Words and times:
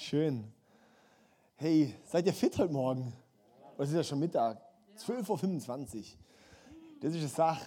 Schön. 0.00 0.44
Hey, 1.56 1.92
seid 2.06 2.24
ihr 2.24 2.32
fit 2.32 2.56
heute 2.56 2.72
Morgen? 2.72 3.12
Oder 3.74 3.84
ist 3.84 3.92
ja 3.92 4.04
schon 4.04 4.20
Mittag? 4.20 4.62
12.25 4.96 5.96
Uhr. 5.96 6.04
Das 7.00 7.12
ist 7.12 7.18
eine 7.18 7.28
Sache. 7.28 7.66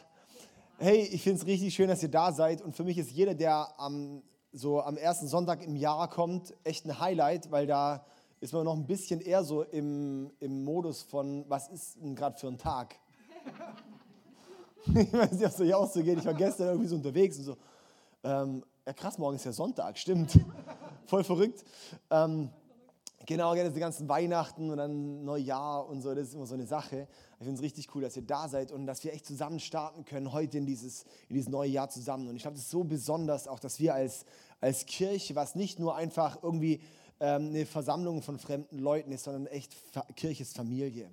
Hey, 0.78 1.02
ich 1.12 1.22
finde 1.24 1.42
es 1.42 1.46
richtig 1.46 1.74
schön, 1.74 1.90
dass 1.90 2.02
ihr 2.02 2.10
da 2.10 2.32
seid. 2.32 2.62
Und 2.62 2.74
für 2.74 2.86
mich 2.86 2.98
ist 2.98 3.12
jeder, 3.12 3.36
der 3.36 3.78
am, 3.78 4.24
so 4.54 4.82
am 4.82 4.96
ersten 4.96 5.28
Sonntag 5.28 5.62
im 5.62 5.76
Jahr 5.76 6.10
kommt, 6.10 6.54
echt 6.64 6.86
ein 6.86 7.02
Highlight, 7.02 7.52
weil 7.52 7.68
da 7.68 8.06
ist 8.40 8.54
man 8.54 8.64
noch 8.64 8.76
ein 8.76 8.88
bisschen 8.88 9.20
eher 9.20 9.44
so 9.44 9.64
im, 9.64 10.32
im 10.40 10.64
Modus 10.64 11.02
von, 11.02 11.44
was 11.50 11.68
ist 11.68 12.02
denn 12.02 12.16
gerade 12.16 12.40
für 12.40 12.48
ein 12.48 12.58
Tag? 12.58 12.96
ich 14.86 15.12
weiß 15.14 15.34
nicht, 15.34 15.46
ob 15.46 15.52
es 15.52 15.60
euch 15.60 15.74
auch 15.74 15.92
so 15.92 16.02
geht. 16.02 16.18
Ich 16.18 16.26
war 16.26 16.34
gestern 16.34 16.70
irgendwie 16.70 16.88
so 16.88 16.96
unterwegs 16.96 17.38
und 17.40 17.44
so, 17.44 17.58
ähm, 18.24 18.64
ja 18.86 18.94
krass, 18.94 19.18
morgen 19.18 19.36
ist 19.36 19.44
ja 19.44 19.52
Sonntag, 19.52 19.98
stimmt. 19.98 20.40
Voll 21.12 21.26
verrückt. 21.26 21.66
Ähm, 22.10 22.50
genau, 23.26 23.54
ja, 23.54 23.68
die 23.68 23.80
ganzen 23.82 24.08
Weihnachten 24.08 24.70
und 24.70 24.78
dann 24.78 25.26
Neujahr 25.26 25.86
und 25.90 26.02
so, 26.02 26.16
das 26.16 26.30
ist 26.30 26.36
immer 26.36 26.46
so 26.46 26.54
eine 26.54 26.66
Sache. 26.66 27.06
Ich 27.38 27.44
finde 27.44 27.56
es 27.56 27.62
richtig 27.62 27.94
cool, 27.94 28.04
dass 28.04 28.16
ihr 28.16 28.22
da 28.22 28.48
seid 28.48 28.72
und 28.72 28.86
dass 28.86 29.04
wir 29.04 29.12
echt 29.12 29.26
zusammen 29.26 29.60
starten 29.60 30.06
können, 30.06 30.32
heute 30.32 30.58
in 30.58 30.66
dieses, 30.66 31.04
in 31.28 31.36
dieses 31.36 31.50
neue 31.50 31.70
Jahr 31.70 31.90
zusammen. 31.90 32.30
Und 32.30 32.38
ich 32.38 32.44
glaube, 32.44 32.56
das 32.56 32.64
ist 32.64 32.72
so 32.72 32.86
besonders, 32.86 33.50
auch 33.50 33.60
dass 33.60 33.78
wir 33.82 33.94
als, 33.94 34.24
als 34.62 34.86
Kirche, 34.86 35.36
was 35.36 35.54
nicht 35.54 35.80
nur 35.80 35.98
einfach 35.98 36.42
irgendwie 36.44 36.80
ähm, 37.20 37.50
eine 37.50 37.66
Versammlung 37.66 38.22
von 38.22 38.40
fremden 38.40 38.80
Leuten 38.80 39.12
ist, 39.12 39.26
sondern 39.26 39.48
echt 39.48 39.76
Kirche 40.16 40.44
ist 40.44 40.56
Familie. 40.56 41.12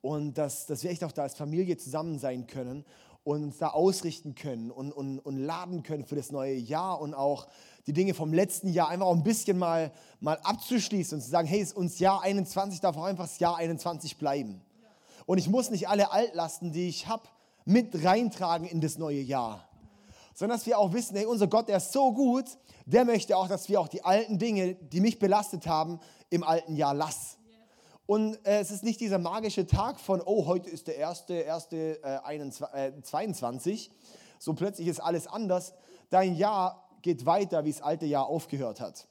Und 0.00 0.38
dass, 0.38 0.66
dass 0.66 0.84
wir 0.84 0.92
echt 0.92 1.02
auch 1.02 1.10
da 1.10 1.22
als 1.22 1.34
Familie 1.34 1.76
zusammen 1.76 2.20
sein 2.20 2.46
können 2.46 2.84
und 3.24 3.42
uns 3.42 3.58
da 3.58 3.68
ausrichten 3.68 4.34
können 4.34 4.70
und, 4.70 4.90
und, 4.90 5.18
und 5.18 5.36
laden 5.36 5.82
können 5.82 6.06
für 6.06 6.16
das 6.16 6.32
neue 6.32 6.54
Jahr 6.54 6.98
und 7.00 7.12
auch 7.12 7.46
die 7.88 7.94
Dinge 7.94 8.12
vom 8.12 8.34
letzten 8.34 8.68
Jahr 8.68 8.90
einfach 8.90 9.06
auch 9.06 9.14
ein 9.14 9.22
bisschen 9.22 9.58
mal, 9.58 9.90
mal 10.20 10.38
abzuschließen 10.42 11.16
und 11.16 11.22
zu 11.22 11.30
sagen, 11.30 11.48
hey, 11.48 11.66
uns 11.74 11.98
Jahr 11.98 12.22
21 12.22 12.80
darf 12.80 12.98
auch 12.98 13.04
einfach 13.04 13.24
das 13.24 13.38
Jahr 13.38 13.56
21 13.56 14.18
bleiben. 14.18 14.60
Und 15.24 15.38
ich 15.38 15.48
muss 15.48 15.70
nicht 15.70 15.88
alle 15.88 16.12
Altlasten, 16.12 16.70
die 16.70 16.86
ich 16.86 17.08
habe, 17.08 17.22
mit 17.64 18.04
reintragen 18.04 18.66
in 18.66 18.82
das 18.82 18.98
neue 18.98 19.20
Jahr. 19.20 19.66
Sondern 20.34 20.58
dass 20.58 20.66
wir 20.66 20.78
auch 20.78 20.92
wissen, 20.92 21.16
hey, 21.16 21.24
unser 21.24 21.46
Gott, 21.46 21.68
der 21.68 21.78
ist 21.78 21.92
so 21.92 22.12
gut, 22.12 22.44
der 22.84 23.06
möchte 23.06 23.36
auch, 23.36 23.48
dass 23.48 23.70
wir 23.70 23.80
auch 23.80 23.88
die 23.88 24.04
alten 24.04 24.38
Dinge, 24.38 24.74
die 24.74 25.00
mich 25.00 25.18
belastet 25.18 25.66
haben, 25.66 25.98
im 26.28 26.44
alten 26.44 26.76
Jahr 26.76 26.92
lassen. 26.92 27.38
Und 28.04 28.34
äh, 28.46 28.60
es 28.60 28.70
ist 28.70 28.84
nicht 28.84 29.00
dieser 29.00 29.18
magische 29.18 29.66
Tag 29.66 29.98
von, 29.98 30.20
oh, 30.24 30.44
heute 30.44 30.68
ist 30.68 30.88
der 30.88 30.96
erste, 30.96 31.34
erste 31.34 32.02
äh, 32.02 32.18
21, 32.22 32.74
äh, 32.74 33.02
22. 33.02 33.90
So 34.38 34.52
plötzlich 34.52 34.88
ist 34.88 35.00
alles 35.00 35.26
anders. 35.26 35.72
Dein 36.10 36.36
Jahr 36.36 36.87
geht 37.02 37.26
weiter, 37.26 37.64
wie 37.64 37.72
das 37.72 37.82
alte 37.82 38.06
Jahr 38.06 38.26
aufgehört 38.26 38.80
hat. 38.80 39.06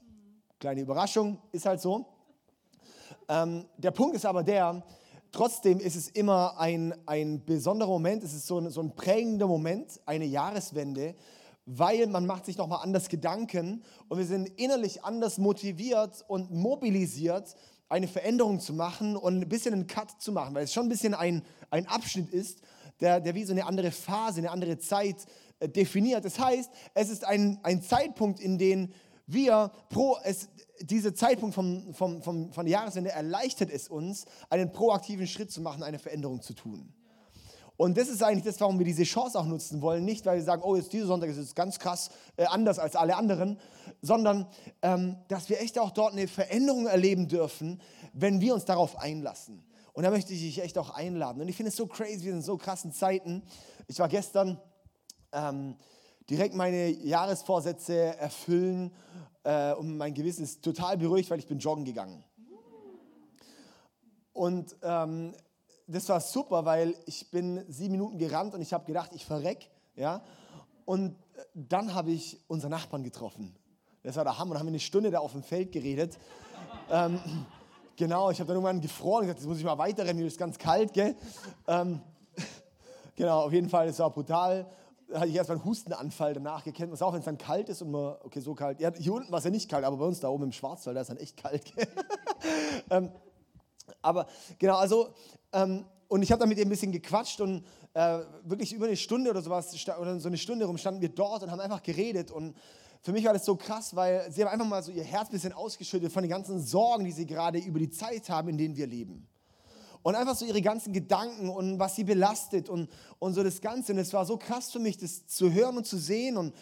Kleine 0.60 0.82
Überraschung, 0.82 1.40
ist 1.52 1.66
halt 1.66 1.82
so. 1.82 2.06
Ähm, 3.30 3.66
der 3.78 3.92
Punkt 3.92 4.16
ist 4.16 4.26
aber 4.26 4.44
der, 4.44 4.84
trotzdem 5.32 5.80
ist 5.80 5.96
es 5.96 6.10
immer 6.10 6.60
ein, 6.60 6.94
ein 7.06 7.44
besonderer 7.46 7.90
Moment, 7.90 8.24
es 8.24 8.34
ist 8.34 8.48
so 8.48 8.60
ein, 8.60 8.70
so 8.70 8.82
ein 8.82 8.96
prägender 8.96 9.48
Moment, 9.48 10.00
eine 10.06 10.26
Jahreswende, 10.26 11.16
weil 11.66 12.08
man 12.08 12.26
macht 12.26 12.46
sich 12.46 12.58
nochmal 12.58 12.80
anders 12.82 13.10
Gedanken 13.10 13.84
und 14.08 14.18
wir 14.18 14.26
sind 14.26 14.48
innerlich 14.60 15.04
anders 15.04 15.38
motiviert 15.38 16.24
und 16.28 16.52
mobilisiert, 16.52 17.56
eine 17.90 18.08
Veränderung 18.08 18.60
zu 18.60 18.74
machen 18.74 19.16
und 19.16 19.42
ein 19.42 19.50
bisschen 19.50 19.74
einen 19.74 19.88
Cut 19.88 20.22
zu 20.22 20.32
machen, 20.32 20.56
weil 20.56 20.64
es 20.64 20.74
schon 20.74 20.88
ein 20.88 20.90
bisschen 20.90 21.14
ein, 21.14 21.44
ein 21.70 21.88
Abschnitt 21.88 22.32
ist, 22.32 22.62
der, 23.00 23.20
der 23.20 23.36
wie 23.36 23.44
so 23.44 23.54
eine 23.54 23.66
andere 23.66 23.92
Phase, 23.92 24.40
eine 24.40 24.52
andere 24.52 24.78
Zeit 24.80 25.26
definiert. 25.62 26.26
Das 26.26 26.40
heißt, 26.40 26.70
es 26.94 27.10
ist 27.10 27.26
ein, 27.26 27.60
ein 27.64 27.82
Zeitpunkt, 27.82 28.40
in 28.40 28.58
dem 28.58 28.90
wir 29.26 29.72
pro, 29.90 30.18
es, 30.24 30.50
dieser 30.82 31.14
Zeitpunkt 31.14 31.54
vom, 31.54 31.94
vom, 31.94 32.22
vom, 32.22 32.52
von 32.52 32.66
der 32.66 32.72
Jahreswende 32.72 33.12
erleichtert 33.12 33.70
es 33.72 33.90
uns, 33.90 34.26
einen 34.50 34.72
proaktiven 34.72 35.28
Schritt 35.28 35.52
zu 35.52 35.62
machen, 35.62 35.84
eine 35.84 36.00
Veränderung 36.00 36.42
zu 36.42 36.54
tun. 36.54 36.94
Und 37.76 37.96
das 37.96 38.08
ist 38.10 38.24
eigentlich 38.24 38.44
das, 38.44 38.60
warum 38.60 38.80
wir 38.80 38.86
diese 38.86 39.04
Chance 39.04 39.40
auch 39.40 39.46
nutzen 39.46 39.84
wollen. 39.84 40.04
Nicht, 40.04 40.26
weil 40.26 40.38
wir 40.38 40.44
sagen, 40.44 40.64
oh, 40.66 40.76
jetzt 40.76 40.92
dieser 40.92 41.06
Sonntag 41.06 41.30
ist 41.30 41.38
es 41.38 41.54
ganz 41.54 41.78
krass 41.78 42.10
äh, 42.36 42.46
anders 42.46 42.80
als 42.80 42.96
alle 42.96 43.16
anderen, 43.16 43.60
sondern 44.02 44.48
ähm, 44.82 45.18
dass 45.28 45.48
wir 45.48 45.62
echt 45.62 45.78
auch 45.78 45.92
dort 45.92 46.14
eine 46.14 46.28
Veränderung 46.28 46.88
erleben 46.88 47.28
dürfen, 47.28 47.80
wenn 48.14 48.42
wir 48.42 48.56
uns 48.56 48.66
darauf 48.66 48.98
einlassen. 48.98 49.64
Und 49.94 50.04
da 50.04 50.10
möchte 50.10 50.34
ich 50.34 50.42
dich 50.42 50.62
echt 50.64 50.78
auch 50.80 50.90
einladen. 50.90 51.42
Und 51.42 51.50
ich 51.50 51.56
finde 51.56 51.70
es 51.70 51.76
so 51.76 51.86
crazy, 51.86 52.26
wir 52.26 52.32
sind 52.32 52.38
in 52.38 52.42
so 52.42 52.58
krassen 52.58 52.92
Zeiten. 52.92 53.44
Ich 53.88 54.00
war 54.00 54.10
gestern 54.10 54.60
ähm, 55.38 55.76
direkt 56.30 56.56
meine 56.56 56.90
Jahresvorsätze 56.90 58.18
erfüllen 58.18 58.92
äh, 59.44 59.74
und 59.74 59.98
mein 59.98 60.14
Gewissen 60.14 60.44
ist 60.44 60.64
total 60.64 60.98
beruhigt, 60.98 61.30
weil 61.30 61.40
ich 61.40 61.48
bin 61.48 61.60
joggen 61.60 61.86
gegangen. 61.86 62.24
Und 64.34 64.76
ähm, 64.84 65.34
das 65.88 66.10
war 66.10 66.20
super, 66.20 66.66
weil 66.66 66.94
ich 67.06 67.32
bin 67.32 67.64
sieben 67.72 67.94
Minuten 67.94 68.18
gerannt 68.18 68.54
und 68.54 68.62
ich 68.62 68.74
habe 68.74 68.86
gedacht, 68.86 69.12
ich 69.14 69.26
verreck. 69.26 69.70
Ja? 69.96 70.22
Und 70.86 71.12
äh, 71.36 71.42
dann 71.56 71.94
habe 71.94 72.12
ich 72.12 72.40
unseren 72.48 72.72
Nachbarn 72.72 73.04
getroffen. 73.04 73.56
Das 74.04 74.16
war 74.16 74.24
der 74.24 74.38
Hammer. 74.38 74.52
Und 74.52 74.60
haben 74.60 74.68
wir 74.68 74.72
eine 74.72 74.80
Stunde 74.80 75.12
da 75.12 75.20
auf 75.20 75.32
dem 75.32 75.44
Feld 75.44 75.72
geredet. 75.72 76.20
ähm, 76.92 77.20
genau, 77.96 78.30
ich 78.30 78.40
habe 78.40 78.48
dann 78.48 78.58
irgendwann 78.58 78.82
gefroren 78.82 79.22
und 79.22 79.28
gesagt, 79.28 79.40
jetzt 79.40 79.48
muss 79.48 79.58
ich 79.58 79.64
mal 79.64 79.78
weiterrennen, 79.78 80.18
hier 80.18 80.28
ist 80.28 80.38
ganz 80.38 80.58
kalt. 80.58 80.94
Gell? 80.94 81.16
Ähm, 81.68 82.02
genau, 83.16 83.46
auf 83.46 83.54
jeden 83.54 83.70
Fall, 83.70 83.88
es 83.88 83.98
war 84.00 84.12
brutal. 84.12 84.70
Da 85.10 85.20
hatte 85.20 85.30
ich 85.30 85.36
erst 85.36 85.50
mal 85.50 85.56
einen 85.56 85.66
Hustenanfall 85.66 86.34
danach 86.34 86.64
gekannt. 86.64 86.92
Was 86.92 87.02
auch, 87.02 87.14
wenn 87.14 87.20
es 87.20 87.26
dann 87.26 87.38
kalt 87.38 87.70
ist 87.70 87.82
und 87.82 87.92
man, 87.92 88.16
okay, 88.24 88.42
so 88.42 88.54
kalt. 88.54 88.80
Ja, 88.80 88.92
hier 88.94 89.14
unten 89.14 89.32
war 89.32 89.40
es 89.40 89.46
ja 89.46 89.52
nicht 89.52 89.70
kalt, 89.70 89.86
aber 89.86 89.98
bei 89.98 90.06
uns 90.06 90.20
da 90.20 90.30
oben 90.30 90.46
im 90.46 90.52
Schwarzwald, 90.52 90.98
da 90.98 91.02
ist 91.02 91.10
dann 91.10 91.18
echt 91.18 91.38
kalt. 91.38 91.64
ähm, 92.90 93.12
aber 94.02 94.28
genau, 94.60 94.76
also 94.76 95.14
ähm, 95.54 95.86
und 96.08 96.22
ich 96.22 96.32
habe 96.32 96.40
dann 96.40 96.50
mit 96.50 96.58
ihr 96.58 96.66
ein 96.66 96.70
bisschen 96.70 96.92
gequatscht 96.92 97.42
und 97.42 97.66
äh, 97.94 98.20
wirklich 98.44 98.74
über 98.74 98.86
eine 98.86 98.96
Stunde 98.96 99.30
oder 99.30 99.42
sowas, 99.42 99.74
oder 100.00 100.20
so 100.20 100.28
eine 100.28 100.38
Stunde 100.38 100.66
rum 100.66 100.78
standen 100.78 101.02
wir 101.02 101.10
dort 101.10 101.44
und 101.44 101.52
haben 101.52 101.60
einfach 101.60 101.84
geredet. 101.84 102.32
Und 102.32 102.56
für 103.02 103.12
mich 103.12 103.26
war 103.26 103.34
das 103.34 103.46
so 103.46 103.56
krass, 103.56 103.96
weil 103.96 104.32
sie 104.32 104.44
haben 104.44 104.52
einfach 104.52 104.68
mal 104.68 104.84
so 104.84 104.92
ihr 104.92 105.04
Herz 105.04 105.30
ein 105.30 105.34
bisschen 105.34 105.54
ausgeschüttet 105.54 106.12
von 106.12 106.24
den 106.24 106.30
ganzen 106.30 106.60
Sorgen, 106.60 107.04
die 107.04 107.12
sie 107.12 107.26
gerade 107.26 107.60
über 107.60 107.80
die 107.80 107.90
Zeit 107.90 108.30
haben, 108.30 108.50
in 108.50 108.58
denen 108.58 108.76
wir 108.76 108.88
leben. 108.88 109.28
Und 110.04 110.16
einfach 110.16 110.36
so 110.36 110.46
ihre 110.46 110.62
ganzen 110.62 110.94
Gedanken 110.94 111.50
und 111.50 111.80
was 111.80 111.96
sie 111.96 112.04
belastet 112.04 112.70
und, 112.70 112.90
und 113.20 113.34
so 113.34 113.44
das 113.44 113.62
Ganze. 113.62 113.94
Und 113.94 114.00
es 114.00 114.14
war 114.14 114.26
so 114.26 114.38
krass 114.38 114.72
für 114.72 114.80
mich, 114.80 114.98
das 114.98 115.28
zu 115.28 115.52
hören 115.52 115.78
und 115.78 115.86
zu 115.86 115.98
sehen. 115.98 116.38
Und 116.38 116.54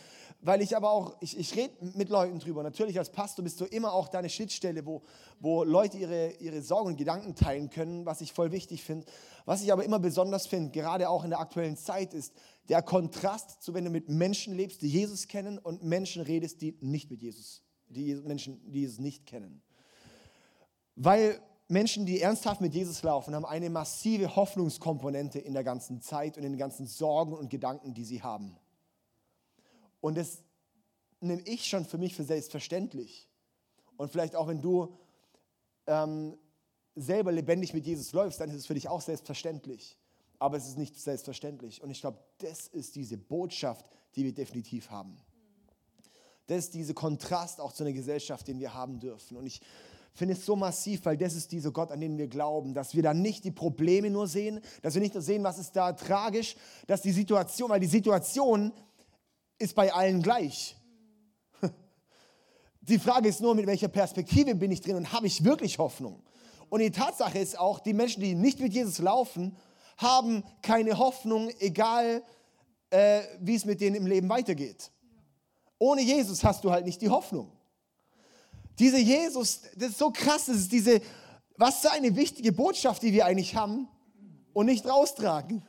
weil 0.41 0.61
ich 0.61 0.75
aber 0.77 0.91
auch, 0.91 1.15
ich, 1.21 1.37
ich 1.37 1.55
rede 1.55 1.73
mit 1.95 2.09
Leuten 2.09 2.39
drüber. 2.39 2.61
Natürlich 2.61 2.99
als 2.99 3.11
Pastor 3.11 3.43
bist 3.43 3.59
du 3.59 3.65
immer 3.65 3.93
auch 3.93 4.07
deine 4.07 4.29
Schnittstelle, 4.29 4.85
wo, 4.85 5.01
wo 5.39 5.63
Leute 5.63 5.97
ihre, 5.97 6.33
ihre 6.33 6.61
Sorgen 6.61 6.89
und 6.89 6.97
Gedanken 6.97 7.35
teilen 7.35 7.69
können, 7.69 8.05
was 8.05 8.21
ich 8.21 8.31
voll 8.31 8.51
wichtig 8.51 8.83
finde. 8.83 9.07
Was 9.45 9.63
ich 9.63 9.71
aber 9.73 9.83
immer 9.83 9.99
besonders 9.99 10.45
finde, 10.45 10.71
gerade 10.71 11.09
auch 11.09 11.23
in 11.23 11.31
der 11.31 11.39
aktuellen 11.39 11.77
Zeit, 11.77 12.13
ist 12.13 12.33
der 12.69 12.81
Kontrast 12.81 13.63
zu, 13.63 13.73
wenn 13.73 13.85
du 13.85 13.91
mit 13.91 14.09
Menschen 14.09 14.53
lebst, 14.53 14.81
die 14.81 14.89
Jesus 14.89 15.27
kennen 15.27 15.57
und 15.57 15.83
Menschen 15.83 16.21
redest, 16.21 16.61
die 16.61 16.77
nicht 16.79 17.09
mit 17.09 17.21
Jesus, 17.21 17.63
die 17.87 18.13
Menschen, 18.15 18.61
die 18.71 18.81
Jesus 18.81 18.99
nicht 18.99 19.25
kennen. 19.25 19.63
Weil 20.95 21.39
Menschen, 21.67 22.05
die 22.05 22.21
ernsthaft 22.21 22.61
mit 22.61 22.75
Jesus 22.75 23.01
laufen, 23.01 23.33
haben 23.33 23.45
eine 23.45 23.69
massive 23.69 24.35
Hoffnungskomponente 24.35 25.39
in 25.39 25.53
der 25.53 25.63
ganzen 25.63 26.01
Zeit 26.01 26.37
und 26.37 26.43
in 26.43 26.51
den 26.51 26.59
ganzen 26.59 26.85
Sorgen 26.85 27.33
und 27.33 27.49
Gedanken, 27.49 27.93
die 27.93 28.05
sie 28.05 28.21
haben. 28.21 28.55
Und 29.99 30.15
das 30.15 30.43
nehme 31.21 31.41
ich 31.41 31.65
schon 31.65 31.85
für 31.85 31.97
mich 31.97 32.15
für 32.15 32.23
selbstverständlich. 32.23 33.27
Und 33.97 34.11
vielleicht 34.11 34.35
auch 34.35 34.47
wenn 34.47 34.61
du 34.61 34.95
ähm, 35.87 36.37
selber 36.95 37.31
lebendig 37.31 37.73
mit 37.73 37.85
Jesus 37.85 38.13
läufst, 38.13 38.39
dann 38.39 38.49
ist 38.49 38.57
es 38.57 38.65
für 38.67 38.75
dich 38.75 38.87
auch 38.87 39.01
selbstverständlich. 39.01 39.97
Aber 40.37 40.57
es 40.57 40.67
ist 40.67 40.77
nicht 40.77 40.99
selbstverständlich. 40.99 41.81
Und 41.81 41.89
ich 41.89 42.01
glaube, 42.01 42.19
das 42.39 42.67
ist 42.67 42.95
diese 42.95 43.17
Botschaft, 43.17 43.89
die 44.15 44.23
wir 44.23 44.33
definitiv 44.33 44.91
haben. 44.91 45.17
Das 46.47 46.65
ist 46.65 46.73
dieser 46.75 46.93
Kontrast 46.93 47.59
auch 47.59 47.73
zu 47.73 47.83
einer 47.83 47.93
Gesellschaft, 47.93 48.47
den 48.47 48.59
wir 48.59 48.73
haben 48.73 48.99
dürfen. 48.99 49.37
Und 49.37 49.47
ich 49.47 49.61
finde 50.15 50.33
es 50.33 50.45
so 50.45 50.55
massiv, 50.55 51.05
weil 51.05 51.17
das 51.17 51.35
ist 51.35 51.51
dieser 51.51 51.71
Gott, 51.71 51.91
an 51.91 51.99
den 51.99 52.17
wir 52.17 52.27
glauben, 52.27 52.73
dass 52.73 52.95
wir 52.95 53.03
da 53.03 53.13
nicht 53.13 53.43
die 53.43 53.51
Probleme 53.51 54.09
nur 54.09 54.27
sehen, 54.27 54.61
dass 54.81 54.93
wir 54.93 55.01
nicht 55.01 55.13
nur 55.13 55.21
sehen, 55.21 55.43
was 55.43 55.57
ist 55.57 55.75
da 55.75 55.93
tragisch, 55.93 56.55
dass 56.87 57.01
die 57.01 57.11
Situation, 57.11 57.69
weil 57.69 57.81
die 57.81 57.87
Situation 57.87 58.71
ist 59.59 59.75
bei 59.75 59.93
allen 59.93 60.21
gleich. 60.21 60.75
Die 62.81 62.99
Frage 62.99 63.29
ist 63.29 63.41
nur, 63.41 63.55
mit 63.55 63.67
welcher 63.67 63.87
Perspektive 63.87 64.53
bin 64.53 64.71
ich 64.71 64.81
drin 64.81 64.95
und 64.95 65.11
habe 65.11 65.27
ich 65.27 65.43
wirklich 65.43 65.79
Hoffnung? 65.79 66.21
Und 66.69 66.81
die 66.81 66.91
Tatsache 66.91 67.39
ist 67.39 67.57
auch, 67.57 67.79
die 67.79 67.93
Menschen, 67.93 68.21
die 68.21 68.35
nicht 68.35 68.59
mit 68.59 68.73
Jesus 68.73 68.99
laufen, 68.99 69.55
haben 69.97 70.43
keine 70.61 70.97
Hoffnung, 70.97 71.49
egal 71.59 72.23
äh, 72.89 73.21
wie 73.39 73.55
es 73.55 73.65
mit 73.65 73.81
denen 73.81 73.95
im 73.95 74.07
Leben 74.07 74.29
weitergeht. 74.29 74.91
Ohne 75.77 76.01
Jesus 76.01 76.43
hast 76.43 76.63
du 76.63 76.71
halt 76.71 76.85
nicht 76.85 77.01
die 77.01 77.09
Hoffnung. 77.09 77.54
Diese 78.79 78.97
Jesus, 78.97 79.61
das 79.75 79.89
ist 79.89 79.99
so 79.99 80.11
krass, 80.11 80.45
das 80.45 80.57
ist 80.57 80.71
diese, 80.71 81.01
was 81.57 81.79
für 81.79 81.91
eine 81.91 82.15
wichtige 82.15 82.51
Botschaft, 82.51 83.01
die 83.01 83.13
wir 83.13 83.25
eigentlich 83.25 83.55
haben 83.55 83.87
und 84.53 84.65
nicht 84.65 84.85
raustragen. 84.85 85.65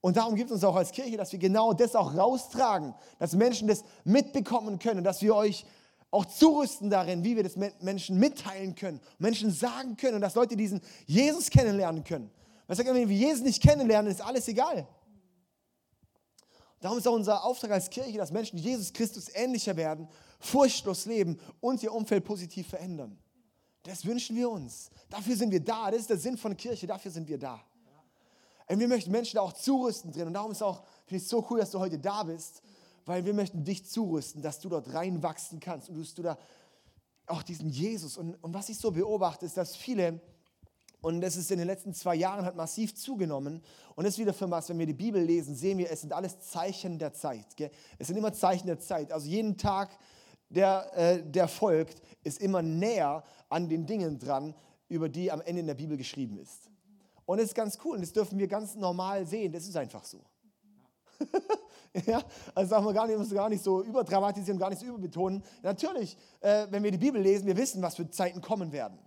Und 0.00 0.16
darum 0.16 0.34
gibt 0.34 0.50
es 0.50 0.54
uns 0.54 0.64
auch 0.64 0.76
als 0.76 0.92
Kirche, 0.92 1.16
dass 1.16 1.32
wir 1.32 1.38
genau 1.38 1.72
das 1.72 1.94
auch 1.94 2.16
raustragen, 2.16 2.94
dass 3.18 3.34
Menschen 3.34 3.68
das 3.68 3.84
mitbekommen 4.04 4.78
können, 4.78 5.04
dass 5.04 5.20
wir 5.20 5.34
euch 5.34 5.66
auch 6.10 6.24
zurüsten 6.24 6.90
darin, 6.90 7.22
wie 7.22 7.36
wir 7.36 7.42
das 7.42 7.56
Menschen 7.56 8.18
mitteilen 8.18 8.74
können, 8.74 9.00
Menschen 9.18 9.52
sagen 9.52 9.96
können 9.96 10.16
und 10.16 10.20
dass 10.22 10.34
Leute 10.34 10.56
diesen 10.56 10.80
Jesus 11.06 11.50
kennenlernen 11.50 12.02
können. 12.02 12.30
Sage, 12.68 12.94
wenn 12.94 13.08
wir 13.08 13.16
Jesus 13.16 13.42
nicht 13.42 13.62
kennenlernen, 13.62 14.10
ist 14.10 14.20
alles 14.20 14.46
egal. 14.48 14.86
Darum 16.80 16.98
ist 16.98 17.06
auch 17.06 17.14
unser 17.14 17.44
Auftrag 17.44 17.72
als 17.72 17.90
Kirche, 17.90 18.16
dass 18.16 18.30
Menschen 18.30 18.58
Jesus 18.58 18.92
Christus 18.92 19.26
ähnlicher 19.34 19.76
werden, 19.76 20.08
furchtlos 20.40 21.06
leben 21.06 21.38
und 21.60 21.82
ihr 21.82 21.92
Umfeld 21.92 22.24
positiv 22.24 22.68
verändern. 22.68 23.16
Das 23.84 24.04
wünschen 24.04 24.36
wir 24.36 24.50
uns. 24.50 24.90
Dafür 25.08 25.36
sind 25.36 25.50
wir 25.50 25.60
da. 25.60 25.90
Das 25.90 26.00
ist 26.00 26.10
der 26.10 26.18
Sinn 26.18 26.36
von 26.36 26.56
Kirche. 26.56 26.86
Dafür 26.86 27.10
sind 27.10 27.28
wir 27.28 27.38
da. 27.38 27.60
Und 28.68 28.78
wir 28.78 28.88
möchten 28.88 29.10
Menschen 29.10 29.36
da 29.36 29.42
auch 29.42 29.52
zurüsten 29.52 30.12
drin. 30.12 30.28
Und 30.28 30.34
darum 30.34 30.52
ist 30.52 30.62
auch, 30.62 30.82
finde 31.06 31.16
ich 31.16 31.22
es 31.22 31.28
so 31.28 31.46
cool, 31.50 31.58
dass 31.58 31.70
du 31.70 31.78
heute 31.78 31.98
da 31.98 32.22
bist, 32.22 32.62
weil 33.04 33.24
wir 33.24 33.34
möchten 33.34 33.64
dich 33.64 33.84
zurüsten, 33.84 34.42
dass 34.42 34.60
du 34.60 34.68
dort 34.68 34.92
reinwachsen 34.92 35.60
kannst 35.60 35.88
und 35.88 35.98
dass 35.98 36.14
du 36.14 36.22
da 36.22 36.38
auch 37.26 37.42
diesen 37.42 37.68
Jesus. 37.70 38.16
Und, 38.16 38.34
und 38.42 38.54
was 38.54 38.68
ich 38.68 38.78
so 38.78 38.90
beobachte, 38.90 39.46
ist, 39.46 39.56
dass 39.56 39.74
viele, 39.74 40.20
und 41.00 41.20
das 41.20 41.36
ist 41.36 41.50
in 41.50 41.58
den 41.58 41.66
letzten 41.66 41.94
zwei 41.94 42.14
Jahren 42.14 42.44
hat 42.44 42.54
massiv 42.54 42.94
zugenommen, 42.94 43.62
und 43.96 44.04
das 44.04 44.14
ist 44.14 44.18
wieder 44.18 44.34
für 44.34 44.50
was, 44.50 44.68
wenn 44.68 44.78
wir 44.78 44.86
die 44.86 44.94
Bibel 44.94 45.22
lesen, 45.22 45.54
sehen 45.54 45.78
wir, 45.78 45.90
es 45.90 46.02
sind 46.02 46.12
alles 46.12 46.38
Zeichen 46.40 46.98
der 46.98 47.12
Zeit. 47.12 47.56
Gell? 47.56 47.70
Es 47.98 48.06
sind 48.06 48.16
immer 48.16 48.32
Zeichen 48.32 48.66
der 48.66 48.78
Zeit. 48.78 49.10
Also 49.12 49.26
jeden 49.26 49.56
Tag, 49.56 49.90
der, 50.50 50.90
äh, 50.94 51.22
der 51.22 51.48
folgt, 51.48 52.02
ist 52.22 52.40
immer 52.40 52.60
näher 52.60 53.24
an 53.48 53.68
den 53.68 53.86
Dingen 53.86 54.18
dran, 54.18 54.54
über 54.88 55.08
die 55.08 55.30
am 55.30 55.40
Ende 55.40 55.60
in 55.60 55.66
der 55.66 55.74
Bibel 55.74 55.96
geschrieben 55.96 56.38
ist. 56.38 56.70
Und 57.24 57.38
das 57.38 57.46
ist 57.46 57.54
ganz 57.54 57.78
cool 57.84 57.94
und 57.94 58.02
das 58.02 58.12
dürfen 58.12 58.38
wir 58.38 58.48
ganz 58.48 58.74
normal 58.74 59.24
sehen. 59.24 59.52
Das 59.52 59.64
ist 59.64 59.76
einfach 59.76 60.04
so. 60.04 60.20
ja, 62.06 62.22
also 62.54 62.70
sagen 62.70 62.84
wir 62.84 62.92
gar 62.92 63.06
nicht, 63.06 63.18
müssen 63.18 63.34
gar 63.34 63.48
nicht 63.48 63.62
so 63.62 63.82
überdramatisieren, 63.82 64.58
gar 64.58 64.70
nicht 64.70 64.80
so 64.80 64.86
überbetonen. 64.86 65.42
Natürlich, 65.62 66.16
äh, 66.40 66.66
wenn 66.70 66.82
wir 66.82 66.90
die 66.90 66.98
Bibel 66.98 67.20
lesen, 67.20 67.46
wir 67.46 67.56
wissen, 67.56 67.82
was 67.82 67.96
für 67.96 68.10
Zeiten 68.10 68.40
kommen 68.40 68.72
werden. 68.72 68.98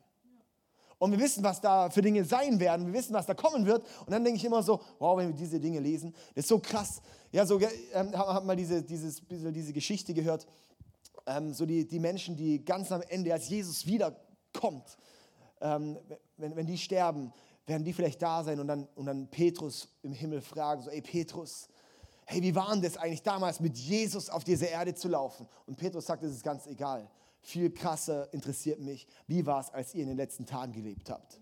Und 0.99 1.11
wir 1.11 1.19
wissen, 1.19 1.43
was 1.43 1.59
da 1.59 1.89
für 1.89 2.01
Dinge 2.01 2.23
sein 2.23 2.61
werden. 2.61 2.85
Wir 2.85 2.93
wissen, 2.93 3.13
was 3.13 3.25
da 3.25 3.33
kommen 3.33 3.65
wird. 3.65 3.85
Und 4.05 4.11
dann 4.11 4.23
denke 4.23 4.37
ich 4.37 4.45
immer 4.45 4.63
so, 4.63 4.79
wow, 4.99 5.17
wenn 5.17 5.27
wir 5.27 5.35
diese 5.35 5.59
Dinge 5.59 5.81
lesen, 5.81 6.13
das 6.33 6.45
ist 6.45 6.47
so 6.47 6.59
krass. 6.59 7.01
Ja, 7.33 7.45
so, 7.45 7.59
ähm, 7.59 8.17
habe 8.17 8.45
mal 8.45 8.55
diese, 8.55 8.81
dieses, 8.81 9.21
diese 9.29 9.73
Geschichte 9.73 10.13
gehört. 10.13 10.47
Ähm, 11.25 11.53
so 11.53 11.65
die, 11.65 11.87
die 11.87 11.99
Menschen, 11.99 12.35
die 12.35 12.63
ganz 12.63 12.91
am 12.91 13.01
Ende, 13.01 13.33
als 13.33 13.49
Jesus 13.49 13.85
wiederkommt, 13.85 14.97
ähm, 15.61 15.97
wenn, 16.37 16.55
wenn 16.55 16.65
die 16.65 16.77
sterben, 16.77 17.31
werden 17.65 17.83
die 17.83 17.93
vielleicht 17.93 18.21
da 18.21 18.43
sein 18.43 18.59
und 18.59 18.67
dann, 18.67 18.87
und 18.95 19.05
dann 19.05 19.27
Petrus 19.29 19.87
im 20.01 20.11
Himmel 20.11 20.41
fragen, 20.41 20.81
so, 20.81 20.89
ey 20.89 21.01
Petrus, 21.01 21.69
hey, 22.25 22.41
wie 22.41 22.55
war 22.55 22.71
denn 22.71 22.81
das 22.81 22.97
eigentlich 22.97 23.23
damals 23.23 23.59
mit 23.59 23.77
Jesus 23.77 24.29
auf 24.29 24.43
dieser 24.43 24.69
Erde 24.69 24.93
zu 24.93 25.07
laufen? 25.07 25.47
Und 25.65 25.77
Petrus 25.77 26.05
sagt, 26.05 26.23
das 26.23 26.31
ist 26.31 26.43
ganz 26.43 26.67
egal. 26.67 27.09
Viel 27.41 27.71
krasser 27.71 28.33
interessiert 28.33 28.79
mich, 28.79 29.07
wie 29.27 29.45
war 29.45 29.61
es, 29.61 29.69
als 29.69 29.93
ihr 29.93 30.03
in 30.03 30.09
den 30.09 30.17
letzten 30.17 30.45
Tagen 30.45 30.71
gelebt 30.71 31.09
habt? 31.09 31.39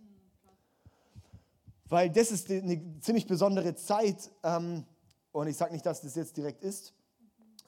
Weil 1.86 2.10
das 2.10 2.31
ist 2.31 2.50
eine 2.50 3.00
ziemlich 3.01 3.27
besondere 3.27 3.75
Zeit. 3.75 4.31
Ähm, 4.44 4.86
und 5.31 5.48
ich 5.48 5.57
sage 5.57 5.74
nicht, 5.74 5.86
dass 5.86 6.01
das 6.01 6.16
jetzt 6.16 6.38
direkt 6.38 6.63
ist, 6.63 6.94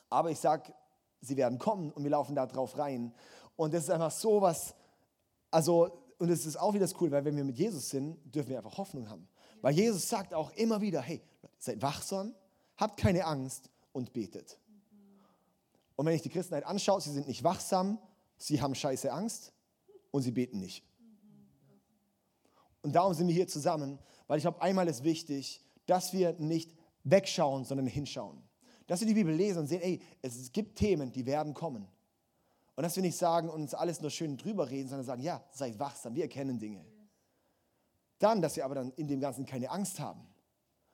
aber 0.09 0.31
ich 0.31 0.39
sage, 0.39 0.73
sie 1.23 1.37
werden 1.37 1.59
kommen 1.59 1.91
und 1.91 2.03
wir 2.03 2.11
laufen 2.11 2.35
da 2.35 2.45
drauf 2.45 2.77
rein. 2.77 3.13
Und 3.55 3.73
das 3.73 3.85
ist 3.85 3.89
einfach 3.89 4.11
so 4.11 4.41
was, 4.41 4.75
also 5.51 5.99
und 6.19 6.29
es 6.29 6.45
ist 6.45 6.57
auch 6.57 6.73
wieder 6.73 6.87
cool, 7.01 7.11
weil 7.11 7.25
wenn 7.25 7.35
wir 7.35 7.43
mit 7.43 7.57
Jesus 7.57 7.89
sind, 7.89 8.17
dürfen 8.33 8.49
wir 8.49 8.57
einfach 8.57 8.77
Hoffnung 8.77 9.09
haben. 9.09 9.27
Weil 9.61 9.73
Jesus 9.73 10.07
sagt 10.07 10.33
auch 10.33 10.51
immer 10.51 10.81
wieder, 10.81 11.01
hey, 11.01 11.21
seid 11.57 11.81
wachsam, 11.81 12.33
habt 12.77 12.97
keine 12.97 13.25
Angst 13.25 13.69
und 13.91 14.13
betet. 14.13 14.59
Und 15.95 16.05
wenn 16.05 16.15
ich 16.15 16.21
die 16.21 16.29
Christenheit 16.29 16.65
anschaue, 16.65 17.01
sie 17.01 17.11
sind 17.11 17.27
nicht 17.27 17.43
wachsam, 17.43 17.99
sie 18.37 18.61
haben 18.61 18.75
scheiße 18.75 19.11
Angst 19.11 19.53
und 20.11 20.21
sie 20.21 20.31
beten 20.31 20.59
nicht. 20.59 20.83
Und 22.81 22.93
darum 22.93 23.13
sind 23.13 23.27
wir 23.27 23.35
hier 23.35 23.47
zusammen, 23.47 23.99
weil 24.27 24.37
ich 24.37 24.43
glaube, 24.43 24.61
einmal 24.61 24.87
ist 24.87 25.03
wichtig, 25.03 25.63
dass 25.85 26.13
wir 26.13 26.33
nicht 26.39 26.73
wegschauen, 27.03 27.65
sondern 27.65 27.87
hinschauen. 27.87 28.41
Dass 28.87 28.99
wir 28.99 29.07
die 29.07 29.13
Bibel 29.13 29.33
lesen 29.33 29.59
und 29.59 29.67
sehen, 29.67 29.81
ey, 29.81 30.01
es 30.21 30.51
gibt 30.51 30.77
Themen, 30.77 31.11
die 31.11 31.25
werden 31.25 31.53
kommen. 31.53 31.87
Und 32.75 32.83
dass 32.83 32.95
wir 32.95 33.03
nicht 33.03 33.17
sagen 33.17 33.49
und 33.49 33.61
uns 33.61 33.73
alles 33.73 34.01
nur 34.01 34.09
schön 34.09 34.37
drüber 34.37 34.69
reden, 34.69 34.89
sondern 34.89 35.05
sagen, 35.05 35.21
ja, 35.21 35.43
seid 35.51 35.77
wachsam, 35.79 36.15
wir 36.15 36.23
erkennen 36.23 36.59
Dinge. 36.59 36.83
Dann, 38.19 38.41
dass 38.41 38.55
wir 38.55 38.65
aber 38.65 38.75
dann 38.75 38.91
in 38.93 39.07
dem 39.07 39.19
Ganzen 39.19 39.45
keine 39.45 39.69
Angst 39.69 39.99
haben. 39.99 40.21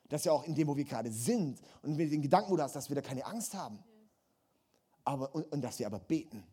Dass 0.10 0.26
wir 0.26 0.34
auch 0.34 0.44
in 0.44 0.56
dem, 0.56 0.68
wo 0.68 0.76
wir 0.76 0.84
gerade 0.84 1.12
sind 1.12 1.62
und 1.82 1.96
mit 1.96 2.12
den 2.12 2.22
Gedanken, 2.22 2.52
wo 2.52 2.58
du 2.58 2.64
hast, 2.64 2.76
dass 2.76 2.90
wir 2.90 2.96
da 2.96 3.02
keine 3.02 3.26
Angst 3.26 3.54
haben. 3.54 3.80
Aber, 5.06 5.34
und, 5.34 5.52
und 5.52 5.62
dass 5.62 5.80
wir 5.80 5.86
aber 5.86 6.00
beten. 6.00 6.44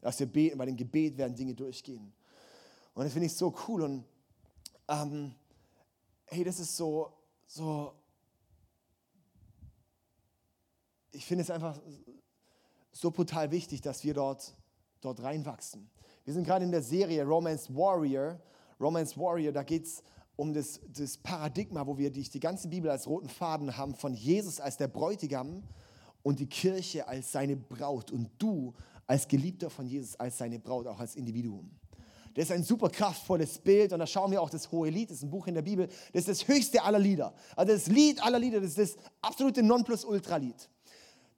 Dass 0.00 0.18
wir 0.18 0.26
beten, 0.26 0.58
bei 0.58 0.66
dem 0.66 0.76
Gebet 0.76 1.16
werden 1.16 1.34
Dinge 1.34 1.54
durchgehen. 1.54 2.12
Und 2.94 3.04
das 3.04 3.12
finde 3.12 3.26
ich 3.26 3.34
so 3.34 3.54
cool. 3.66 3.82
Und 3.82 4.04
ähm, 4.88 5.34
hey, 6.26 6.44
das 6.44 6.60
ist 6.60 6.76
so, 6.76 7.12
so 7.46 7.94
ich 11.14 11.24
finde 11.24 11.42
es 11.42 11.50
einfach 11.50 11.80
so 12.92 13.10
brutal 13.10 13.50
wichtig, 13.50 13.80
dass 13.80 14.04
wir 14.04 14.14
dort, 14.14 14.54
dort 15.00 15.22
reinwachsen. 15.22 15.90
Wir 16.24 16.34
sind 16.34 16.44
gerade 16.44 16.64
in 16.64 16.70
der 16.70 16.82
Serie 16.82 17.24
Romance 17.24 17.74
Warrior. 17.74 18.40
Romance 18.80 19.16
Warrior, 19.18 19.52
da 19.52 19.62
geht 19.62 19.84
es 19.84 20.02
um 20.36 20.52
das, 20.52 20.80
das 20.88 21.16
Paradigma, 21.16 21.86
wo 21.86 21.96
wir 21.96 22.10
die, 22.10 22.22
die 22.22 22.40
ganze 22.40 22.68
Bibel 22.68 22.90
als 22.90 23.06
roten 23.06 23.28
Faden 23.28 23.76
haben, 23.76 23.94
von 23.94 24.14
Jesus 24.14 24.60
als 24.60 24.76
der 24.76 24.88
Bräutigam 24.88 25.62
und 26.22 26.40
die 26.40 26.46
Kirche 26.46 27.06
als 27.06 27.30
seine 27.30 27.56
Braut 27.56 28.10
und 28.10 28.30
du 28.38 28.74
als 29.06 29.28
Geliebter 29.28 29.70
von 29.70 29.86
Jesus 29.86 30.16
als 30.16 30.38
seine 30.38 30.58
Braut, 30.58 30.86
auch 30.86 30.98
als 30.98 31.14
Individuum. 31.14 31.70
Das 32.34 32.46
ist 32.46 32.52
ein 32.52 32.64
super 32.64 32.88
kraftvolles 32.90 33.58
Bild 33.58 33.92
und 33.92 34.00
da 34.00 34.06
schauen 34.06 34.32
wir 34.32 34.42
auch 34.42 34.50
das 34.50 34.72
Hohe 34.72 34.90
Lied, 34.90 35.10
das 35.10 35.18
ist 35.18 35.22
ein 35.22 35.30
Buch 35.30 35.46
in 35.46 35.54
der 35.54 35.62
Bibel, 35.62 35.86
das 36.12 36.26
ist 36.26 36.28
das 36.28 36.48
höchste 36.48 36.82
aller 36.82 36.98
Lieder. 36.98 37.32
Also 37.54 37.72
das 37.72 37.86
Lied 37.86 38.20
aller 38.24 38.40
Lieder, 38.40 38.60
das 38.60 38.76
ist 38.76 38.78
das 38.78 38.96
absolute 39.22 39.62
Nonplusultra-Lied. 39.62 40.68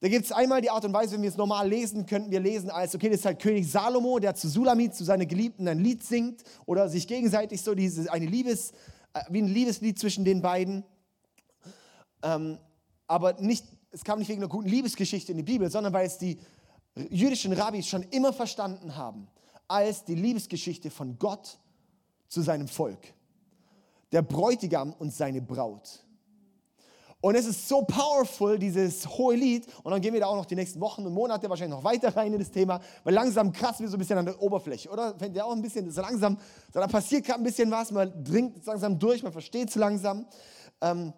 Da 0.00 0.08
gibt 0.08 0.26
es 0.26 0.32
einmal 0.32 0.60
die 0.60 0.70
Art 0.70 0.84
und 0.84 0.93
Weise, 0.93 1.14
wenn 1.14 1.22
wir 1.22 1.31
es 1.31 1.37
normal 1.37 1.69
lesen, 1.69 2.04
könnten 2.04 2.31
wir 2.31 2.40
lesen 2.40 2.70
als, 2.70 2.94
okay, 2.94 3.08
das 3.08 3.20
ist 3.20 3.25
halt 3.25 3.40
König 3.40 3.70
Salomo, 3.70 4.19
der 4.19 4.34
zu 4.34 4.48
Sulamit, 4.48 4.94
zu 4.94 5.04
seiner 5.04 5.25
Geliebten 5.25 5.66
ein 5.69 5.78
Lied 5.78 6.04
singt 6.04 6.43
oder 6.66 6.88
sich 6.88 7.08
gegenseitig 7.08 7.62
so 7.62 7.75
dieses, 7.75 8.06
eine 8.06 8.26
Liebes, 8.26 8.72
äh, 9.14 9.22
wie 9.31 9.40
ein 9.40 9.48
Liebeslied 9.48 9.98
zwischen 9.98 10.25
den 10.25 10.43
beiden. 10.43 10.84
Ähm, 12.22 12.58
aber 13.06 13.40
nicht, 13.40 13.64
es 13.90 14.04
kam 14.04 14.19
nicht 14.19 14.28
wegen 14.28 14.43
einer 14.43 14.50
guten 14.50 14.69
Liebesgeschichte 14.69 15.32
in 15.32 15.38
die 15.38 15.44
Bibel, 15.44 15.70
sondern 15.70 15.93
weil 15.94 16.06
es 16.06 16.19
die 16.19 16.38
jüdischen 17.08 17.52
Rabbis 17.52 17.87
schon 17.87 18.02
immer 18.04 18.32
verstanden 18.32 18.96
haben 18.96 19.28
als 19.68 20.04
die 20.04 20.14
Liebesgeschichte 20.14 20.90
von 20.90 21.18
Gott 21.18 21.59
zu 22.28 22.42
seinem 22.42 22.68
Volk. 22.68 23.14
Der 24.12 24.23
Bräutigam 24.23 24.92
und 24.92 25.12
seine 25.12 25.42
Braut. 25.42 26.05
Und 27.23 27.35
es 27.35 27.46
ist 27.46 27.66
so 27.66 27.82
powerful, 27.82 28.58
dieses 28.58 29.08
hohe 29.08 29.37
Lied. 29.37 29.66
Und 29.82 29.90
dann 29.90 30.00
gehen 30.00 30.12
wir 30.12 30.20
da 30.20 30.26
auch 30.26 30.37
noch 30.37 30.44
die 30.44 30.54
nächsten 30.54 30.80
Wochen 30.80 31.04
und 31.06 31.14
Monate 31.14 31.49
wahrscheinlich 31.49 31.76
noch 31.76 31.85
weiter 31.85 32.14
rein 32.14 32.32
in 32.32 32.38
das 32.38 32.50
Thema, 32.50 32.80
weil 33.04 33.14
langsam 33.14 33.52
kratzen 33.52 33.85
wir 33.85 33.90
so 33.90 33.96
ein 33.96 33.99
bisschen 33.99 34.18
an 34.18 34.26
der 34.26 34.40
Oberfläche, 34.40 34.90
oder? 34.90 35.14
Fängt 35.18 35.35
ja 35.35 35.44
auch 35.44 35.52
ein 35.52 35.62
bisschen, 35.62 35.90
so 35.90 36.02
langsam, 36.02 36.38
so 36.73 36.78
da 36.78 36.87
passiert 36.87 37.25
gerade 37.25 37.40
ein 37.40 37.44
bisschen 37.44 37.70
was, 37.70 37.90
man 37.90 38.12
dringt 38.23 38.64
langsam 38.66 38.99
durch, 38.99 39.23
man 39.23 39.32
versteht 39.32 39.70
es 39.70 39.75
langsam. 39.76 40.26
Ähm, 40.82 41.12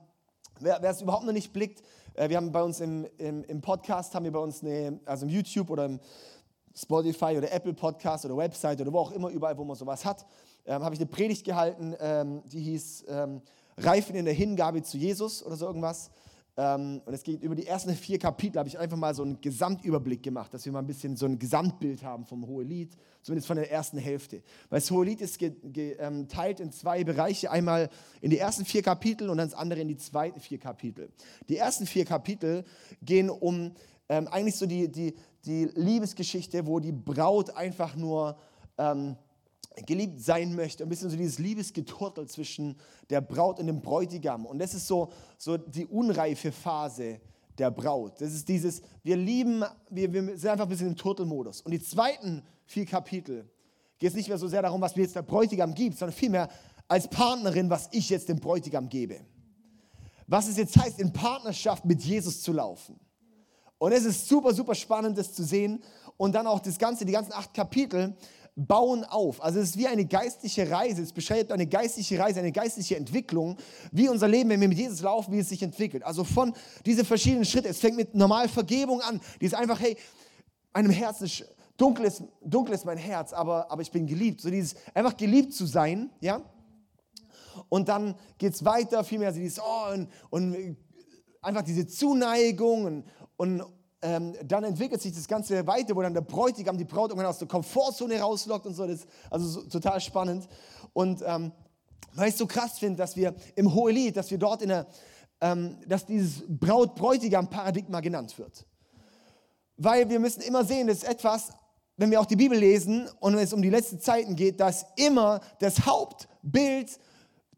wer, 0.61 0.83
es 0.85 1.02
überhaupt 1.02 1.26
noch 1.26 1.33
nicht 1.33 1.52
blickt, 1.52 1.83
äh, 2.14 2.28
wir 2.28 2.37
haben 2.37 2.52
bei 2.52 2.62
uns 2.62 2.81
im, 2.81 3.07
im, 3.19 3.43
im, 3.45 3.61
Podcast, 3.61 4.14
haben 4.14 4.25
wir 4.25 4.33
bei 4.33 4.38
uns 4.38 4.62
eine, 4.62 5.00
also 5.05 5.26
im 5.26 5.31
YouTube 5.31 5.69
oder 5.71 5.87
im 5.87 6.00
Spotify 6.75 7.37
oder 7.37 7.52
Apple 7.52 7.75
Podcast 7.75 8.25
oder 8.25 8.37
Website 8.37 8.81
oder 8.81 8.93
wo 8.93 9.00
auch 9.00 9.11
immer, 9.11 9.31
überall, 9.31 9.59
wo 9.59 9.64
man 9.64 9.76
sowas 9.76 10.05
hat, 10.05 10.25
ähm, 10.64 10.83
habe 10.85 10.95
ich 10.95 11.00
eine 11.00 11.11
Predigt 11.11 11.45
gehalten, 11.45 11.95
ähm, 11.99 12.43
die 12.47 12.61
hieß 12.61 13.07
ähm, 13.09 13.43
Reifen 13.79 14.17
in 14.17 14.25
der 14.25 14.35
Hingabe 14.35 14.83
zu 14.83 14.97
Jesus 14.97 15.45
oder 15.45 15.57
so 15.57 15.67
irgendwas. 15.67 16.11
Ähm, 16.57 17.01
und 17.07 17.15
es 17.15 17.23
geht 17.23 17.41
über 17.43 17.55
die 17.55 17.67
ersten 17.67 17.95
vier 17.95 18.19
Kapitel, 18.19 18.59
habe 18.59 18.69
ich 18.69 18.79
einfach 18.79 18.97
mal 18.97 19.15
so 19.15 19.23
einen 19.23 19.41
Gesamtüberblick 19.41 20.23
gemacht, 20.23 20.53
dass 20.53 20.65
wir 20.65 20.73
mal 20.73 20.81
ein 20.81 20.87
bisschen 20.87 21.17
so 21.17 21.27
ein 21.27 21.39
Gesamtbild 21.39 22.03
haben 22.03 22.27
vom 22.27 22.47
Hohelied, 22.47 22.97
zumindest 23.23 23.47
von 23.47 23.57
der 23.57 23.71
ersten 23.71 23.97
Hälfte. 23.97 24.43
Weil 24.69 24.81
das 24.81 24.91
Hohelied 24.91 25.21
ist 25.21 25.39
geteilt 25.39 26.61
ähm, 26.61 26.67
in 26.67 26.73
zwei 26.73 27.05
Bereiche, 27.05 27.51
einmal 27.51 27.89
in 28.21 28.31
die 28.31 28.39
ersten 28.39 28.65
vier 28.65 28.83
Kapitel 28.83 29.31
und 29.31 29.39
dann 29.39 29.49
das 29.49 29.57
andere 29.57 29.81
in 29.81 29.89
die 29.89 29.97
zweiten 29.97 30.41
vier 30.41 30.59
Kapitel. 30.59 31.11
Die 31.49 31.57
ersten 31.57 31.87
vier 31.87 32.05
Kapitel 32.05 32.65
gehen 33.03 33.31
um 33.31 33.73
ähm, 34.09 34.27
eigentlich 34.29 34.57
so 34.57 34.67
die, 34.67 34.91
die, 34.91 35.15
die 35.45 35.67
Liebesgeschichte, 35.67 36.67
wo 36.67 36.81
die 36.81 36.93
Braut 36.93 37.51
einfach 37.51 37.95
nur 37.95 38.37
ähm, 38.79 39.17
geliebt 39.87 40.21
sein 40.21 40.55
möchte. 40.55 40.83
Ein 40.83 40.89
bisschen 40.89 41.11
so 41.11 41.17
dieses 41.17 41.39
Liebesgeturtel 41.39 42.27
zwischen 42.27 42.77
der 43.11 43.21
Braut 43.21 43.59
und 43.61 43.67
dem 43.67 43.81
Bräutigam. 43.81 44.47
Und 44.47 44.59
das 44.59 44.75
ist 44.75 44.87
so, 44.87 45.11
so 45.37 45.57
die 45.57 45.87
unreife 45.87 46.53
Phase 46.53 47.21
der 47.59 47.71
Braut. 47.71 48.21
Das 48.21 48.33
ist 48.33 48.49
dieses, 48.49 48.83
wir 49.03 49.17
lieben, 49.17 49.65
wir, 49.91 50.13
wir 50.13 50.39
sind 50.39 50.51
einfach 50.51 50.67
ein 50.67 50.69
bisschen 50.69 50.89
im 50.89 50.97
Turtelmodus. 50.97 51.61
Und 51.63 51.73
die 51.73 51.83
zweiten 51.83 52.43
vier 52.67 52.87
Kapitel 52.87 53.49
geht 53.99 54.11
es 54.11 54.17
nicht 54.17 54.29
mehr 54.29 54.39
so 54.39 54.49
sehr 54.49 54.63
darum, 54.63 54.81
was 54.81 54.95
mir 54.95 55.03
jetzt 55.03 55.17
der 55.17 55.23
Bräutigam 55.23 55.75
gibt, 55.75 55.99
sondern 55.99 56.17
vielmehr 56.17 56.49
als 56.87 57.09
Partnerin, 57.09 57.69
was 57.69 57.89
ich 57.93 58.09
jetzt 58.09 58.29
dem 58.29 58.39
Bräutigam 58.39 58.89
gebe. 58.89 59.21
Was 60.27 60.49
es 60.49 60.57
jetzt 60.57 60.77
heißt, 60.77 61.01
in 61.01 61.13
Partnerschaft 61.13 61.85
mit 61.85 62.03
Jesus 62.03 62.43
zu 62.43 62.53
laufen. 62.53 62.99
Und 63.79 63.93
es 63.93 64.05
ist 64.05 64.29
super, 64.29 64.53
super 64.53 64.75
spannend, 64.75 65.17
das 65.17 65.33
zu 65.33 65.45
sehen. 65.45 65.83
Und 66.17 66.35
dann 66.35 66.47
auch 66.47 66.61
das 66.61 66.79
Ganze, 66.79 67.05
die 67.05 67.13
ganzen 67.13 67.33
acht 67.33 67.55
Kapitel 67.55 68.17
bauen 68.59 69.05
auf. 69.05 69.43
Also 69.43 69.61
es 69.61 69.71
ist 69.71 69.79
wie 69.79 69.87
eine 69.87 70.05
geistliche 70.05 70.69
Reise. 70.69 71.03
Es 71.03 71.12
beschreibt 71.12 71.53
eine 71.53 71.67
geistliche 71.67 72.19
Reise, 72.19 72.41
eine 72.41 72.50
geistliche 72.50 72.97
Entwicklung, 72.97 73.57
wie 73.93 74.09
unser 74.09 74.27
Leben, 74.27 74.50
wenn 74.50 74.61
wir 74.61 74.69
mit 74.69 74.79
Jesus 74.79 75.00
laufen, 75.00 75.33
wie 75.33 75.38
es 75.38 75.49
sich 75.49 75.62
entwickelt. 75.62 76.03
Also 76.03 76.25
von 76.25 76.53
diese 76.85 77.05
verschiedenen 77.05 77.45
Schritte. 77.45 77.69
Es 77.69 77.79
fängt 77.79 77.97
mit 77.97 78.15
normal 78.15 78.49
Vergebung 78.49 79.00
an. 79.00 79.21
Die 79.41 79.47
ist 79.47 79.55
einfach, 79.55 79.79
hey, 79.79 79.97
meinem 80.75 80.91
Herzen 80.91 81.31
dunkel 81.77 82.07
ist, 82.07 82.25
dunkel 82.45 82.75
ist 82.75 82.85
mein 82.85 82.99
Herz, 82.99 83.33
aber, 83.33 83.71
aber 83.71 83.83
ich 83.83 83.93
bin 83.93 84.07
geliebt. 84.07 84.41
So 84.41 84.50
dieses 84.50 84.75
einfach 84.93 85.17
geliebt 85.17 85.55
zu 85.55 85.65
sein, 85.65 86.11
ja. 86.21 86.43
Und 87.69 87.88
dann 87.88 88.17
geht 88.38 88.55
es 88.55 88.65
weiter, 88.65 89.05
vielmehr 89.05 89.33
so 89.33 89.38
dieses, 89.38 89.61
oh, 89.61 89.93
und, 89.93 90.09
und 90.31 90.77
einfach 91.43 91.62
diese 91.62 91.87
Zuneigung 91.87 92.85
und, 92.85 93.05
und 93.37 93.62
ähm, 94.00 94.35
dann 94.45 94.64
entwickelt 94.64 95.02
sich 95.02 95.12
das 95.12 95.26
Ganze 95.26 95.67
weiter, 95.67 95.97
wo 95.97 96.02
dann 96.02 96.14
der 96.14 96.21
Bräutigam 96.21 96.78
die 96.78 96.85
Braut 96.85 97.11
irgendwann 97.11 97.31
aus 97.31 97.38
der 97.38 97.49
Komfortzone 97.49 98.21
rauslockt 98.21 98.67
und 98.67 98.75
so. 98.75 98.87
Das 98.87 99.07
also 99.31 99.47
so, 99.49 99.62
total 99.62 100.00
spannend. 100.00 100.49
Und 100.93 101.23
ähm, 101.26 101.52
weil 102.14 102.28
ich 102.28 102.35
es 102.35 102.38
so 102.38 102.47
krass 102.47 102.78
finde, 102.78 102.99
dass 102.99 103.17
wir 103.17 103.35
im 103.57 103.75
Hohelied, 103.75 104.17
dass 104.17 104.31
wir 104.31 104.38
dort 104.38 104.62
in 104.62 104.69
der, 104.69 104.87
ähm, 105.40 105.78
dass 105.87 106.07
dieses 106.07 106.45
Braut-Bräutigam-Paradigma 106.49 108.00
genannt 108.00 108.38
wird. 108.38 108.67
Weil 109.76 110.09
wir 110.09 110.19
müssen 110.21 110.43
immer 110.43 110.64
sehen, 110.64 110.87
das 110.87 110.99
ist 110.99 111.09
etwas, 111.09 111.50
wenn 111.97 112.11
wir 112.11 112.21
auch 112.21 112.26
die 112.26 112.37
Bibel 112.37 112.57
lesen 112.57 113.09
und 113.21 113.37
wenn 113.37 113.43
es 113.43 113.52
um 113.52 113.62
die 113.62 113.71
letzten 113.71 114.00
Zeiten 114.00 114.37
geht, 114.37 114.61
dass 114.61 114.87
immer 114.97 115.40
das 115.59 115.87
Hauptbild, 115.87 116.99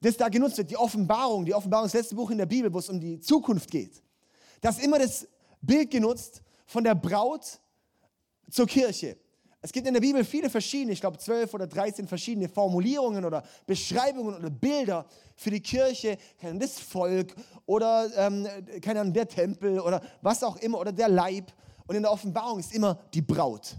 das 0.01 0.17
da 0.17 0.29
genutzt 0.29 0.57
wird, 0.57 0.71
die 0.71 0.79
Offenbarung, 0.79 1.45
die 1.45 1.55
Offenbarung, 1.55 1.87
das 1.87 1.95
letzte 1.95 2.15
Buch 2.15 2.31
in 2.31 2.39
der 2.39 2.47
Bibel, 2.47 2.73
wo 2.73 2.79
es 2.79 2.89
um 2.89 2.99
die 2.99 3.21
Zukunft 3.21 3.71
geht, 3.71 4.03
dass 4.63 4.79
immer 4.79 4.99
das 4.99 5.27
Bild 5.61 5.91
genutzt 5.91 6.43
von 6.67 6.85
der 6.85 6.95
Braut 6.95 7.61
zur 8.51 8.67
Kirche. 8.67 9.17
Es 9.63 9.73
gibt 9.73 9.87
in 9.87 9.93
der 9.93 10.01
Bibel 10.01 10.25
viele 10.25 10.49
verschiedene, 10.49 10.93
ich 10.93 11.01
glaube 11.01 11.19
zwölf 11.19 11.53
oder 11.53 11.67
dreizehn 11.67 12.09
verschiedene 12.09 12.49
Formulierungen 12.49 13.25
oder 13.25 13.43
Beschreibungen 13.67 14.35
oder 14.35 14.49
Bilder 14.49 15.05
für 15.37 15.51
die 15.51 15.61
Kirche, 15.61 16.17
das 16.55 16.79
Volk 16.79 17.35
oder 17.67 18.11
ähm, 18.17 18.47
der 19.13 19.29
Tempel 19.29 19.81
oder 19.81 20.03
was 20.23 20.43
auch 20.43 20.57
immer 20.57 20.79
oder 20.79 20.93
der 20.93 21.09
Leib. 21.09 21.53
Und 21.87 21.97
in 21.97 22.03
der 22.03 22.13
Offenbarung 22.13 22.59
ist 22.59 22.75
immer 22.75 22.99
die 23.13 23.21
Braut 23.21 23.77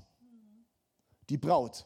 die 1.32 1.38
Braut. 1.38 1.86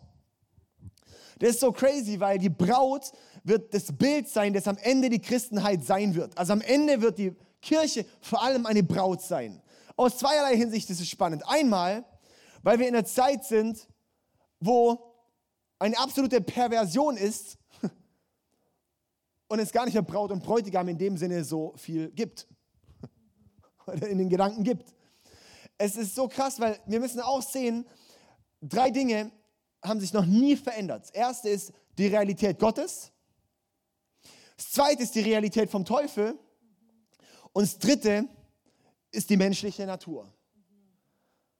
Das 1.39 1.51
ist 1.51 1.59
so 1.59 1.71
crazy, 1.71 2.19
weil 2.19 2.39
die 2.39 2.49
Braut 2.49 3.11
wird 3.43 3.73
das 3.73 3.95
Bild 3.95 4.27
sein, 4.27 4.53
das 4.53 4.67
am 4.67 4.77
Ende 4.77 5.09
die 5.09 5.19
Christenheit 5.19 5.83
sein 5.83 6.15
wird. 6.15 6.37
Also 6.37 6.53
am 6.53 6.61
Ende 6.61 7.01
wird 7.01 7.19
die 7.19 7.35
Kirche 7.61 8.05
vor 8.21 8.41
allem 8.41 8.65
eine 8.65 8.83
Braut 8.83 9.21
sein. 9.21 9.61
Aus 9.97 10.17
zweierlei 10.17 10.57
Hinsicht 10.57 10.89
ist 10.89 10.99
es 10.99 11.07
spannend. 11.07 11.47
Einmal, 11.47 12.03
weil 12.63 12.79
wir 12.79 12.87
in 12.87 12.95
einer 12.95 13.05
Zeit 13.05 13.45
sind, 13.45 13.87
wo 14.59 15.15
eine 15.79 15.97
absolute 15.97 16.41
Perversion 16.41 17.15
ist 17.15 17.57
und 19.47 19.59
es 19.59 19.71
gar 19.71 19.85
nicht 19.85 19.93
mehr 19.93 20.03
Braut 20.03 20.31
und 20.31 20.43
Bräutigam 20.43 20.89
in 20.89 20.97
dem 20.97 21.17
Sinne 21.17 21.43
so 21.43 21.73
viel 21.77 22.11
gibt 22.11 22.47
oder 23.87 24.07
in 24.07 24.17
den 24.17 24.29
Gedanken 24.29 24.63
gibt. 24.63 24.93
Es 25.77 25.95
ist 25.95 26.15
so 26.15 26.27
krass, 26.27 26.59
weil 26.59 26.79
wir 26.85 26.99
müssen 26.99 27.21
auch 27.21 27.41
sehen, 27.41 27.85
drei 28.61 28.89
Dinge 28.89 29.31
haben 29.83 29.99
sich 29.99 30.13
noch 30.13 30.25
nie 30.25 30.57
verändert. 30.57 31.03
Das 31.03 31.11
erste 31.11 31.49
ist 31.49 31.71
die 31.97 32.07
Realität 32.07 32.59
Gottes. 32.59 33.11
Das 34.57 34.71
zweite 34.71 35.03
ist 35.03 35.15
die 35.15 35.21
Realität 35.21 35.69
vom 35.69 35.85
Teufel. 35.85 36.37
Und 37.53 37.63
das 37.63 37.77
dritte 37.77 38.27
ist 39.15 39.29
die 39.29 39.37
menschliche 39.37 39.85
Natur. 39.85 40.31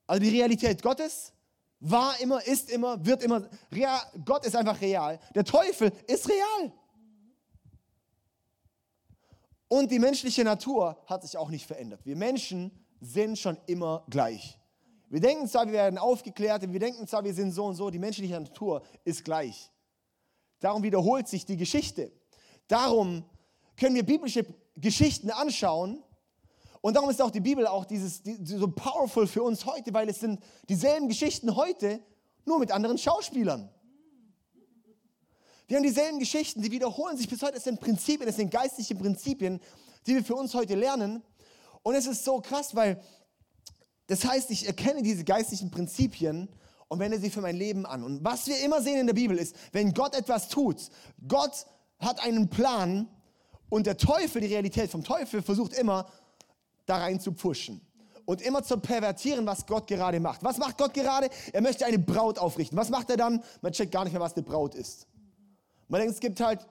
Also 0.07 0.21
die 0.21 0.29
Realität 0.29 0.81
Gottes 0.81 1.33
war 1.79 2.19
immer, 2.19 2.45
ist 2.45 2.69
immer, 2.69 3.03
wird 3.05 3.23
immer. 3.23 3.47
Real, 3.71 3.99
Gott 4.23 4.45
ist 4.45 4.55
einfach 4.55 4.79
real. 4.81 5.19
Der 5.33 5.43
Teufel 5.43 5.91
ist 6.07 6.29
real. 6.29 6.71
Und 9.67 9.91
die 9.91 9.99
menschliche 9.99 10.43
Natur 10.43 10.97
hat 11.07 11.23
sich 11.23 11.37
auch 11.37 11.49
nicht 11.49 11.65
verändert. 11.65 12.05
Wir 12.05 12.15
Menschen 12.15 12.71
sind 13.01 13.37
schon 13.37 13.57
immer 13.65 14.05
gleich. 14.09 14.59
Wir 15.09 15.19
denken 15.19 15.47
zwar, 15.47 15.65
wir 15.65 15.73
werden 15.73 15.97
aufgeklärt, 15.97 16.71
wir 16.71 16.79
denken 16.79 17.07
zwar, 17.07 17.23
wir 17.23 17.33
sind 17.33 17.51
so 17.51 17.65
und 17.65 17.75
so, 17.75 17.89
die 17.89 17.99
menschliche 17.99 18.39
Natur 18.39 18.83
ist 19.03 19.23
gleich. 19.23 19.71
Darum 20.59 20.83
wiederholt 20.83 21.27
sich 21.27 21.45
die 21.45 21.57
Geschichte. 21.57 22.11
Darum 22.67 23.23
können 23.77 23.95
wir 23.95 24.05
biblische 24.05 24.45
Geschichten 24.75 25.29
anschauen 25.29 26.03
und 26.85 26.93
darum 26.93 27.09
ist 27.09 27.19
auch 27.19 27.31
die 27.31 27.39
Bibel 27.39 27.65
auch 27.65 27.83
dieses, 27.83 28.21
so 28.43 28.67
powerful 28.67 29.25
für 29.25 29.41
uns 29.41 29.65
heute, 29.65 29.91
weil 29.91 30.07
es 30.07 30.19
sind 30.19 30.39
dieselben 30.69 31.07
Geschichten 31.07 31.55
heute, 31.55 31.99
nur 32.45 32.59
mit 32.59 32.71
anderen 32.71 32.99
Schauspielern. 32.99 33.67
Wir 35.65 35.77
haben 35.77 35.83
dieselben 35.83 36.19
Geschichten, 36.19 36.61
die 36.61 36.69
wiederholen 36.69 37.17
sich 37.17 37.27
bis 37.27 37.41
heute. 37.41 37.57
Es 37.57 37.63
sind 37.63 37.79
Prinzipien, 37.79 38.29
es 38.29 38.35
sind 38.35 38.51
geistliche 38.51 38.93
Prinzipien, 38.93 39.59
die 40.05 40.13
wir 40.13 40.23
für 40.23 40.35
uns 40.35 40.53
heute 40.53 40.75
lernen. 40.75 41.23
Und 41.81 41.95
es 41.95 42.05
ist 42.05 42.23
so 42.23 42.39
krass, 42.39 42.75
weil 42.75 43.01
das 44.05 44.23
heißt, 44.23 44.51
ich 44.51 44.67
erkenne 44.67 45.01
diese 45.01 45.23
geistlichen 45.23 45.71
Prinzipien 45.71 46.47
und 46.87 46.99
wende 46.99 47.19
sie 47.19 47.31
für 47.31 47.41
mein 47.41 47.55
Leben 47.55 47.87
an. 47.87 48.03
Und 48.03 48.23
was 48.23 48.45
wir 48.45 48.59
immer 48.63 48.83
sehen 48.83 48.99
in 48.99 49.07
der 49.07 49.15
Bibel 49.15 49.39
ist, 49.39 49.55
wenn 49.71 49.91
Gott 49.91 50.13
etwas 50.13 50.49
tut, 50.49 50.91
Gott 51.27 51.65
hat 51.97 52.23
einen 52.23 52.47
Plan 52.47 53.07
und 53.69 53.87
der 53.87 53.97
Teufel, 53.97 54.41
die 54.41 54.53
Realität 54.53 54.91
vom 54.91 55.03
Teufel, 55.03 55.41
versucht 55.41 55.73
immer 55.73 56.05
da 56.85 56.97
rein 56.97 57.19
zu 57.19 57.31
pfuschen 57.33 57.81
und 58.25 58.41
immer 58.41 58.63
zu 58.63 58.77
pervertieren, 58.77 59.45
was 59.45 59.65
Gott 59.65 59.87
gerade 59.87 60.19
macht. 60.19 60.43
Was 60.43 60.57
macht 60.57 60.77
Gott 60.77 60.93
gerade? 60.93 61.29
Er 61.53 61.61
möchte 61.61 61.85
eine 61.85 61.99
Braut 61.99 62.39
aufrichten. 62.39 62.77
Was 62.77 62.89
macht 62.89 63.09
er 63.09 63.17
dann? 63.17 63.43
Man 63.61 63.71
checkt 63.71 63.91
gar 63.91 64.03
nicht 64.03 64.13
mehr, 64.13 64.21
was 64.21 64.33
eine 64.33 64.43
Braut 64.43 64.75
ist. 64.75 65.07
Man 65.87 66.01
denkt, 66.01 66.15
es 66.15 66.19
gibt 66.19 66.39
halt 66.39 66.65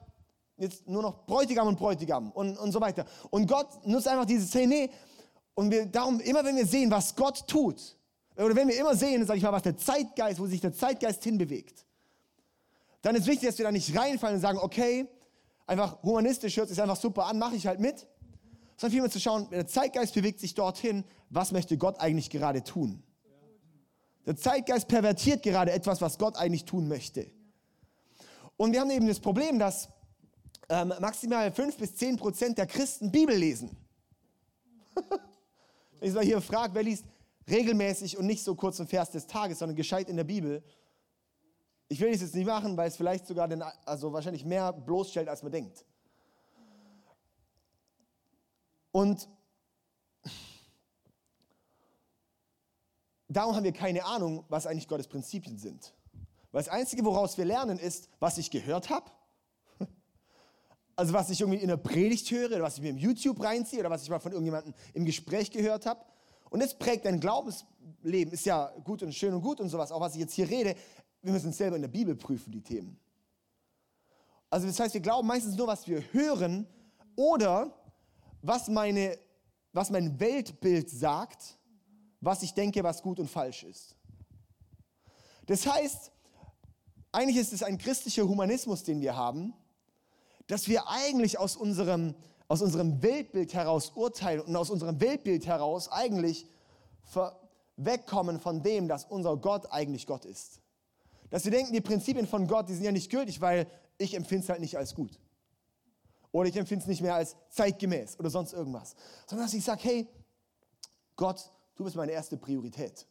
jetzt 0.56 0.86
nur 0.88 1.02
noch 1.02 1.26
Bräutigam 1.26 1.68
und 1.68 1.78
Bräutigam 1.78 2.30
und, 2.32 2.56
und 2.58 2.72
so 2.72 2.80
weiter. 2.80 3.04
Und 3.30 3.46
Gott 3.46 3.86
nutzt 3.86 4.08
einfach 4.08 4.26
diese 4.26 4.46
Szene, 4.46 4.90
und 5.54 5.70
wir, 5.70 5.86
darum, 5.86 6.20
immer 6.20 6.44
wenn 6.44 6.56
wir 6.56 6.66
sehen, 6.66 6.90
was 6.90 7.14
Gott 7.14 7.46
tut, 7.46 7.96
oder 8.36 8.56
wenn 8.56 8.66
wir 8.66 8.76
immer 8.76 8.96
sehen, 8.96 9.24
sag 9.24 9.36
ich 9.36 9.42
mal, 9.42 9.52
was 9.52 9.62
der 9.62 9.76
Zeitgeist, 9.76 10.40
wo 10.40 10.46
sich 10.46 10.60
der 10.60 10.72
Zeitgeist 10.72 11.22
hinbewegt, 11.22 11.86
dann 13.02 13.14
ist 13.14 13.26
wichtig, 13.26 13.48
dass 13.48 13.58
wir 13.58 13.64
da 13.64 13.70
nicht 13.70 13.96
reinfallen 13.96 14.36
und 14.36 14.42
sagen, 14.42 14.58
okay, 14.58 15.06
einfach 15.66 16.02
humanistisch 16.02 16.56
hört 16.56 16.68
sich 16.68 16.82
einfach 16.82 16.96
super 16.96 17.26
an, 17.26 17.38
mache 17.38 17.54
ich 17.54 17.66
halt 17.66 17.78
mit. 17.78 18.06
Sondern 18.76 18.92
vielmehr 18.92 19.10
zu 19.10 19.20
schauen, 19.20 19.48
der 19.50 19.66
Zeitgeist 19.66 20.14
bewegt 20.14 20.40
sich 20.40 20.54
dorthin, 20.54 21.04
was 21.30 21.52
möchte 21.52 21.78
Gott 21.78 22.00
eigentlich 22.00 22.30
gerade 22.30 22.62
tun? 22.64 23.02
Der 24.26 24.36
Zeitgeist 24.36 24.88
pervertiert 24.88 25.42
gerade 25.42 25.72
etwas, 25.72 26.00
was 26.00 26.18
Gott 26.18 26.36
eigentlich 26.36 26.64
tun 26.64 26.88
möchte. 26.88 27.30
Und 28.56 28.72
wir 28.72 28.80
haben 28.80 28.90
eben 28.90 29.06
das 29.06 29.20
Problem, 29.20 29.58
dass 29.58 29.88
ähm, 30.68 30.92
maximal 31.00 31.52
5 31.52 31.76
bis 31.76 31.96
10 31.96 32.16
Prozent 32.16 32.58
der 32.58 32.66
Christen 32.66 33.10
Bibel 33.10 33.36
lesen. 33.36 33.76
Wenn 36.00 36.08
ich 36.08 36.14
mal 36.14 36.24
hier 36.24 36.40
frage, 36.40 36.74
wer 36.74 36.82
liest 36.82 37.04
regelmäßig 37.48 38.16
und 38.16 38.26
nicht 38.26 38.42
so 38.42 38.54
kurz 38.54 38.80
und 38.80 38.88
Vers 38.88 39.10
des 39.10 39.26
Tages, 39.26 39.58
sondern 39.58 39.76
gescheit 39.76 40.08
in 40.08 40.16
der 40.16 40.24
Bibel, 40.24 40.62
ich 41.88 42.00
will 42.00 42.10
das 42.12 42.22
jetzt 42.22 42.34
nicht 42.34 42.46
machen, 42.46 42.76
weil 42.76 42.88
es 42.88 42.96
vielleicht 42.96 43.26
sogar 43.26 43.46
den, 43.46 43.62
also 43.84 44.12
wahrscheinlich 44.12 44.44
mehr 44.44 44.72
bloßstellt, 44.72 45.28
als 45.28 45.42
man 45.42 45.52
denkt. 45.52 45.84
Und 48.94 49.28
darum 53.26 53.56
haben 53.56 53.64
wir 53.64 53.72
keine 53.72 54.04
Ahnung, 54.04 54.44
was 54.48 54.68
eigentlich 54.68 54.86
Gottes 54.86 55.08
Prinzipien 55.08 55.58
sind. 55.58 55.92
Weil 56.52 56.62
das 56.62 56.68
Einzige, 56.72 57.04
woraus 57.04 57.36
wir 57.36 57.44
lernen, 57.44 57.80
ist, 57.80 58.08
was 58.20 58.38
ich 58.38 58.52
gehört 58.52 58.90
habe. 58.90 59.10
Also 60.94 61.12
was 61.12 61.28
ich 61.28 61.40
irgendwie 61.40 61.58
in 61.58 61.66
der 61.66 61.76
Predigt 61.76 62.30
höre, 62.30 62.46
oder 62.46 62.62
was 62.62 62.76
ich 62.76 62.82
mir 62.82 62.90
im 62.90 62.98
YouTube 62.98 63.42
reinziehe, 63.42 63.80
oder 63.80 63.90
was 63.90 64.04
ich 64.04 64.10
mal 64.10 64.20
von 64.20 64.30
irgendjemandem 64.30 64.72
im 64.92 65.04
Gespräch 65.04 65.50
gehört 65.50 65.86
habe. 65.86 66.00
Und 66.50 66.62
das 66.62 66.78
prägt 66.78 67.04
dein 67.04 67.18
Glaubensleben. 67.18 68.32
Ist 68.32 68.46
ja 68.46 68.72
gut 68.84 69.02
und 69.02 69.12
schön 69.12 69.34
und 69.34 69.42
gut 69.42 69.58
und 69.60 69.70
sowas. 69.70 69.90
Auch 69.90 70.00
was 70.00 70.14
ich 70.14 70.20
jetzt 70.20 70.34
hier 70.34 70.48
rede, 70.48 70.76
wir 71.20 71.32
müssen 71.32 71.48
uns 71.48 71.56
selber 71.56 71.74
in 71.74 71.82
der 71.82 71.88
Bibel 71.88 72.14
prüfen, 72.14 72.52
die 72.52 72.62
Themen. 72.62 72.96
Also 74.50 74.68
das 74.68 74.78
heißt, 74.78 74.94
wir 74.94 75.00
glauben 75.00 75.26
meistens 75.26 75.56
nur, 75.56 75.66
was 75.66 75.88
wir 75.88 76.00
hören 76.12 76.68
oder 77.16 77.76
was, 78.44 78.68
meine, 78.68 79.18
was 79.72 79.90
mein 79.90 80.20
Weltbild 80.20 80.90
sagt, 80.90 81.58
was 82.20 82.42
ich 82.42 82.52
denke, 82.52 82.84
was 82.84 83.02
gut 83.02 83.18
und 83.18 83.30
falsch 83.30 83.64
ist. 83.64 83.96
Das 85.46 85.66
heißt, 85.66 86.12
eigentlich 87.12 87.38
ist 87.38 87.52
es 87.52 87.62
ein 87.62 87.78
christlicher 87.78 88.28
Humanismus, 88.28 88.82
den 88.82 89.00
wir 89.00 89.16
haben, 89.16 89.54
dass 90.46 90.68
wir 90.68 90.88
eigentlich 90.88 91.38
aus 91.38 91.56
unserem, 91.56 92.14
aus 92.48 92.60
unserem 92.60 93.02
Weltbild 93.02 93.54
heraus 93.54 93.92
urteilen 93.94 94.42
und 94.42 94.56
aus 94.56 94.70
unserem 94.70 95.00
Weltbild 95.00 95.46
heraus 95.46 95.90
eigentlich 95.90 96.46
wegkommen 97.76 98.40
von 98.40 98.62
dem, 98.62 98.88
dass 98.88 99.06
unser 99.06 99.36
Gott 99.36 99.70
eigentlich 99.72 100.06
Gott 100.06 100.24
ist. 100.24 100.60
Dass 101.30 101.44
wir 101.44 101.50
denken, 101.50 101.72
die 101.72 101.80
Prinzipien 101.80 102.26
von 102.26 102.46
Gott, 102.46 102.68
die 102.68 102.74
sind 102.74 102.84
ja 102.84 102.92
nicht 102.92 103.10
gültig, 103.10 103.40
weil 103.40 103.66
ich 103.96 104.14
empfinde 104.14 104.44
es 104.44 104.48
halt 104.50 104.60
nicht 104.60 104.76
als 104.76 104.94
gut. 104.94 105.18
Oder 106.34 106.48
ich 106.48 106.56
empfinde 106.56 106.82
es 106.82 106.88
nicht 106.88 107.00
mehr 107.00 107.14
als 107.14 107.36
zeitgemäß 107.48 108.18
oder 108.18 108.28
sonst 108.28 108.52
irgendwas. 108.54 108.96
Sondern 109.26 109.46
dass 109.46 109.54
ich 109.54 109.62
sage, 109.62 109.84
hey, 109.84 110.08
Gott 111.14 111.48
du 111.74 111.84
bist 111.84 111.96
meine 111.96 112.12
erste 112.12 112.36
Priorität. 112.36 113.06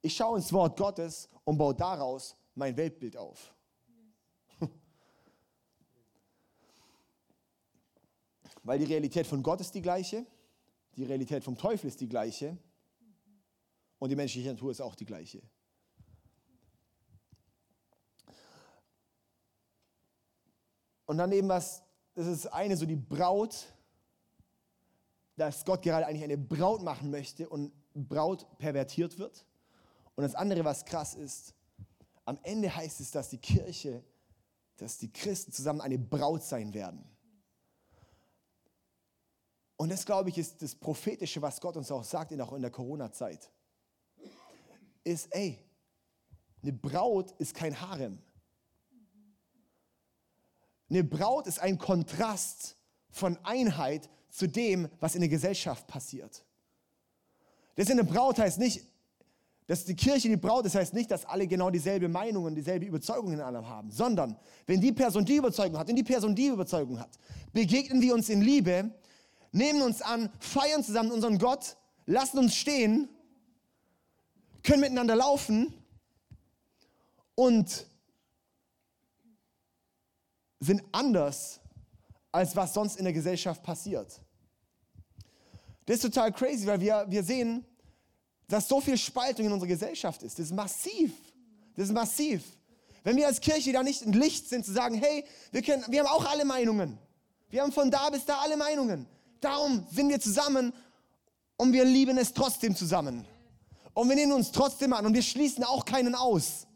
Ich 0.00 0.14
schaue 0.16 0.38
ins 0.38 0.52
Wort 0.52 0.76
Gottes 0.76 1.28
und 1.44 1.58
baue 1.58 1.74
daraus 1.74 2.36
mein 2.54 2.76
Weltbild 2.76 3.16
auf. 3.16 3.54
Weil 8.62 8.78
die 8.78 8.84
Realität 8.84 9.26
von 9.26 9.42
Gott 9.42 9.60
ist 9.60 9.74
die 9.74 9.82
gleiche, 9.82 10.24
die 10.96 11.04
Realität 11.04 11.42
vom 11.44 11.56
Teufel 11.56 11.88
ist 11.88 12.00
die 12.00 12.08
gleiche 12.08 12.56
und 13.98 14.08
die 14.10 14.16
menschliche 14.16 14.50
Natur 14.50 14.70
ist 14.70 14.80
auch 14.80 14.94
die 14.94 15.06
gleiche. 15.06 15.42
Und 21.06 21.18
dann 21.18 21.32
eben 21.32 21.48
was, 21.48 21.82
das 22.14 22.26
ist 22.26 22.46
eine 22.46 22.76
so 22.76 22.86
die 22.86 22.96
Braut, 22.96 23.72
dass 25.36 25.64
Gott 25.64 25.82
gerade 25.82 26.06
eigentlich 26.06 26.24
eine 26.24 26.38
Braut 26.38 26.82
machen 26.82 27.10
möchte 27.10 27.48
und 27.48 27.72
Braut 27.94 28.46
pervertiert 28.58 29.18
wird. 29.18 29.46
Und 30.14 30.22
das 30.22 30.34
andere, 30.34 30.64
was 30.64 30.84
krass 30.84 31.14
ist, 31.14 31.54
am 32.24 32.38
Ende 32.42 32.74
heißt 32.74 33.00
es, 33.00 33.10
dass 33.10 33.30
die 33.30 33.38
Kirche, 33.38 34.04
dass 34.76 34.98
die 34.98 35.12
Christen 35.12 35.52
zusammen 35.52 35.80
eine 35.80 35.98
Braut 35.98 36.42
sein 36.42 36.74
werden. 36.74 37.04
Und 39.76 39.88
das, 39.88 40.06
glaube 40.06 40.28
ich, 40.28 40.38
ist 40.38 40.62
das 40.62 40.74
Prophetische, 40.74 41.42
was 41.42 41.60
Gott 41.60 41.76
uns 41.76 41.90
auch 41.90 42.04
sagt, 42.04 42.38
auch 42.40 42.52
in 42.52 42.62
der 42.62 42.70
Corona-Zeit. 42.70 43.50
Ist, 45.02 45.34
ey, 45.34 45.58
eine 46.62 46.72
Braut 46.72 47.32
ist 47.38 47.54
kein 47.54 47.80
Harem. 47.80 48.22
Eine 50.92 51.04
Braut 51.04 51.46
ist 51.46 51.58
ein 51.58 51.78
Kontrast 51.78 52.76
von 53.08 53.38
Einheit 53.44 54.10
zu 54.28 54.46
dem, 54.46 54.90
was 55.00 55.14
in 55.14 55.22
der 55.22 55.30
Gesellschaft 55.30 55.86
passiert. 55.86 56.44
Das 57.76 57.90
eine 57.90 58.04
Braut 58.04 58.38
heißt 58.38 58.58
nicht, 58.58 58.84
dass 59.66 59.86
die 59.86 59.96
Kirche 59.96 60.28
die 60.28 60.36
Braut 60.36 60.66
ist, 60.66 60.74
heißt 60.74 60.92
nicht, 60.92 61.10
dass 61.10 61.24
alle 61.24 61.46
genau 61.46 61.70
dieselbe 61.70 62.10
Meinung 62.10 62.44
und 62.44 62.56
dieselbe 62.56 62.84
Überzeugung 62.84 63.32
in 63.32 63.40
allem 63.40 63.66
haben, 63.66 63.90
sondern 63.90 64.36
wenn 64.66 64.82
die 64.82 64.92
Person 64.92 65.24
die 65.24 65.36
Überzeugung 65.36 65.78
hat 65.78 65.88
und 65.88 65.96
die 65.96 66.02
Person 66.02 66.34
die 66.34 66.48
Überzeugung 66.48 67.00
hat, 67.00 67.18
begegnen 67.54 68.02
wir 68.02 68.12
uns 68.12 68.28
in 68.28 68.42
Liebe, 68.42 68.90
nehmen 69.50 69.80
uns 69.80 70.02
an, 70.02 70.28
feiern 70.40 70.84
zusammen 70.84 71.10
unseren 71.10 71.38
Gott, 71.38 71.78
lassen 72.04 72.36
uns 72.36 72.54
stehen, 72.54 73.08
können 74.62 74.82
miteinander 74.82 75.16
laufen 75.16 75.72
und 77.34 77.86
sind 80.66 80.82
anders, 80.92 81.60
als 82.30 82.54
was 82.56 82.72
sonst 82.72 82.96
in 82.96 83.04
der 83.04 83.12
Gesellschaft 83.12 83.62
passiert. 83.62 84.20
Das 85.86 85.96
ist 85.96 86.02
total 86.02 86.32
crazy, 86.32 86.66
weil 86.66 86.80
wir, 86.80 87.04
wir 87.08 87.22
sehen, 87.22 87.64
dass 88.48 88.68
so 88.68 88.80
viel 88.80 88.96
Spaltung 88.96 89.46
in 89.46 89.52
unserer 89.52 89.68
Gesellschaft 89.68 90.22
ist. 90.22 90.38
Das 90.38 90.46
ist 90.46 90.52
massiv. 90.52 91.12
Das 91.74 91.86
ist 91.86 91.92
massiv. 91.92 92.44
Wenn 93.02 93.16
wir 93.16 93.26
als 93.26 93.40
Kirche 93.40 93.72
da 93.72 93.82
nicht 93.82 94.02
ein 94.02 94.12
Licht 94.12 94.48
sind, 94.48 94.64
zu 94.64 94.72
sagen, 94.72 94.94
hey, 94.94 95.24
wir, 95.50 95.62
können, 95.62 95.84
wir 95.88 96.00
haben 96.00 96.08
auch 96.08 96.24
alle 96.30 96.44
Meinungen. 96.44 96.98
Wir 97.50 97.62
haben 97.62 97.72
von 97.72 97.90
da 97.90 98.08
bis 98.10 98.24
da 98.24 98.38
alle 98.38 98.56
Meinungen. 98.56 99.06
Darum 99.40 99.84
sind 99.90 100.08
wir 100.08 100.20
zusammen 100.20 100.72
und 101.56 101.72
wir 101.72 101.84
lieben 101.84 102.16
es 102.18 102.32
trotzdem 102.32 102.76
zusammen. 102.76 103.24
Und 103.94 104.08
wir 104.08 104.16
nehmen 104.16 104.32
uns 104.32 104.52
trotzdem 104.52 104.92
an 104.92 105.04
und 105.04 105.14
wir 105.14 105.22
schließen 105.22 105.64
auch 105.64 105.84
keinen 105.84 106.14
aus. 106.14 106.66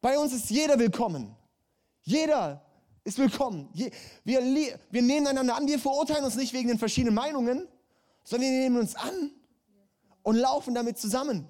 Bei 0.00 0.18
uns 0.18 0.32
ist 0.32 0.50
jeder 0.50 0.78
willkommen. 0.78 1.34
Jeder 2.02 2.64
ist 3.04 3.18
willkommen. 3.18 3.68
Wir, 3.72 3.90
wir 4.24 5.02
nehmen 5.02 5.26
einander 5.26 5.56
an, 5.56 5.66
wir 5.66 5.78
verurteilen 5.78 6.24
uns 6.24 6.36
nicht 6.36 6.52
wegen 6.52 6.68
den 6.68 6.78
verschiedenen 6.78 7.14
Meinungen, 7.14 7.68
sondern 8.24 8.50
wir 8.50 8.58
nehmen 8.58 8.78
uns 8.78 8.96
an 8.96 9.30
und 10.22 10.36
laufen 10.36 10.74
damit 10.74 10.98
zusammen. 10.98 11.48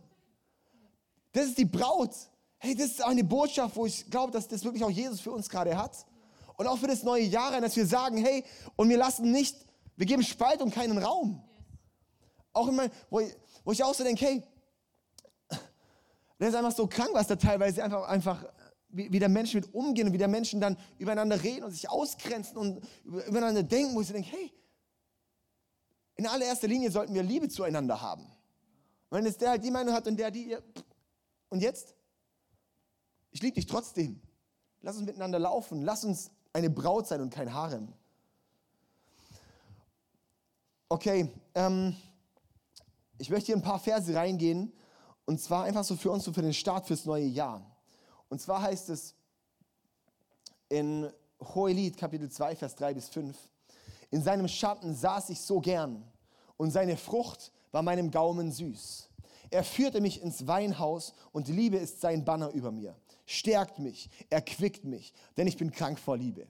Das 1.32 1.46
ist 1.46 1.58
die 1.58 1.64
Braut. 1.64 2.14
Hey, 2.58 2.74
das 2.74 2.92
ist 2.92 3.04
eine 3.04 3.24
Botschaft, 3.24 3.76
wo 3.76 3.86
ich 3.86 4.10
glaube, 4.10 4.32
dass 4.32 4.46
das 4.46 4.62
wirklich 4.62 4.84
auch 4.84 4.90
Jesus 4.90 5.20
für 5.20 5.32
uns 5.32 5.48
gerade 5.48 5.76
hat. 5.76 6.06
Und 6.56 6.66
auch 6.66 6.78
für 6.78 6.86
das 6.86 7.02
neue 7.02 7.24
Jahr, 7.24 7.58
dass 7.60 7.74
wir 7.74 7.86
sagen, 7.86 8.18
hey, 8.18 8.44
und 8.76 8.88
wir 8.90 8.98
lassen 8.98 9.32
nicht, 9.32 9.56
wir 9.96 10.06
geben 10.06 10.22
Spaltung 10.22 10.70
keinen 10.70 10.98
Raum. 10.98 11.42
Auch 12.52 12.68
in 12.68 12.76
mein, 12.76 12.90
wo, 13.08 13.20
ich, 13.20 13.34
wo 13.64 13.72
ich 13.72 13.82
auch 13.82 13.94
so 13.94 14.04
denke, 14.04 14.24
hey, 14.24 14.42
das 16.38 16.50
ist 16.50 16.54
einfach 16.54 16.72
so 16.72 16.86
krank, 16.86 17.10
was 17.14 17.26
da 17.26 17.36
teilweise 17.36 17.82
einfach, 17.82 18.06
einfach 18.06 18.44
wie, 18.92 19.10
wie 19.10 19.18
der 19.18 19.28
Menschen 19.28 19.60
mit 19.60 19.74
umgehen 19.74 20.06
und 20.06 20.12
wie 20.12 20.18
der 20.18 20.28
Menschen 20.28 20.60
dann 20.60 20.76
übereinander 20.98 21.42
reden 21.42 21.64
und 21.64 21.72
sich 21.72 21.88
ausgrenzen 21.88 22.56
und 22.56 22.86
übereinander 23.04 23.62
denken, 23.62 23.94
wo 23.94 24.00
ich 24.00 24.06
so 24.06 24.12
denke, 24.12 24.30
hey, 24.30 24.52
in 26.14 26.26
allererster 26.26 26.68
Linie 26.68 26.90
sollten 26.90 27.14
wir 27.14 27.22
Liebe 27.22 27.48
zueinander 27.48 28.00
haben. 28.00 28.24
Und 29.08 29.18
wenn 29.18 29.24
jetzt 29.24 29.40
der 29.40 29.50
halt 29.50 29.64
die 29.64 29.70
Meinung 29.70 29.94
hat 29.94 30.06
und 30.06 30.16
der 30.16 30.30
die, 30.30 30.56
und 31.48 31.60
jetzt? 31.60 31.94
Ich 33.30 33.42
liebe 33.42 33.54
dich 33.54 33.66
trotzdem. 33.66 34.20
Lass 34.82 34.96
uns 34.96 35.06
miteinander 35.06 35.38
laufen. 35.38 35.82
Lass 35.82 36.04
uns 36.04 36.30
eine 36.52 36.70
Braut 36.70 37.06
sein 37.06 37.20
und 37.20 37.30
kein 37.32 37.52
Harem. 37.52 37.92
Okay, 40.88 41.30
ähm, 41.54 41.96
ich 43.18 43.30
möchte 43.30 43.46
hier 43.46 43.56
ein 43.56 43.62
paar 43.62 43.78
Verse 43.78 44.14
reingehen. 44.14 44.72
Und 45.24 45.40
zwar 45.40 45.64
einfach 45.64 45.84
so 45.84 45.96
für 45.96 46.10
uns, 46.10 46.24
so 46.24 46.32
für 46.32 46.42
den 46.42 46.52
Start 46.52 46.86
fürs 46.86 47.06
neue 47.06 47.24
Jahr. 47.24 47.71
Und 48.32 48.40
zwar 48.40 48.62
heißt 48.62 48.88
es 48.88 49.14
in 50.70 51.06
Hohelied, 51.38 51.98
Kapitel 51.98 52.30
2, 52.30 52.56
Vers 52.56 52.74
3 52.76 52.94
bis 52.94 53.10
5, 53.10 53.36
in 54.10 54.22
seinem 54.22 54.48
Schatten 54.48 54.94
saß 54.94 55.28
ich 55.28 55.38
so 55.38 55.60
gern 55.60 56.02
und 56.56 56.70
seine 56.70 56.96
Frucht 56.96 57.52
war 57.72 57.82
meinem 57.82 58.10
Gaumen 58.10 58.50
süß. 58.50 59.10
Er 59.50 59.62
führte 59.62 60.00
mich 60.00 60.22
ins 60.22 60.46
Weinhaus 60.46 61.12
und 61.32 61.48
Liebe 61.48 61.76
ist 61.76 62.00
sein 62.00 62.24
Banner 62.24 62.48
über 62.52 62.72
mir. 62.72 62.96
Stärkt 63.26 63.78
mich, 63.78 64.08
erquickt 64.30 64.84
mich, 64.86 65.12
denn 65.36 65.46
ich 65.46 65.58
bin 65.58 65.70
krank 65.70 65.98
vor 65.98 66.16
Liebe. 66.16 66.46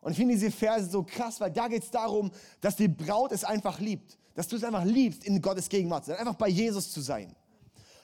Und 0.00 0.12
ich 0.12 0.16
finde 0.16 0.32
diese 0.32 0.50
Verse 0.50 0.88
so 0.88 1.02
krass, 1.02 1.42
weil 1.42 1.50
da 1.50 1.68
geht 1.68 1.82
es 1.82 1.90
darum, 1.90 2.30
dass 2.62 2.76
die 2.76 2.88
Braut 2.88 3.32
es 3.32 3.44
einfach 3.44 3.80
liebt. 3.80 4.16
Dass 4.34 4.48
du 4.48 4.56
es 4.56 4.64
einfach 4.64 4.86
liebst, 4.86 5.24
in 5.24 5.42
Gottes 5.42 5.68
Gegenwart 5.68 6.06
zu 6.06 6.12
sein, 6.12 6.20
einfach 6.20 6.36
bei 6.36 6.48
Jesus 6.48 6.90
zu 6.90 7.02
sein. 7.02 7.36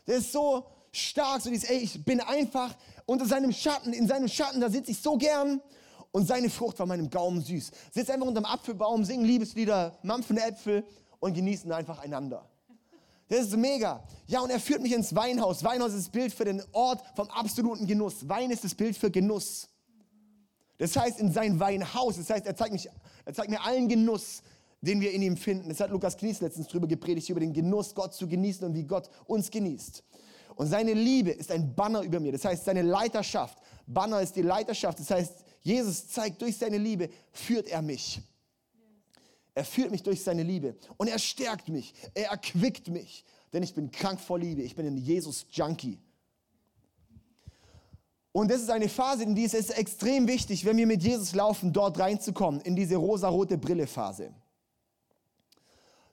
Das 0.05 0.19
ist 0.19 0.33
so, 0.33 0.67
stark, 0.93 1.43
so 1.43 1.51
dieses, 1.51 1.69
ey, 1.69 1.79
ich 1.79 2.05
bin 2.05 2.21
einfach 2.21 2.75
unter 3.07 3.27
seinem 3.27 3.53
Schatten, 3.53 3.93
in 3.93 4.07
seinem 4.07 4.29
Schatten, 4.29 4.61
da 4.61 4.71
sitze 4.71 4.91
ich 4.91 5.01
so 5.01 5.17
gern 5.17 5.61
und 6.13 6.27
seine 6.27 6.51
Frucht 6.51 6.79
war 6.79 6.87
meinem 6.87 7.11
Gaumen 7.11 7.43
süß. 7.43 7.71
Sitz 7.93 8.11
einfach 8.11 8.27
unter 8.27 8.41
dem 8.41 8.47
Apfelbaum, 8.47 9.05
singen 9.05 9.25
Liebeslieder, 9.25 9.99
mampfen 10.03 10.37
Äpfel 10.39 10.85
und 11.21 11.35
genießen 11.35 11.71
einfach 11.73 11.99
einander. 12.01 12.49
Das 13.29 13.47
ist 13.47 13.57
mega. 13.57 14.03
Ja, 14.27 14.41
und 14.41 14.51
er 14.51 14.59
führt 14.59 14.83
mich 14.83 14.93
ins 14.93 15.15
Weinhaus. 15.15 15.63
Weinhaus 15.63 15.93
ist 15.93 16.07
das 16.07 16.09
Bild 16.11 16.35
für 16.35 16.45
den 16.45 16.63
Ort 16.73 17.01
vom 17.15 17.29
absoluten 17.31 17.87
Genuss. 17.87 18.29
Wein 18.29 18.51
ist 18.51 18.65
das 18.65 18.75
Bild 18.75 18.97
für 18.97 19.11
Genuss. 19.11 19.69
Das 20.79 20.97
heißt, 20.97 21.21
in 21.21 21.31
sein 21.33 21.61
Weinhaus, 21.61 22.17
das 22.17 22.29
heißt, 22.29 22.47
er 22.47 22.57
zeigt, 22.57 22.73
mich, 22.73 22.89
er 23.25 23.35
zeigt 23.35 23.51
mir 23.51 23.63
allen 23.63 23.89
Genuss, 23.89 24.43
den 24.81 25.01
wir 25.01 25.13
in 25.13 25.23
ihm 25.23 25.37
finden. 25.37 25.69
Das 25.69 25.79
hat 25.79 25.91
Lukas 25.91 26.17
Knies 26.17 26.41
letztens 26.41 26.67
drüber 26.67 26.89
gepredigt, 26.89 27.29
über 27.29 27.39
den 27.39 27.53
Genuss, 27.53 27.95
Gott 27.95 28.15
zu 28.15 28.27
genießen 28.27 28.67
und 28.67 28.75
wie 28.75 28.85
Gott 28.85 29.09
uns 29.27 29.51
genießt. 29.51 30.03
Und 30.61 30.67
seine 30.67 30.93
Liebe 30.93 31.31
ist 31.31 31.51
ein 31.51 31.75
Banner 31.75 32.03
über 32.03 32.21
mir. 32.21 32.33
Das 32.33 32.45
heißt, 32.45 32.67
seine 32.67 32.83
Leiterschaft. 32.83 33.57
Banner 33.87 34.21
ist 34.21 34.37
die 34.37 34.43
Leiterschaft. 34.43 35.01
Das 35.01 35.11
heißt, 35.11 35.33
Jesus 35.63 36.09
zeigt 36.09 36.43
durch 36.43 36.59
seine 36.59 36.77
Liebe, 36.77 37.09
führt 37.33 37.67
er 37.69 37.81
mich. 37.81 38.21
Er 39.55 39.65
führt 39.65 39.91
mich 39.91 40.03
durch 40.03 40.23
seine 40.23 40.43
Liebe. 40.43 40.77
Und 40.99 41.09
er 41.09 41.19
stärkt 41.19 41.71
mich. 41.71 41.95
Er 42.13 42.33
erquickt 42.33 42.89
mich. 42.89 43.25
Denn 43.55 43.63
ich 43.63 43.73
bin 43.73 43.91
krank 43.91 44.21
vor 44.21 44.39
Liebe. 44.39 44.61
Ich 44.61 44.77
bin 44.77 44.87
ein 44.87 44.99
Jesus-Junkie. 44.99 45.99
Und 48.31 48.51
das 48.51 48.61
ist 48.61 48.69
eine 48.69 48.91
Phase, 48.91 49.23
in 49.23 49.35
die 49.35 49.45
es 49.45 49.55
ist 49.55 49.71
extrem 49.71 50.29
wichtig, 50.29 50.67
wenn 50.67 50.77
wir 50.77 50.87
mit 50.87 51.03
Jesus 51.03 51.35
laufen, 51.35 51.73
dort 51.73 51.99
reinzukommen, 51.99 52.61
in 52.61 52.77
diese 52.77 52.97
rosarote 52.97 53.57
Brille-Phase. 53.57 54.35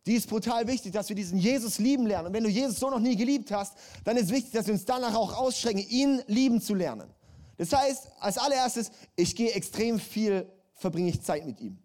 Die 0.07 0.13
ist 0.13 0.29
brutal 0.29 0.65
wichtig, 0.67 0.93
dass 0.93 1.09
wir 1.09 1.17
diesen 1.17 1.37
Jesus 1.37 1.79
lieben 1.79 2.07
lernen. 2.07 2.27
Und 2.27 2.33
wenn 2.33 2.45
du 2.45 2.49
Jesus 2.49 2.79
so 2.79 2.89
noch 2.89 2.99
nie 2.99 3.17
geliebt 3.17 3.51
hast, 3.51 3.77
dann 4.05 4.15
ist 4.15 4.31
wichtig, 4.31 4.53
dass 4.53 4.65
wir 4.65 4.73
uns 4.73 4.85
danach 4.85 5.13
auch 5.13 5.35
ausstrecken, 5.35 5.79
ihn 5.79 6.23
lieben 6.27 6.61
zu 6.61 6.75
lernen. 6.75 7.13
Das 7.57 7.73
heißt, 7.73 8.07
als 8.21 8.37
allererstes, 8.37 8.89
ich 9.17 9.35
gehe 9.35 9.51
extrem 9.51 9.99
viel, 9.99 10.49
verbringe 10.75 11.09
ich 11.09 11.21
Zeit 11.21 11.45
mit 11.45 11.59
ihm. 11.59 11.77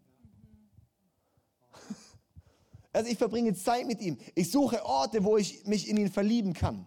Also 2.95 3.11
ich 3.11 3.17
verbringe 3.17 3.55
Zeit 3.55 3.87
mit 3.87 4.03
ihm. 4.03 4.19
Ich 4.35 4.51
suche 4.51 4.85
Orte, 4.85 5.25
wo 5.25 5.39
ich 5.39 5.65
mich 5.65 5.89
in 5.89 5.97
ihn 5.97 6.13
verlieben 6.13 6.53
kann. 6.53 6.85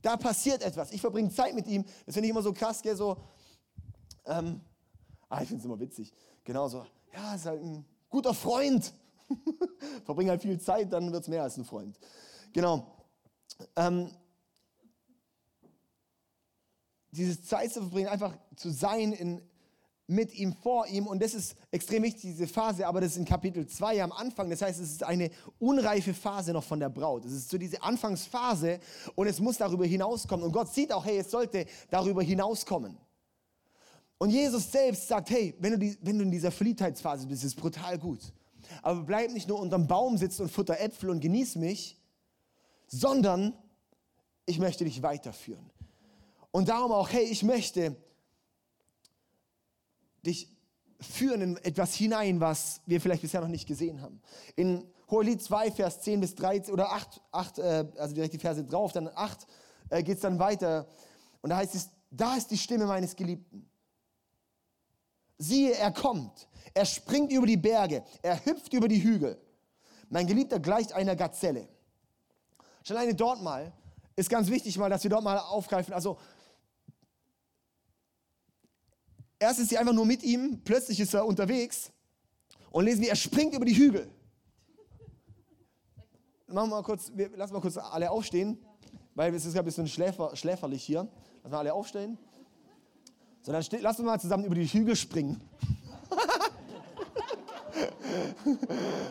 Da 0.00 0.16
passiert 0.16 0.62
etwas. 0.62 0.90
Ich 0.92 1.00
verbringe 1.02 1.28
Zeit 1.28 1.54
mit 1.54 1.66
ihm. 1.66 1.84
Das 2.06 2.14
finde 2.14 2.26
ich 2.26 2.30
immer 2.30 2.42
so 2.42 2.54
krass, 2.54 2.80
gell? 2.80 2.96
so. 2.96 3.18
Ähm, 4.24 4.62
ah, 5.28 5.42
ich 5.42 5.48
finde 5.48 5.60
es 5.60 5.66
immer 5.66 5.78
witzig. 5.78 6.10
Genau 6.42 6.68
so. 6.68 6.86
Ja, 7.12 7.34
ist 7.34 7.44
halt 7.44 7.62
ein 7.62 7.84
guter 8.10 8.34
Freund. 8.34 8.92
Verbring 10.04 10.28
halt 10.28 10.42
viel 10.42 10.60
Zeit, 10.60 10.92
dann 10.92 11.12
wird 11.12 11.22
es 11.22 11.28
mehr 11.28 11.42
als 11.42 11.56
ein 11.56 11.64
Freund. 11.64 11.98
Genau. 12.52 12.86
Ähm, 13.76 14.10
dieses 17.12 17.42
Zeit 17.44 17.72
zu 17.72 17.80
verbringen, 17.80 18.08
einfach 18.08 18.36
zu 18.56 18.70
sein 18.70 19.12
in, 19.12 19.42
mit 20.06 20.34
ihm, 20.34 20.52
vor 20.52 20.86
ihm. 20.88 21.06
Und 21.06 21.22
das 21.22 21.34
ist 21.34 21.54
extrem 21.70 22.02
wichtig, 22.02 22.22
diese 22.22 22.46
Phase, 22.46 22.86
aber 22.86 23.00
das 23.00 23.12
ist 23.12 23.18
in 23.18 23.24
Kapitel 23.24 23.66
2 23.66 24.02
am 24.02 24.12
Anfang. 24.12 24.50
Das 24.50 24.62
heißt, 24.62 24.80
es 24.80 24.90
ist 24.90 25.04
eine 25.04 25.30
unreife 25.58 26.14
Phase 26.14 26.52
noch 26.52 26.64
von 26.64 26.80
der 26.80 26.88
Braut. 26.88 27.24
Es 27.24 27.32
ist 27.32 27.50
so 27.50 27.58
diese 27.58 27.82
Anfangsphase 27.82 28.80
und 29.14 29.26
es 29.26 29.40
muss 29.40 29.58
darüber 29.58 29.86
hinauskommen. 29.86 30.44
Und 30.44 30.52
Gott 30.52 30.72
sieht 30.72 30.92
auch, 30.92 31.04
hey, 31.04 31.18
es 31.18 31.30
sollte 31.30 31.66
darüber 31.90 32.22
hinauskommen. 32.22 32.98
Und 34.20 34.28
Jesus 34.28 34.70
selbst 34.70 35.08
sagt, 35.08 35.30
hey, 35.30 35.54
wenn 35.60 35.72
du, 35.72 35.78
die, 35.78 35.96
wenn 36.02 36.18
du 36.18 36.24
in 36.24 36.30
dieser 36.30 36.50
Verliebtheitsphase 36.50 37.26
bist, 37.26 37.42
ist 37.42 37.54
es 37.54 37.54
brutal 37.54 37.98
gut. 37.98 38.20
Aber 38.82 39.02
bleib 39.02 39.30
nicht 39.30 39.48
nur 39.48 39.58
unterm 39.58 39.86
Baum 39.86 40.18
sitzen 40.18 40.42
und 40.42 40.50
futter 40.50 40.78
Äpfel 40.78 41.08
und 41.08 41.20
genieß 41.20 41.56
mich, 41.56 41.98
sondern 42.86 43.54
ich 44.44 44.58
möchte 44.58 44.84
dich 44.84 45.02
weiterführen. 45.02 45.70
Und 46.50 46.68
darum 46.68 46.92
auch, 46.92 47.08
hey, 47.08 47.24
ich 47.24 47.42
möchte 47.42 47.96
dich 50.26 50.54
führen 51.00 51.40
in 51.40 51.56
etwas 51.56 51.94
hinein, 51.94 52.40
was 52.40 52.82
wir 52.84 53.00
vielleicht 53.00 53.22
bisher 53.22 53.40
noch 53.40 53.48
nicht 53.48 53.66
gesehen 53.66 54.02
haben. 54.02 54.20
In 54.54 54.84
Hohelied 55.10 55.42
2, 55.42 55.72
Vers 55.72 56.02
10 56.02 56.20
bis 56.20 56.34
13 56.34 56.74
oder 56.74 56.92
8, 56.92 57.22
8 57.32 57.58
äh, 57.58 57.86
also 57.96 58.14
direkt 58.14 58.34
die 58.34 58.38
Verse 58.38 58.62
drauf, 58.62 58.92
dann 58.92 59.08
8 59.08 59.46
äh, 59.88 60.02
geht 60.02 60.16
es 60.16 60.20
dann 60.20 60.38
weiter. 60.38 60.86
Und 61.40 61.48
da 61.48 61.56
heißt 61.56 61.74
es, 61.74 61.88
da 62.10 62.36
ist 62.36 62.50
die 62.50 62.58
Stimme 62.58 62.84
meines 62.84 63.16
Geliebten. 63.16 63.69
Siehe, 65.42 65.72
er 65.72 65.90
kommt, 65.90 66.48
er 66.74 66.84
springt 66.84 67.32
über 67.32 67.46
die 67.46 67.56
Berge, 67.56 68.04
er 68.20 68.44
hüpft 68.44 68.74
über 68.74 68.88
die 68.88 69.02
Hügel. 69.02 69.40
Mein 70.10 70.26
Geliebter 70.26 70.60
gleicht 70.60 70.92
einer 70.92 71.16
Gazelle. 71.16 71.66
Schon 72.84 72.96
alleine 72.98 73.14
dort 73.14 73.42
mal 73.42 73.72
ist 74.16 74.28
ganz 74.28 74.50
wichtig 74.50 74.76
mal, 74.76 74.90
dass 74.90 75.02
wir 75.02 75.08
dort 75.08 75.24
mal 75.24 75.38
aufgreifen. 75.38 75.94
Also 75.94 76.18
Erst 79.38 79.60
ist 79.60 79.70
sie 79.70 79.78
einfach 79.78 79.94
nur 79.94 80.04
mit 80.04 80.22
ihm, 80.22 80.60
plötzlich 80.62 81.00
ist 81.00 81.14
er 81.14 81.24
unterwegs 81.24 81.90
und 82.70 82.84
lesen 82.84 83.00
wir, 83.00 83.08
er 83.08 83.16
springt 83.16 83.54
über 83.54 83.64
die 83.64 83.74
Hügel. 83.74 84.12
Machen 86.48 86.68
wir 86.68 86.76
mal 86.76 86.82
kurz, 86.82 87.10
wir, 87.14 87.34
lassen 87.34 87.54
wir 87.54 87.62
kurz 87.62 87.78
alle 87.78 88.10
aufstehen, 88.10 88.58
weil 89.14 89.34
es 89.34 89.46
ist 89.46 89.56
ein 89.56 89.64
bisschen 89.64 89.88
schläfer, 89.88 90.36
schläferlich 90.36 90.84
hier. 90.84 91.08
Lassen 91.42 91.52
wir 91.52 91.58
alle 91.58 91.72
aufstehen. 91.72 92.18
So, 93.42 93.52
dann 93.52 93.64
lassen 93.80 94.04
wir 94.04 94.10
mal 94.10 94.20
zusammen 94.20 94.44
über 94.44 94.54
die 94.54 94.66
Hügel 94.66 94.94
springen. 94.94 95.40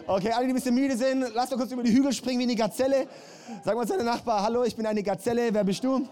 okay, 0.05 0.31
alle, 0.31 0.45
die 0.45 0.51
ein 0.51 0.55
bisschen 0.55 0.75
müde 0.75 0.95
sind, 0.95 1.33
lasst 1.33 1.51
doch 1.51 1.57
kurz 1.57 1.71
über 1.71 1.81
die 1.81 1.91
Hügel 1.91 2.13
springen 2.13 2.39
wie 2.39 2.43
eine 2.43 2.55
Gazelle. 2.55 3.07
Sag 3.65 3.75
mal 3.75 3.87
zu 3.87 3.93
deinem 3.93 4.05
Nachbar, 4.05 4.43
hallo, 4.43 4.63
ich 4.65 4.75
bin 4.75 4.85
eine 4.85 5.01
Gazelle, 5.01 5.51
wer 5.51 5.63
bist 5.63 5.83
du? 5.83 6.07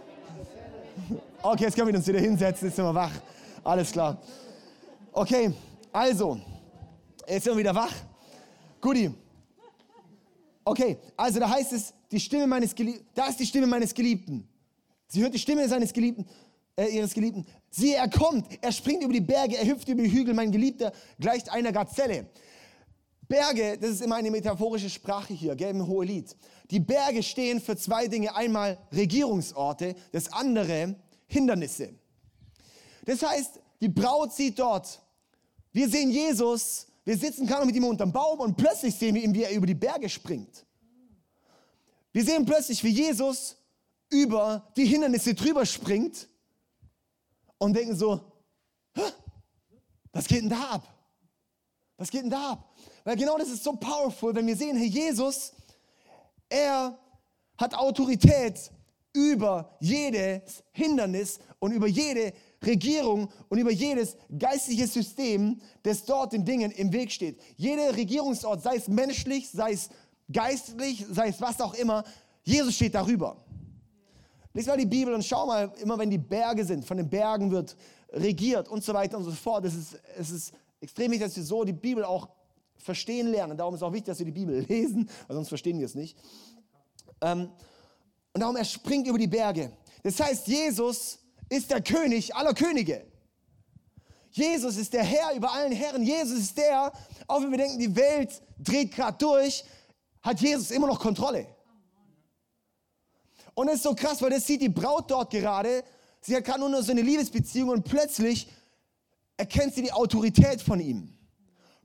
Okay, 1.44 1.66
jetzt 1.66 1.76
können 1.76 1.90
wir 1.90 1.96
uns 1.96 2.08
wieder 2.08 2.20
hinsetzen, 2.20 2.68
jetzt 2.68 2.76
sind 2.76 2.86
wir 2.86 2.96
wach. 2.96 3.12
Alles 3.64 3.92
klar. 3.92 4.18
Okay, 5.12 5.54
also, 5.92 6.40
jetzt 7.28 7.44
sind 7.44 7.54
wir 7.54 7.60
wieder 7.60 7.76
wach. 7.76 7.94
Guti. 8.82 9.14
Okay, 10.66 10.98
also 11.16 11.40
da 11.40 11.50
heißt 11.50 11.72
es, 11.74 11.94
die 12.12 12.20
Stimme 12.20 12.48
meines 12.48 12.74
Geliebten, 12.74 13.06
da 13.14 13.28
ist 13.28 13.40
die 13.40 13.46
Stimme 13.46 13.68
meines 13.68 13.94
Geliebten. 13.94 14.48
Sie 15.08 15.22
hört 15.22 15.36
die 15.36 15.40
Stimme 15.40 15.70
seines 15.70 15.94
Geliebten, 15.94 16.26
äh, 16.76 16.88
ihres 16.88 17.14
Geliebten. 17.14 17.46
Siehe, 17.78 17.96
er 17.96 18.10
kommt, 18.10 18.48
er 18.60 18.72
springt 18.72 19.04
über 19.04 19.14
die 19.14 19.22
Berge, 19.22 19.56
er 19.56 19.68
hüpft 19.68 19.88
über 19.88 20.02
die 20.02 20.12
Hügel, 20.12 20.34
mein 20.34 20.52
Geliebter 20.52 20.92
gleicht 21.20 21.52
einer 21.52 21.72
Gazelle. 21.72 22.26
Berge, 23.28 23.78
das 23.78 23.92
ist 23.92 24.02
immer 24.02 24.16
eine 24.16 24.32
metaphorische 24.32 24.90
Sprache 24.90 25.32
hier, 25.36 25.56
gell, 25.56 25.70
im 25.70 25.86
Hohelied. 25.86 26.36
Die 26.72 26.80
Berge 26.80 27.22
stehen 27.22 27.62
für 27.62 27.78
zwei 27.78 28.08
Dinge. 28.08 28.36
Einmal 28.36 28.80
Regierungsorte, 28.92 29.94
das 30.12 30.34
andere 30.34 30.96
Hindernisse. 31.28 31.94
Das 33.06 33.22
heißt, 33.22 33.60
die 33.80 33.90
Braut 33.90 34.34
sieht 34.34 34.58
dort, 34.58 35.00
wir 35.72 35.88
sehen 35.88 36.10
Jesus, 36.10 36.88
wir 37.06 37.16
sitzen 37.16 37.46
gerade 37.46 37.68
mit 37.68 37.76
ihm 37.76 37.84
unterm 37.84 38.12
Baum 38.12 38.40
und 38.40 38.58
plötzlich 38.58 38.96
sehen 38.96 39.14
wir 39.14 39.24
ihn, 39.24 39.36
wie 39.36 39.44
er 39.44 39.52
über 39.52 39.68
die 39.68 39.76
Berge 39.76 40.10
springt. 40.10 40.66
Wir 42.12 42.26
sehen 42.26 42.44
plötzlich, 42.44 42.84
wie 42.84 42.90
Jesus 42.90 43.56
über 44.10 44.68
die 44.76 44.86
Hindernisse 44.86 45.36
drüber 45.36 45.64
springt 45.64 46.28
und 47.58 47.74
denken 47.74 47.96
so, 47.96 48.22
was 50.12 50.28
geht 50.28 50.42
denn 50.42 50.50
da 50.50 50.72
ab? 50.72 50.94
Was 51.98 52.10
geht 52.10 52.24
denn 52.24 52.30
da 52.30 52.52
ab? 52.52 52.76
Weil 53.04 53.16
genau 53.16 53.38
das 53.38 53.50
ist 53.50 53.64
so 53.64 53.74
powerful, 53.74 54.34
wenn 54.36 54.46
wir 54.46 54.56
sehen, 54.56 54.78
Herr 54.78 54.86
Jesus, 54.86 55.52
er 56.50 56.98
hat 57.58 57.74
Autorität 57.74 58.72
über 59.14 59.76
jedes 59.80 60.64
Hindernis 60.72 61.40
und 61.60 61.72
über 61.72 61.88
jede 61.88 62.34
Regierung 62.64 63.30
und 63.50 63.58
über 63.58 63.72
jedes 63.72 64.16
geistliche 64.38 64.88
System, 64.88 65.60
das 65.84 66.06
dort 66.06 66.34
den 66.34 66.46
Dingen 66.46 66.72
im 66.72 66.92
Weg 66.94 67.12
steht. 67.12 67.40
Jeder 67.56 67.96
Regierungsort, 67.96 68.62
sei 68.62 68.76
es 68.76 68.88
menschlich, 68.88 69.50
sei 69.50 69.72
es 69.72 69.90
geistlich, 70.32 71.06
sei 71.10 71.30
es 71.30 71.42
was 71.42 71.60
auch 71.62 71.74
immer, 71.74 72.04
Jesus 72.44 72.76
steht 72.76 72.96
darüber. 72.96 73.38
Lies 74.58 74.66
mal 74.66 74.76
die 74.76 74.88
Bibel 74.88 75.14
und 75.14 75.24
schau 75.24 75.46
mal, 75.46 75.72
immer 75.84 76.00
wenn 76.00 76.10
die 76.10 76.18
Berge 76.18 76.66
sind, 76.66 76.84
von 76.84 76.98
den 76.98 77.08
Bergen 77.08 77.52
wird 77.52 77.78
regiert 78.12 78.68
und 78.68 78.84
so 78.84 78.92
weiter 78.92 79.16
und 79.16 79.24
so 79.24 79.32
fort. 79.32 79.64
Es 79.66 79.76
ist, 79.76 80.00
es 80.18 80.32
ist 80.32 80.54
extrem 80.82 81.12
wichtig, 81.12 81.28
dass 81.28 81.38
wir 81.38 81.44
so 81.44 81.64
die 81.64 81.74
Bibel 81.74 82.04
auch 82.04 82.28
verstehen 82.76 83.28
lernen. 83.28 83.56
Darum 83.56 83.76
ist 83.76 83.82
es 83.82 83.84
auch 83.84 83.94
wichtig, 83.94 84.08
dass 84.08 84.18
wir 84.18 84.26
die 84.26 84.32
Bibel 84.32 84.60
lesen, 84.68 85.08
weil 85.28 85.36
sonst 85.36 85.50
verstehen 85.50 85.78
wir 85.78 85.86
es 85.86 85.94
nicht. 85.94 86.18
Ähm, 87.22 87.52
und 88.34 88.42
darum, 88.42 88.56
er 88.56 88.66
springt 88.66 89.08
über 89.08 89.20
die 89.20 89.28
Berge. 89.28 89.72
Das 90.02 90.20
heißt, 90.20 90.48
Jesus 90.48 91.20
ist 91.50 91.70
der 91.70 91.84
König 91.84 92.34
aller 92.34 92.56
Könige. 92.56 93.06
Jesus 94.32 94.76
ist 94.78 94.92
der 94.92 95.04
Herr 95.04 95.36
über 95.36 95.54
allen 95.54 95.72
Herren. 95.72 96.02
Jesus 96.02 96.40
ist 96.40 96.58
der, 96.58 96.92
auch 97.28 97.44
wenn 97.44 97.52
wir 97.52 97.60
denken, 97.60 97.78
die 97.78 97.96
Welt 97.96 98.42
dreht 98.58 98.92
gerade 98.92 99.20
durch, 99.20 99.64
hat 100.24 100.42
Jesus 100.42 100.72
immer 100.72 100.88
noch 100.88 101.00
Kontrolle. 101.00 101.46
Und 103.58 103.70
es 103.70 103.78
ist 103.78 103.84
so 103.84 103.96
krass, 103.96 104.22
weil 104.22 104.30
das 104.30 104.46
sieht 104.46 104.62
die 104.62 104.70
Braut 104.70 105.10
dort 105.10 105.32
gerade. 105.32 105.84
Sie 106.22 106.36
hat 106.36 106.44
gerade 106.44 106.60
nur 106.60 106.84
so 106.84 106.92
eine 106.92 107.02
Liebesbeziehung 107.02 107.70
und 107.70 107.84
plötzlich 107.84 108.48
erkennt 109.36 109.74
sie 109.74 109.82
die 109.82 109.92
Autorität 109.92 110.62
von 110.62 110.80
ihm. 110.80 111.18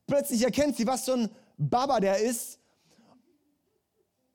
Plötzlich 0.06 0.42
erkennt 0.42 0.76
sie, 0.76 0.86
was 0.86 1.06
so 1.06 1.14
ein 1.14 1.30
Baba 1.56 1.98
der 1.98 2.18
ist 2.18 2.58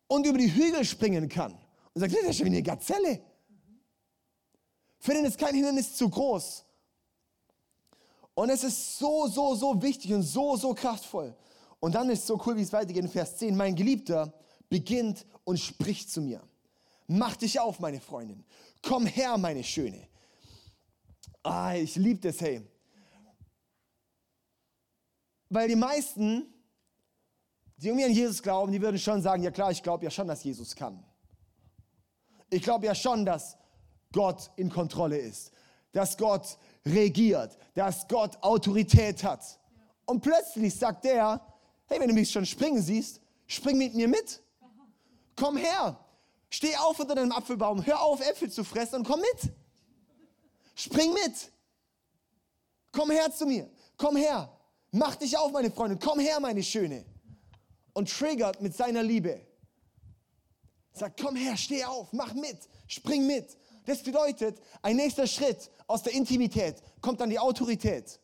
und 0.07 0.25
über 0.25 0.39
die 0.39 0.51
Hügel 0.51 0.83
springen 0.83 1.29
kann. 1.29 1.55
Und 1.93 2.01
sagt, 2.01 2.11
das 2.11 2.23
ist 2.23 2.37
schon 2.37 2.47
wie 2.47 2.53
eine 2.53 2.63
Gazelle. 2.63 3.21
Für 4.97 5.13
den 5.13 5.25
ist 5.25 5.37
kein 5.37 5.53
Hindernis 5.53 5.95
zu 5.95 6.09
groß. 6.09 6.65
Und 8.33 8.49
es 8.49 8.63
ist 8.63 8.97
so, 8.97 9.27
so, 9.27 9.53
so 9.53 9.79
wichtig 9.79 10.11
und 10.11 10.23
so, 10.23 10.55
so 10.55 10.73
kraftvoll. 10.73 11.35
Und 11.79 11.93
dann 11.93 12.09
ist 12.09 12.21
es 12.21 12.25
so 12.25 12.41
cool, 12.47 12.57
wie 12.57 12.63
es 12.63 12.73
weitergeht 12.73 13.03
in 13.03 13.11
Vers 13.11 13.37
10. 13.37 13.55
Mein 13.55 13.75
Geliebter 13.75 14.33
beginnt 14.69 15.23
und 15.43 15.59
spricht 15.59 16.09
zu 16.09 16.21
mir. 16.21 16.41
Mach 17.07 17.37
dich 17.37 17.59
auf, 17.59 17.79
meine 17.79 18.01
Freundin. 18.01 18.43
Komm 18.81 19.05
her, 19.05 19.37
meine 19.37 19.63
Schöne. 19.63 20.07
Ah, 21.41 21.73
ich 21.75 21.95
liebe 21.95 22.19
das, 22.19 22.41
hey. 22.41 22.61
Weil 25.49 25.69
die 25.69 25.75
meisten, 25.77 26.53
die 27.77 27.87
irgendwie 27.87 28.05
an 28.05 28.11
Jesus 28.11 28.43
glauben, 28.43 28.71
die 28.71 28.81
würden 28.81 28.99
schon 28.99 29.21
sagen, 29.21 29.41
ja 29.43 29.51
klar, 29.51 29.71
ich 29.71 29.81
glaube 29.81 30.03
ja 30.03 30.11
schon, 30.11 30.27
dass 30.27 30.43
Jesus 30.43 30.75
kann. 30.75 31.01
Ich 32.49 32.61
glaube 32.61 32.85
ja 32.85 32.95
schon, 32.95 33.25
dass 33.25 33.57
Gott 34.11 34.51
in 34.57 34.69
Kontrolle 34.69 35.17
ist, 35.17 35.51
dass 35.93 36.17
Gott 36.17 36.57
regiert, 36.85 37.57
dass 37.73 38.07
Gott 38.07 38.41
Autorität 38.41 39.23
hat. 39.23 39.59
Und 40.05 40.21
plötzlich 40.21 40.75
sagt 40.75 41.05
er, 41.05 41.41
hey, 41.87 41.99
wenn 41.99 42.09
du 42.09 42.13
mich 42.13 42.31
schon 42.31 42.45
springen 42.45 42.81
siehst, 42.81 43.21
spring 43.45 43.77
mit 43.77 43.93
mir 43.93 44.07
mit. 44.07 44.41
Komm 45.35 45.55
her. 45.55 45.97
Steh 46.49 46.75
auf 46.77 46.99
unter 46.99 47.15
deinem 47.15 47.31
Apfelbaum. 47.31 47.85
Hör 47.85 48.01
auf, 48.01 48.21
Äpfel 48.21 48.51
zu 48.51 48.63
fressen 48.63 48.95
und 48.95 49.03
komm 49.03 49.19
mit. 49.19 49.53
Spring 50.75 51.13
mit. 51.13 51.51
Komm 52.91 53.11
her 53.11 53.31
zu 53.33 53.45
mir. 53.45 53.69
Komm 53.97 54.15
her. 54.15 54.51
Mach 54.91 55.15
dich 55.15 55.37
auf, 55.37 55.51
meine 55.51 55.71
Freundin. 55.71 55.99
Komm 55.99 56.19
her, 56.19 56.39
meine 56.39 56.63
Schöne. 56.63 57.05
Und 57.93 58.09
triggert 58.09 58.61
mit 58.61 58.75
seiner 58.75 59.03
Liebe. 59.03 59.41
Sagt, 60.93 61.21
komm 61.21 61.35
her, 61.35 61.55
steh 61.57 61.83
auf, 61.83 62.11
mach 62.11 62.33
mit, 62.33 62.57
spring 62.87 63.27
mit. 63.27 63.57
Das 63.85 64.01
bedeutet, 64.01 64.59
ein 64.81 64.95
nächster 64.95 65.27
Schritt 65.27 65.69
aus 65.85 66.03
der 66.03 66.13
Intimität 66.13 66.81
kommt 67.01 67.21
dann 67.21 67.29
die 67.29 67.39
Autorität. 67.39 68.19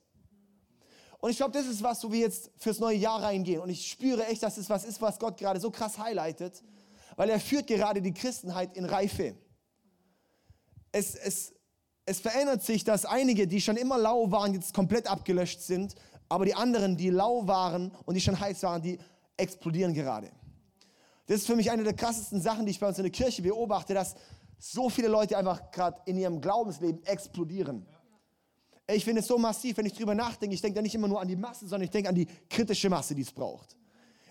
Und 1.19 1.29
ich 1.29 1.37
glaube, 1.37 1.53
das 1.53 1.67
ist 1.67 1.81
was, 1.81 2.03
wo 2.03 2.11
wir 2.11 2.19
jetzt 2.19 2.51
fürs 2.57 2.79
neue 2.79 2.97
Jahr 2.97 3.21
reingehen. 3.21 3.61
Und 3.61 3.69
ich 3.69 3.89
spüre 3.89 4.25
echt, 4.25 4.43
dass 4.43 4.57
es 4.57 4.69
was 4.69 4.83
ist, 4.83 5.01
was 5.01 5.19
Gott 5.19 5.37
gerade 5.37 5.59
so 5.59 5.71
krass 5.71 5.97
highlightet, 5.97 6.61
weil 7.15 7.29
er 7.29 7.39
führt 7.39 7.67
gerade 7.67 8.01
die 8.01 8.13
Christenheit 8.13 8.75
in 8.75 8.85
Reife. 8.85 9.35
Es, 10.91 11.15
es, 11.15 11.53
es 12.05 12.19
verändert 12.19 12.63
sich, 12.63 12.83
dass 12.83 13.05
einige, 13.05 13.47
die 13.47 13.61
schon 13.61 13.77
immer 13.77 13.97
lau 13.97 14.31
waren, 14.31 14.53
jetzt 14.53 14.73
komplett 14.73 15.07
abgelöscht 15.07 15.61
sind, 15.61 15.95
aber 16.29 16.45
die 16.45 16.55
anderen, 16.55 16.97
die 16.97 17.09
lau 17.09 17.47
waren 17.47 17.91
und 18.05 18.15
die 18.15 18.21
schon 18.21 18.39
heiß 18.39 18.63
waren, 18.63 18.81
die 18.81 18.99
explodieren 19.37 19.93
gerade. 19.93 20.31
Das 21.25 21.37
ist 21.37 21.47
für 21.47 21.55
mich 21.55 21.71
eine 21.71 21.83
der 21.83 21.93
krassesten 21.93 22.41
Sachen, 22.41 22.65
die 22.65 22.71
ich 22.71 22.79
bei 22.79 22.87
uns 22.87 22.97
in 22.97 23.03
der 23.03 23.11
Kirche 23.11 23.41
beobachte, 23.41 23.93
dass 23.93 24.15
so 24.59 24.89
viele 24.89 25.07
Leute 25.07 25.37
einfach 25.37 25.71
gerade 25.71 26.01
in 26.05 26.17
ihrem 26.17 26.41
Glaubensleben 26.41 27.03
explodieren. 27.05 27.85
Ich 28.87 29.05
finde 29.05 29.21
es 29.21 29.27
so 29.27 29.37
massiv, 29.37 29.77
wenn 29.77 29.85
ich 29.85 29.93
drüber 29.93 30.13
nachdenke. 30.13 30.53
Ich 30.53 30.61
denke 30.61 30.75
da 30.75 30.81
nicht 30.81 30.95
immer 30.95 31.07
nur 31.07 31.21
an 31.21 31.27
die 31.27 31.35
Masse, 31.35 31.67
sondern 31.67 31.85
ich 31.85 31.91
denke 31.91 32.09
an 32.09 32.15
die 32.15 32.27
kritische 32.49 32.89
Masse, 32.89 33.15
die 33.15 33.21
es 33.21 33.31
braucht. 33.31 33.77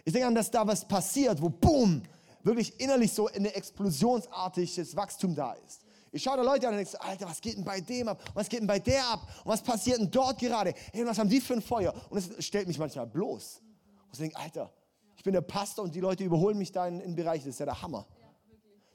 Ich 0.05 0.13
denke 0.13 0.29
an, 0.29 0.35
dass 0.35 0.51
da 0.51 0.67
was 0.67 0.87
passiert, 0.87 1.41
wo 1.41 1.49
boom, 1.49 2.03
wirklich 2.43 2.79
innerlich 2.81 3.13
so 3.13 3.29
eine 3.29 3.55
explosionsartiges 3.55 4.97
Wachstum 4.97 5.35
da 5.35 5.53
ist. 5.53 5.83
Ich 6.15 6.23
schaue 6.23 6.37
da 6.37 6.43
Leute 6.43 6.69
an 6.69 6.75
und 6.75 6.85
denke, 6.85 7.01
Alter, 7.01 7.27
was 7.27 7.41
geht 7.41 7.57
denn 7.57 7.65
bei 7.65 7.81
dem 7.81 8.09
ab? 8.09 8.23
Was 8.35 8.49
geht 8.49 8.61
denn 8.61 8.67
bei 8.67 8.79
der 8.79 9.07
ab? 9.07 9.27
Und 9.45 9.51
was 9.51 9.63
passiert 9.63 9.99
denn 9.99 10.11
dort 10.11 10.39
gerade? 10.39 10.75
Hey, 10.93 11.07
was 11.07 11.19
haben 11.19 11.31
die 11.31 11.41
für 11.41 11.55
ein 11.55 11.63
Feuer? 11.63 11.95
Und 12.11 12.19
es 12.19 12.45
stellt 12.45 12.69
mich 12.69 12.79
manchmal 12.79 13.07
bloß. 13.07 13.63
Und 14.07 14.13
ich 14.13 14.19
denke, 14.19 14.37
Alter, 14.37 14.71
ich 15.17 15.23
bin 15.23 15.33
der 15.33 15.41
Pastor 15.41 15.85
und 15.85 15.95
die 15.95 16.01
Leute 16.01 16.23
überholen 16.23 16.59
mich 16.59 16.71
da 16.71 16.87
in, 16.87 17.01
in 17.01 17.15
Bereich, 17.15 17.41
das 17.41 17.51
ist 17.51 17.61
ja 17.61 17.67
der 17.67 17.81
Hammer. 17.81 18.07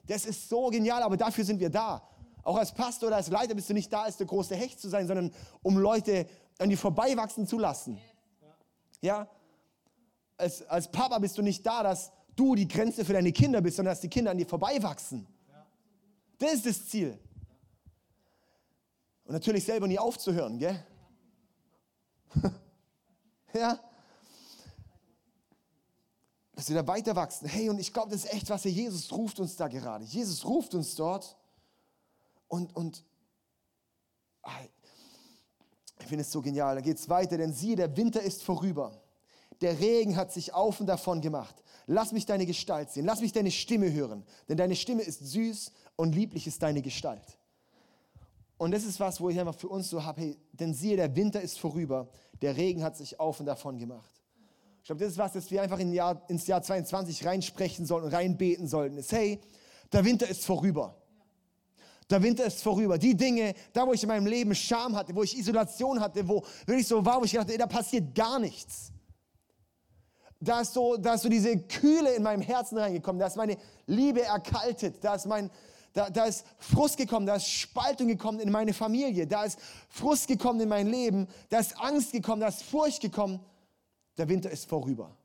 Das 0.06 0.26
ist 0.26 0.48
so 0.48 0.68
genial, 0.68 1.02
aber 1.02 1.16
dafür 1.16 1.44
sind 1.44 1.58
wir 1.58 1.70
da. 1.70 2.08
Auch 2.44 2.56
als 2.56 2.72
Pastor 2.72 3.08
oder 3.08 3.16
als 3.16 3.28
Leiter 3.28 3.54
bist 3.54 3.68
du 3.68 3.74
nicht 3.74 3.92
da, 3.92 4.02
als 4.02 4.16
der 4.16 4.26
große 4.26 4.54
Hecht 4.54 4.80
zu 4.80 4.88
sein, 4.88 5.06
sondern 5.06 5.32
um 5.62 5.76
Leute 5.76 6.26
an 6.58 6.68
die 6.68 6.76
vorbeiwachsen 6.76 7.46
zu 7.46 7.58
lassen. 7.58 8.00
Ja? 9.00 9.28
Als, 10.36 10.62
als 10.68 10.90
Papa 10.90 11.18
bist 11.18 11.36
du 11.36 11.42
nicht 11.42 11.66
da, 11.66 11.82
dass 11.82 12.12
du 12.38 12.54
die 12.54 12.68
Grenze 12.68 13.04
für 13.04 13.12
deine 13.12 13.32
Kinder 13.32 13.60
bist, 13.60 13.76
sondern 13.76 13.92
dass 13.92 14.00
die 14.00 14.08
Kinder 14.08 14.30
an 14.30 14.38
dir 14.38 14.46
vorbeiwachsen. 14.46 15.26
Das 16.38 16.54
ist 16.54 16.66
das 16.66 16.86
Ziel. 16.88 17.18
Und 19.24 19.32
natürlich 19.32 19.64
selber 19.64 19.88
nie 19.88 19.98
aufzuhören, 19.98 20.58
gell? 20.58 20.82
ja? 23.54 23.78
Dass 26.52 26.68
wir 26.68 26.76
da 26.76 26.86
weiter 26.86 27.14
wachsen. 27.14 27.48
Hey, 27.48 27.68
und 27.68 27.78
ich 27.78 27.92
glaube, 27.92 28.10
das 28.10 28.24
ist 28.24 28.32
echt, 28.32 28.48
was 28.50 28.64
Jesus 28.64 29.12
ruft 29.12 29.40
uns 29.40 29.56
da 29.56 29.68
gerade. 29.68 30.04
Jesus 30.04 30.44
ruft 30.44 30.74
uns 30.74 30.94
dort 30.94 31.36
und, 32.46 32.74
und 32.74 33.04
ich 36.00 36.06
finde 36.06 36.22
es 36.22 36.30
so 36.30 36.40
genial. 36.40 36.76
Da 36.76 36.80
geht 36.80 36.98
es 36.98 37.08
weiter, 37.08 37.36
denn 37.36 37.52
siehe, 37.52 37.76
der 37.76 37.94
Winter 37.96 38.22
ist 38.22 38.42
vorüber. 38.42 38.92
Der 39.60 39.78
Regen 39.78 40.16
hat 40.16 40.32
sich 40.32 40.54
auf 40.54 40.80
und 40.80 40.86
davon 40.86 41.20
gemacht. 41.20 41.62
Lass 41.90 42.12
mich 42.12 42.26
deine 42.26 42.44
Gestalt 42.44 42.90
sehen. 42.90 43.06
Lass 43.06 43.22
mich 43.22 43.32
deine 43.32 43.50
Stimme 43.50 43.90
hören. 43.90 44.22
Denn 44.46 44.58
deine 44.58 44.76
Stimme 44.76 45.02
ist 45.02 45.26
süß 45.26 45.72
und 45.96 46.14
lieblich 46.14 46.46
ist 46.46 46.62
deine 46.62 46.82
Gestalt. 46.82 47.38
Und 48.58 48.72
das 48.72 48.84
ist 48.84 49.00
was, 49.00 49.22
wo 49.22 49.30
ich 49.30 49.40
einfach 49.40 49.54
für 49.54 49.68
uns 49.68 49.88
so 49.88 50.04
habe, 50.04 50.20
hey, 50.20 50.36
denn 50.52 50.74
siehe, 50.74 50.96
der 50.96 51.16
Winter 51.16 51.40
ist 51.40 51.58
vorüber. 51.58 52.08
Der 52.42 52.58
Regen 52.58 52.82
hat 52.82 52.94
sich 52.98 53.18
auf 53.18 53.40
und 53.40 53.46
davon 53.46 53.78
gemacht. 53.78 54.10
Ich 54.82 54.86
glaube, 54.86 55.00
das 55.00 55.12
ist 55.12 55.18
was, 55.18 55.32
das 55.32 55.50
wir 55.50 55.62
einfach 55.62 55.78
in 55.78 55.94
Jahr, 55.94 56.22
ins 56.28 56.46
Jahr 56.46 56.60
22 56.60 57.24
reinsprechen 57.24 57.86
sollten, 57.86 58.08
reinbeten 58.08 58.68
sollten. 58.68 58.98
Ist, 58.98 59.12
hey, 59.12 59.40
der 59.90 60.04
Winter 60.04 60.28
ist 60.28 60.44
vorüber. 60.44 60.94
Der 62.10 62.22
Winter 62.22 62.44
ist 62.44 62.62
vorüber. 62.62 62.98
Die 62.98 63.16
Dinge, 63.16 63.54
da 63.72 63.86
wo 63.86 63.94
ich 63.94 64.02
in 64.02 64.08
meinem 64.08 64.26
Leben 64.26 64.54
Scham 64.54 64.94
hatte, 64.94 65.14
wo 65.14 65.22
ich 65.22 65.38
Isolation 65.38 66.00
hatte, 66.00 66.28
wo 66.28 66.44
wirklich 66.66 66.86
so 66.86 67.02
war, 67.02 67.18
wo 67.18 67.24
ich 67.24 67.32
dachte, 67.32 67.52
ey, 67.52 67.58
da 67.58 67.66
passiert 67.66 68.14
gar 68.14 68.38
nichts. 68.38 68.92
Da 70.40 70.60
ist, 70.60 70.72
so, 70.72 70.96
da 70.96 71.14
ist 71.14 71.22
so 71.22 71.28
diese 71.28 71.58
Kühle 71.58 72.14
in 72.14 72.22
meinem 72.22 72.42
Herzen 72.42 72.78
reingekommen. 72.78 73.18
Da 73.18 73.26
ist 73.26 73.36
meine 73.36 73.56
Liebe 73.86 74.22
erkaltet. 74.22 75.02
Da 75.02 75.14
ist, 75.16 75.26
mein, 75.26 75.50
da, 75.92 76.10
da 76.10 76.26
ist 76.26 76.46
Frust 76.58 76.96
gekommen. 76.96 77.26
Da 77.26 77.36
ist 77.36 77.48
Spaltung 77.48 78.06
gekommen 78.06 78.38
in 78.38 78.50
meine 78.50 78.72
Familie. 78.72 79.26
Da 79.26 79.44
ist 79.44 79.58
Frust 79.88 80.28
gekommen 80.28 80.60
in 80.60 80.68
mein 80.68 80.86
Leben. 80.86 81.26
Da 81.48 81.58
ist 81.58 81.78
Angst 81.80 82.12
gekommen. 82.12 82.40
Da 82.40 82.48
ist 82.48 82.62
Furcht 82.62 83.00
gekommen. 83.00 83.44
Der 84.16 84.28
Winter 84.28 84.50
ist 84.50 84.68
vorüber. 84.68 85.16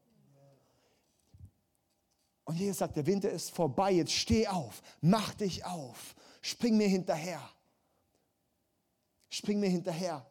Und 2.45 2.57
Jesus 2.57 2.79
sagt, 2.79 2.95
der 2.95 3.05
Winter 3.05 3.29
ist 3.29 3.51
vorbei. 3.51 3.91
Jetzt 3.91 4.13
steh 4.13 4.47
auf. 4.47 4.81
Mach 5.01 5.33
dich 5.35 5.63
auf 5.65 6.15
spring 6.43 6.77
mir 6.77 6.87
hinterher. 6.87 7.41
Spring 9.29 9.59
mir 9.59 9.69
hinterher. 9.69 10.23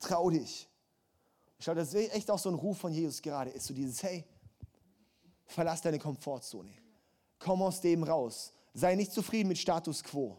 Trau 0.00 0.30
dich. 0.30 0.68
Ich 1.62 1.64
glaube, 1.64 1.78
das 1.78 1.94
ist 1.94 2.12
echt 2.12 2.28
auch 2.28 2.40
so 2.40 2.48
ein 2.48 2.56
Ruf 2.56 2.78
von 2.78 2.92
Jesus 2.92 3.22
gerade, 3.22 3.50
ist 3.50 3.68
so 3.68 3.72
dieses, 3.72 4.02
hey, 4.02 4.24
verlass 5.46 5.80
deine 5.80 6.00
Komfortzone. 6.00 6.72
Komm 7.38 7.62
aus 7.62 7.80
dem 7.80 8.02
raus. 8.02 8.52
Sei 8.74 8.96
nicht 8.96 9.12
zufrieden 9.12 9.46
mit 9.46 9.58
Status 9.58 10.02
quo. 10.02 10.36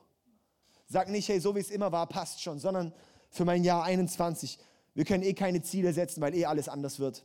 Sag 0.85 1.07
nicht, 1.07 1.29
hey, 1.29 1.39
so 1.39 1.55
wie 1.55 1.61
es 1.61 1.69
immer 1.69 1.93
war, 1.93 2.07
passt 2.09 2.41
schon, 2.41 2.59
sondern 2.59 2.93
für 3.29 3.45
mein 3.45 3.63
Jahr 3.63 3.85
21, 3.85 4.59
wir 4.95 5.05
können 5.05 5.23
eh 5.23 5.33
keine 5.33 5.61
Ziele 5.61 5.93
setzen, 5.93 6.19
weil 6.19 6.35
eh 6.35 6.43
alles 6.43 6.67
anders 6.67 6.99
wird. 6.99 7.23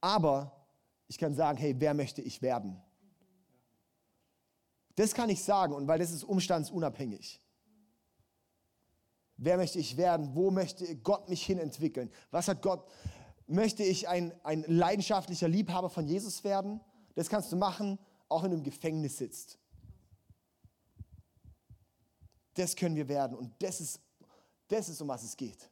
Aber 0.00 0.66
ich 1.06 1.18
kann 1.18 1.36
sagen, 1.36 1.56
hey, 1.56 1.76
wer 1.78 1.94
möchte 1.94 2.20
ich 2.20 2.42
werden? 2.42 2.82
Das 4.96 5.14
kann 5.14 5.30
ich 5.30 5.44
sagen 5.44 5.72
und 5.72 5.86
weil 5.86 6.00
das 6.00 6.10
ist 6.10 6.24
umstandsunabhängig. 6.24 7.40
Wer 9.36 9.56
möchte 9.56 9.78
ich 9.78 9.96
werden? 9.96 10.34
Wo 10.34 10.50
möchte 10.50 10.96
Gott 10.96 11.28
mich 11.28 11.44
hin 11.44 11.58
entwickeln? 11.58 12.10
Was 12.30 12.48
hat 12.48 12.62
Gott? 12.62 12.86
Möchte 13.46 13.82
ich 13.82 14.08
ein, 14.08 14.32
ein 14.42 14.64
leidenschaftlicher 14.66 15.48
Liebhaber 15.48 15.90
von 15.90 16.06
Jesus 16.06 16.42
werden? 16.42 16.80
Das 17.14 17.28
kannst 17.28 17.52
du 17.52 17.56
machen, 17.56 17.98
auch 18.28 18.42
wenn 18.42 18.50
du 18.50 18.56
im 18.56 18.62
Gefängnis 18.62 19.18
sitzt. 19.18 19.58
Das 22.54 22.74
können 22.74 22.96
wir 22.96 23.08
werden 23.08 23.36
und 23.36 23.52
das 23.62 23.80
ist, 23.80 24.00
das 24.68 24.88
ist 24.88 25.00
um 25.00 25.08
was 25.08 25.22
es 25.22 25.36
geht. 25.36 25.70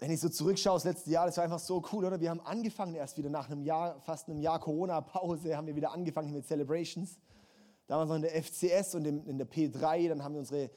wenn 0.00 0.10
ich 0.10 0.20
so 0.20 0.30
zurückschaue, 0.30 0.76
das 0.76 0.84
letzte 0.84 1.10
Jahr, 1.10 1.26
das 1.26 1.36
war 1.36 1.44
einfach 1.44 1.58
so 1.58 1.82
cool, 1.92 2.06
oder? 2.06 2.18
Wir 2.18 2.30
haben 2.30 2.40
angefangen 2.40 2.94
erst 2.94 3.18
wieder 3.18 3.28
nach 3.28 3.50
einem 3.50 3.62
Jahr, 3.62 4.00
fast 4.00 4.28
einem 4.28 4.40
Jahr 4.40 4.58
Corona-Pause, 4.58 5.54
haben 5.54 5.66
wir 5.66 5.76
wieder 5.76 5.92
angefangen 5.92 6.32
mit 6.32 6.46
Celebrations. 6.46 7.18
Damals 7.90 8.08
noch 8.08 8.14
in 8.14 8.22
der 8.22 8.40
FCS 8.40 8.94
und 8.94 9.04
in 9.04 9.36
der 9.36 9.50
P3, 9.50 10.10
dann 10.10 10.22
haben 10.22 10.34
wir 10.34 10.38
unsere 10.38 10.70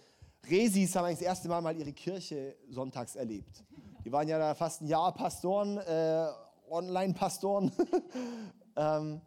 Resis, 0.50 0.96
haben 0.96 1.12
das 1.12 1.22
erste 1.22 1.48
Mal 1.48 1.62
mal 1.62 1.78
ihre 1.78 1.94
Kirche 1.94 2.56
sonntags 2.70 3.16
erlebt. 3.16 3.64
Die 4.04 4.12
waren 4.12 4.28
ja 4.28 4.40
da 4.40 4.56
fast 4.56 4.82
ein 4.82 4.88
Jahr 4.88 5.14
Pastoren, 5.14 5.78
äh, 5.78 6.28
Online-Pastoren. 6.72 7.72
ähm, 8.76 9.22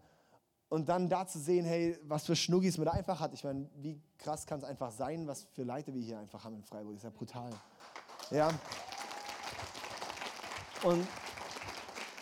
und 0.68 0.88
dann 0.88 1.09
da 1.09 1.29
zu 1.29 1.38
sehen, 1.38 1.64
hey, 1.64 1.96
was 2.03 2.27
für 2.27 2.35
Schnuggis 2.35 2.77
man 2.77 2.87
da 2.87 2.90
einfach 2.90 3.20
hat. 3.20 3.33
Ich 3.35 3.44
meine, 3.44 3.70
wie 3.77 4.03
krass 4.18 4.46
kann 4.46 4.59
es 4.59 4.64
einfach 4.64 4.90
sein, 4.90 5.29
was 5.29 5.44
für 5.53 5.62
Leute 5.62 5.94
wir 5.94 6.03
hier 6.03 6.18
einfach 6.18 6.42
haben 6.42 6.57
in 6.57 6.64
Freiburg. 6.64 6.94
Das 6.94 7.05
ist 7.05 7.05
ja 7.05 7.11
brutal. 7.11 7.51
Ja. 8.33 8.49
Und 10.83 11.07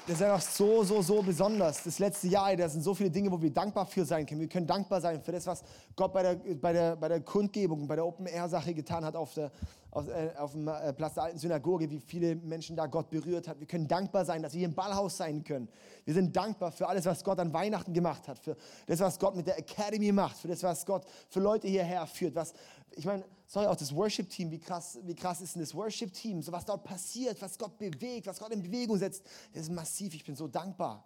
das 0.06 0.16
ist 0.16 0.22
einfach 0.22 0.40
so, 0.42 0.84
so, 0.84 1.00
so 1.00 1.22
besonders. 1.22 1.82
Das 1.82 1.98
letzte 1.98 2.28
Jahr, 2.28 2.54
da 2.56 2.68
sind 2.68 2.82
so 2.82 2.94
viele 2.94 3.10
Dinge, 3.10 3.32
wo 3.32 3.40
wir 3.40 3.50
dankbar 3.50 3.86
für 3.86 4.04
sein 4.04 4.26
können. 4.26 4.42
Wir 4.42 4.48
können 4.48 4.66
dankbar 4.66 5.00
sein 5.00 5.22
für 5.22 5.32
das, 5.32 5.46
was 5.46 5.62
Gott 5.96 6.12
bei 6.12 6.22
der, 6.22 6.34
bei 6.56 6.74
der, 6.74 6.96
bei 6.96 7.08
der 7.08 7.20
Kundgebung, 7.20 7.86
bei 7.86 7.96
der 7.96 8.04
Open-Air-Sache 8.04 8.74
getan 8.74 9.02
hat 9.02 9.16
auf, 9.16 9.32
der, 9.32 9.50
auf, 9.90 10.06
äh, 10.08 10.30
auf 10.36 10.52
dem 10.52 10.68
äh, 10.68 10.92
Platz 10.92 11.14
der 11.14 11.22
alten 11.22 11.38
Synagoge, 11.38 11.88
wie 11.88 12.00
viele 12.00 12.34
Menschen 12.36 12.76
da 12.76 12.86
Gott 12.86 13.08
berührt 13.08 13.48
hat. 13.48 13.58
Wir 13.60 13.66
können 13.66 13.88
dankbar 13.88 14.26
sein, 14.26 14.42
dass 14.42 14.52
wir 14.52 14.58
hier 14.58 14.68
im 14.68 14.74
Ballhaus 14.74 15.16
sein 15.16 15.42
können. 15.42 15.68
Wir 16.04 16.12
sind 16.12 16.36
dankbar 16.36 16.70
für 16.70 16.86
alles, 16.86 17.06
was 17.06 17.24
Gott 17.24 17.38
an 17.38 17.54
Weihnachten 17.54 17.94
gemacht 17.94 18.28
hat, 18.28 18.38
für 18.38 18.58
das, 18.86 19.00
was 19.00 19.18
Gott 19.18 19.34
mit 19.34 19.46
der 19.46 19.58
Academy 19.58 20.12
macht, 20.12 20.36
für 20.36 20.48
das, 20.48 20.62
was 20.62 20.84
Gott 20.84 21.06
für 21.30 21.40
Leute 21.40 21.66
hierher 21.66 22.06
führt, 22.06 22.34
was, 22.34 22.52
ich 22.96 23.04
meine, 23.04 23.24
sorry, 23.46 23.66
auch 23.66 23.76
das 23.76 23.94
Worship-Team, 23.94 24.50
wie 24.50 24.58
krass, 24.58 24.98
wie 25.02 25.14
krass 25.14 25.40
ist 25.40 25.54
denn 25.54 25.62
das 25.62 25.74
Worship-Team? 25.74 26.42
So 26.42 26.52
was 26.52 26.64
dort 26.64 26.84
passiert, 26.84 27.40
was 27.40 27.58
Gott 27.58 27.78
bewegt, 27.78 28.26
was 28.26 28.38
Gott 28.38 28.52
in 28.52 28.62
Bewegung 28.62 28.98
setzt, 28.98 29.24
das 29.52 29.64
ist 29.64 29.72
massiv. 29.72 30.14
Ich 30.14 30.24
bin 30.24 30.36
so 30.36 30.48
dankbar. 30.48 31.04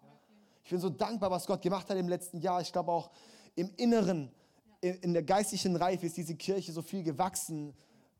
Ich 0.65 0.71
bin 0.71 0.81
so 0.81 0.91
dankbar, 0.91 1.31
was 1.31 1.47
Gott 1.47 1.63
gemacht 1.63 1.89
hat 1.89 1.97
im 1.97 2.09
letzten 2.09 2.41
Jahr. 2.41 2.61
Ich 2.61 2.73
glaube 2.73 2.93
auch 2.93 3.11
im 3.55 3.71
Inneren, 3.77 4.31
in, 4.81 5.13
der 5.13 5.23
geistlichen 5.23 5.75
Reife 5.77 6.07
ist 6.07 6.17
diese 6.17 6.37
Kirche 6.37 6.73
so 6.73 6.83
viel 6.83 7.03
gewachsen 7.03 7.75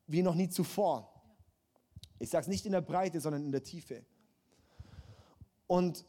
wie 0.07 0.23
noch 0.23 0.35
nie 0.35 0.49
zuvor. 0.49 1.13
Ich 2.19 2.31
sage 2.31 2.43
es 2.43 2.49
nicht 2.49 2.67
in 2.67 2.73
der 2.73 2.81
Breite, 2.81 3.21
sondern 3.21 3.45
in 3.45 3.53
der 3.53 3.63
Tiefe. 3.63 4.05
Und 5.67 6.05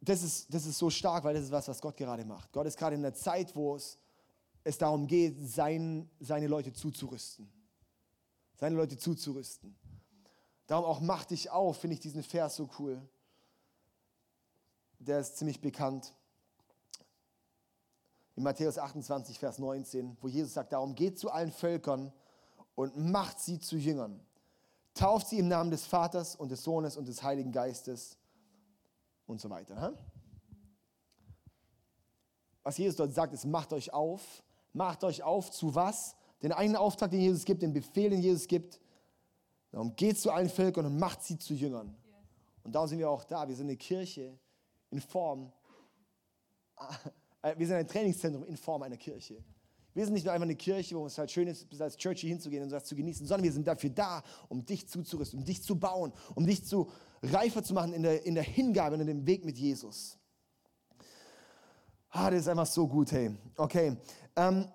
das 0.00 0.22
ist, 0.22 0.54
das 0.54 0.64
ist 0.64 0.78
so 0.78 0.88
stark, 0.88 1.24
weil 1.24 1.34
das 1.34 1.44
ist 1.44 1.50
was, 1.50 1.68
was 1.68 1.80
Gott 1.80 1.96
gerade 1.96 2.24
macht. 2.24 2.52
Gott 2.52 2.66
ist 2.66 2.78
gerade 2.78 2.94
in 2.94 3.02
der 3.02 3.14
Zeit, 3.14 3.54
wo 3.56 3.74
es 3.74 3.98
es 4.66 4.78
darum 4.78 5.06
geht, 5.06 5.36
sein, 5.48 6.10
seine 6.18 6.48
Leute 6.48 6.72
zuzurüsten. 6.72 7.48
Seine 8.56 8.74
Leute 8.74 8.98
zuzurüsten. 8.98 9.76
Darum 10.66 10.84
auch 10.84 10.98
mach 10.98 11.24
dich 11.24 11.50
auf, 11.50 11.78
finde 11.78 11.94
ich 11.94 12.00
diesen 12.00 12.24
Vers 12.24 12.56
so 12.56 12.68
cool. 12.80 13.00
Der 14.98 15.20
ist 15.20 15.36
ziemlich 15.36 15.60
bekannt. 15.60 16.12
In 18.34 18.42
Matthäus 18.42 18.76
28, 18.76 19.38
Vers 19.38 19.60
19, 19.60 20.16
wo 20.20 20.26
Jesus 20.26 20.54
sagt, 20.54 20.72
darum 20.72 20.96
geht 20.96 21.16
zu 21.16 21.30
allen 21.30 21.52
Völkern 21.52 22.12
und 22.74 22.96
macht 22.96 23.38
sie 23.38 23.60
zu 23.60 23.76
Jüngern. 23.76 24.20
Tauft 24.94 25.28
sie 25.28 25.38
im 25.38 25.46
Namen 25.46 25.70
des 25.70 25.86
Vaters 25.86 26.34
und 26.34 26.48
des 26.48 26.64
Sohnes 26.64 26.96
und 26.96 27.06
des 27.06 27.22
Heiligen 27.22 27.52
Geistes 27.52 28.18
und 29.26 29.40
so 29.40 29.48
weiter. 29.48 29.96
Was 32.64 32.78
Jesus 32.78 32.96
dort 32.96 33.14
sagt, 33.14 33.32
ist, 33.32 33.44
macht 33.44 33.72
euch 33.72 33.92
auf 33.92 34.42
macht 34.76 35.04
euch 35.04 35.22
auf 35.22 35.50
zu 35.50 35.74
was? 35.74 36.16
Den 36.42 36.52
einen 36.52 36.76
Auftrag, 36.76 37.10
den 37.10 37.20
Jesus 37.20 37.44
gibt, 37.44 37.62
den 37.62 37.72
Befehl, 37.72 38.10
den 38.10 38.20
Jesus 38.20 38.46
gibt. 38.46 38.80
Darum 39.72 39.96
geht 39.96 40.18
zu 40.18 40.30
allen 40.30 40.48
Völkern 40.48 40.86
und 40.86 40.98
macht 40.98 41.22
sie 41.22 41.38
zu 41.38 41.54
Jüngern. 41.54 41.96
Und 42.62 42.72
darum 42.72 42.88
sind 42.88 42.98
wir 42.98 43.10
auch 43.10 43.24
da. 43.24 43.48
Wir 43.48 43.56
sind 43.56 43.66
eine 43.66 43.76
Kirche 43.76 44.38
in 44.90 45.00
Form 45.00 45.52
äh, 47.42 47.58
wir 47.58 47.66
sind 47.66 47.76
ein 47.76 47.86
Trainingszentrum 47.86 48.44
in 48.44 48.56
Form 48.56 48.82
einer 48.82 48.96
Kirche. 48.96 49.42
Wir 49.94 50.04
sind 50.04 50.12
nicht 50.12 50.24
nur 50.24 50.34
einfach 50.34 50.44
eine 50.44 50.56
Kirche, 50.56 50.96
wo 50.96 51.06
es 51.06 51.16
halt 51.16 51.30
schön 51.30 51.48
ist, 51.48 51.68
bis 51.70 51.80
als 51.80 51.96
Church 51.96 52.20
hier 52.20 52.28
hinzugehen 52.28 52.62
und 52.62 52.70
das 52.70 52.84
zu 52.84 52.94
genießen, 52.94 53.26
sondern 53.26 53.44
wir 53.44 53.52
sind 53.52 53.66
dafür 53.66 53.90
da, 53.90 54.22
um 54.48 54.64
dich 54.64 54.86
zuzurüsten, 54.88 55.38
um 55.38 55.44
dich 55.44 55.62
zu 55.62 55.78
bauen, 55.78 56.12
um 56.34 56.46
dich 56.46 56.66
zu 56.66 56.90
reifer 57.22 57.62
zu 57.62 57.72
machen 57.72 57.94
in 57.94 58.02
der, 58.02 58.26
in 58.26 58.34
der 58.34 58.44
Hingabe 58.44 58.96
und 58.96 59.00
in 59.00 59.06
dem 59.06 59.26
Weg 59.26 59.44
mit 59.44 59.56
Jesus. 59.56 60.18
Ah, 62.10 62.30
das 62.30 62.40
ist 62.40 62.48
einfach 62.48 62.66
so 62.66 62.86
gut, 62.86 63.12
hey. 63.12 63.34
Okay. 63.56 63.96
Ähm, 64.36 64.68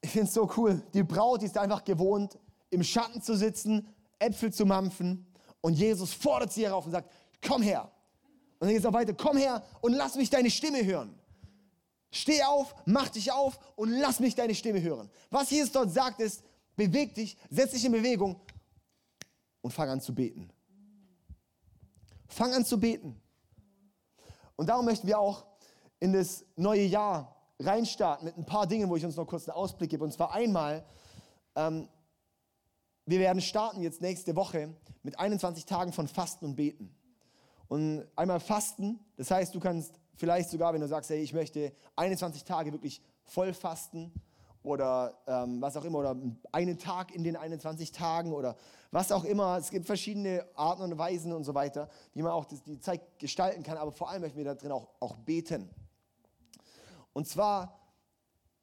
ich 0.00 0.10
finde 0.10 0.28
es 0.28 0.34
so 0.34 0.50
cool. 0.56 0.82
Die 0.94 1.02
Braut, 1.02 1.42
die 1.42 1.46
ist 1.46 1.58
einfach 1.58 1.84
gewohnt, 1.84 2.38
im 2.70 2.82
Schatten 2.82 3.20
zu 3.20 3.36
sitzen, 3.36 3.88
Äpfel 4.18 4.52
zu 4.52 4.64
mampfen. 4.64 5.26
Und 5.60 5.74
Jesus 5.74 6.12
fordert 6.12 6.52
sie 6.52 6.64
herauf 6.64 6.86
und 6.86 6.92
sagt, 6.92 7.10
komm 7.46 7.62
her. 7.62 7.90
Und 8.58 8.60
dann 8.60 8.68
geht 8.70 8.78
es 8.78 8.86
auch 8.86 8.92
weiter, 8.92 9.14
komm 9.14 9.36
her 9.36 9.62
und 9.80 9.92
lass 9.92 10.14
mich 10.14 10.30
deine 10.30 10.50
Stimme 10.50 10.84
hören. 10.84 11.18
Steh 12.10 12.42
auf, 12.44 12.74
mach 12.86 13.08
dich 13.10 13.32
auf 13.32 13.58
und 13.74 13.90
lass 13.90 14.20
mich 14.20 14.34
deine 14.34 14.54
Stimme 14.54 14.80
hören. 14.80 15.10
Was 15.30 15.50
Jesus 15.50 15.72
dort 15.72 15.90
sagt 15.90 16.20
ist, 16.20 16.42
beweg 16.76 17.14
dich, 17.14 17.36
setz 17.50 17.72
dich 17.72 17.84
in 17.84 17.92
Bewegung 17.92 18.40
und 19.60 19.72
fang 19.72 19.90
an 19.90 20.00
zu 20.00 20.14
beten. 20.14 20.48
Fang 22.28 22.54
an 22.54 22.64
zu 22.64 22.78
beten. 22.78 23.20
Und 24.54 24.68
darum 24.68 24.84
möchten 24.84 25.06
wir 25.06 25.18
auch 25.18 25.44
in 26.00 26.12
das 26.12 26.44
neue 26.56 26.84
Jahr 26.84 27.36
reinstarten 27.58 28.26
mit 28.26 28.36
ein 28.36 28.44
paar 28.44 28.66
Dingen, 28.66 28.88
wo 28.88 28.96
ich 28.96 29.04
uns 29.04 29.16
noch 29.16 29.26
kurz 29.26 29.48
einen 29.48 29.56
Ausblick 29.56 29.90
gebe. 29.90 30.04
Und 30.04 30.12
zwar 30.12 30.32
einmal, 30.32 30.84
ähm, 31.54 31.88
wir 33.06 33.20
werden 33.20 33.40
starten 33.40 33.80
jetzt 33.82 34.00
nächste 34.02 34.36
Woche 34.36 34.74
mit 35.02 35.18
21 35.18 35.64
Tagen 35.64 35.92
von 35.92 36.08
Fasten 36.08 36.44
und 36.44 36.56
Beten. 36.56 36.94
Und 37.68 38.06
einmal 38.14 38.40
Fasten, 38.40 39.00
das 39.16 39.30
heißt, 39.30 39.54
du 39.54 39.60
kannst 39.60 39.98
vielleicht 40.16 40.50
sogar, 40.50 40.72
wenn 40.72 40.80
du 40.80 40.88
sagst, 40.88 41.10
hey, 41.10 41.20
ich 41.20 41.32
möchte 41.32 41.72
21 41.96 42.44
Tage 42.44 42.72
wirklich 42.72 43.00
voll 43.24 43.52
fasten 43.52 44.12
oder 44.62 45.16
ähm, 45.26 45.60
was 45.60 45.76
auch 45.76 45.84
immer, 45.84 45.98
oder 45.98 46.16
einen 46.52 46.78
Tag 46.78 47.14
in 47.14 47.22
den 47.22 47.36
21 47.36 47.92
Tagen 47.92 48.32
oder 48.32 48.56
was 48.90 49.12
auch 49.12 49.24
immer. 49.24 49.58
Es 49.58 49.70
gibt 49.70 49.86
verschiedene 49.86 50.44
Arten 50.54 50.82
und 50.82 50.98
Weisen 50.98 51.32
und 51.32 51.44
so 51.44 51.54
weiter, 51.54 51.88
wie 52.14 52.22
man 52.22 52.32
auch 52.32 52.44
die 52.44 52.80
Zeit 52.80 53.18
gestalten 53.18 53.62
kann, 53.62 53.76
aber 53.78 53.92
vor 53.92 54.10
allem 54.10 54.22
möchten 54.22 54.38
wir 54.38 54.44
da 54.44 54.54
drin 54.54 54.72
auch, 54.72 54.88
auch 55.00 55.16
beten. 55.16 55.70
Und 57.16 57.26
zwar 57.26 57.80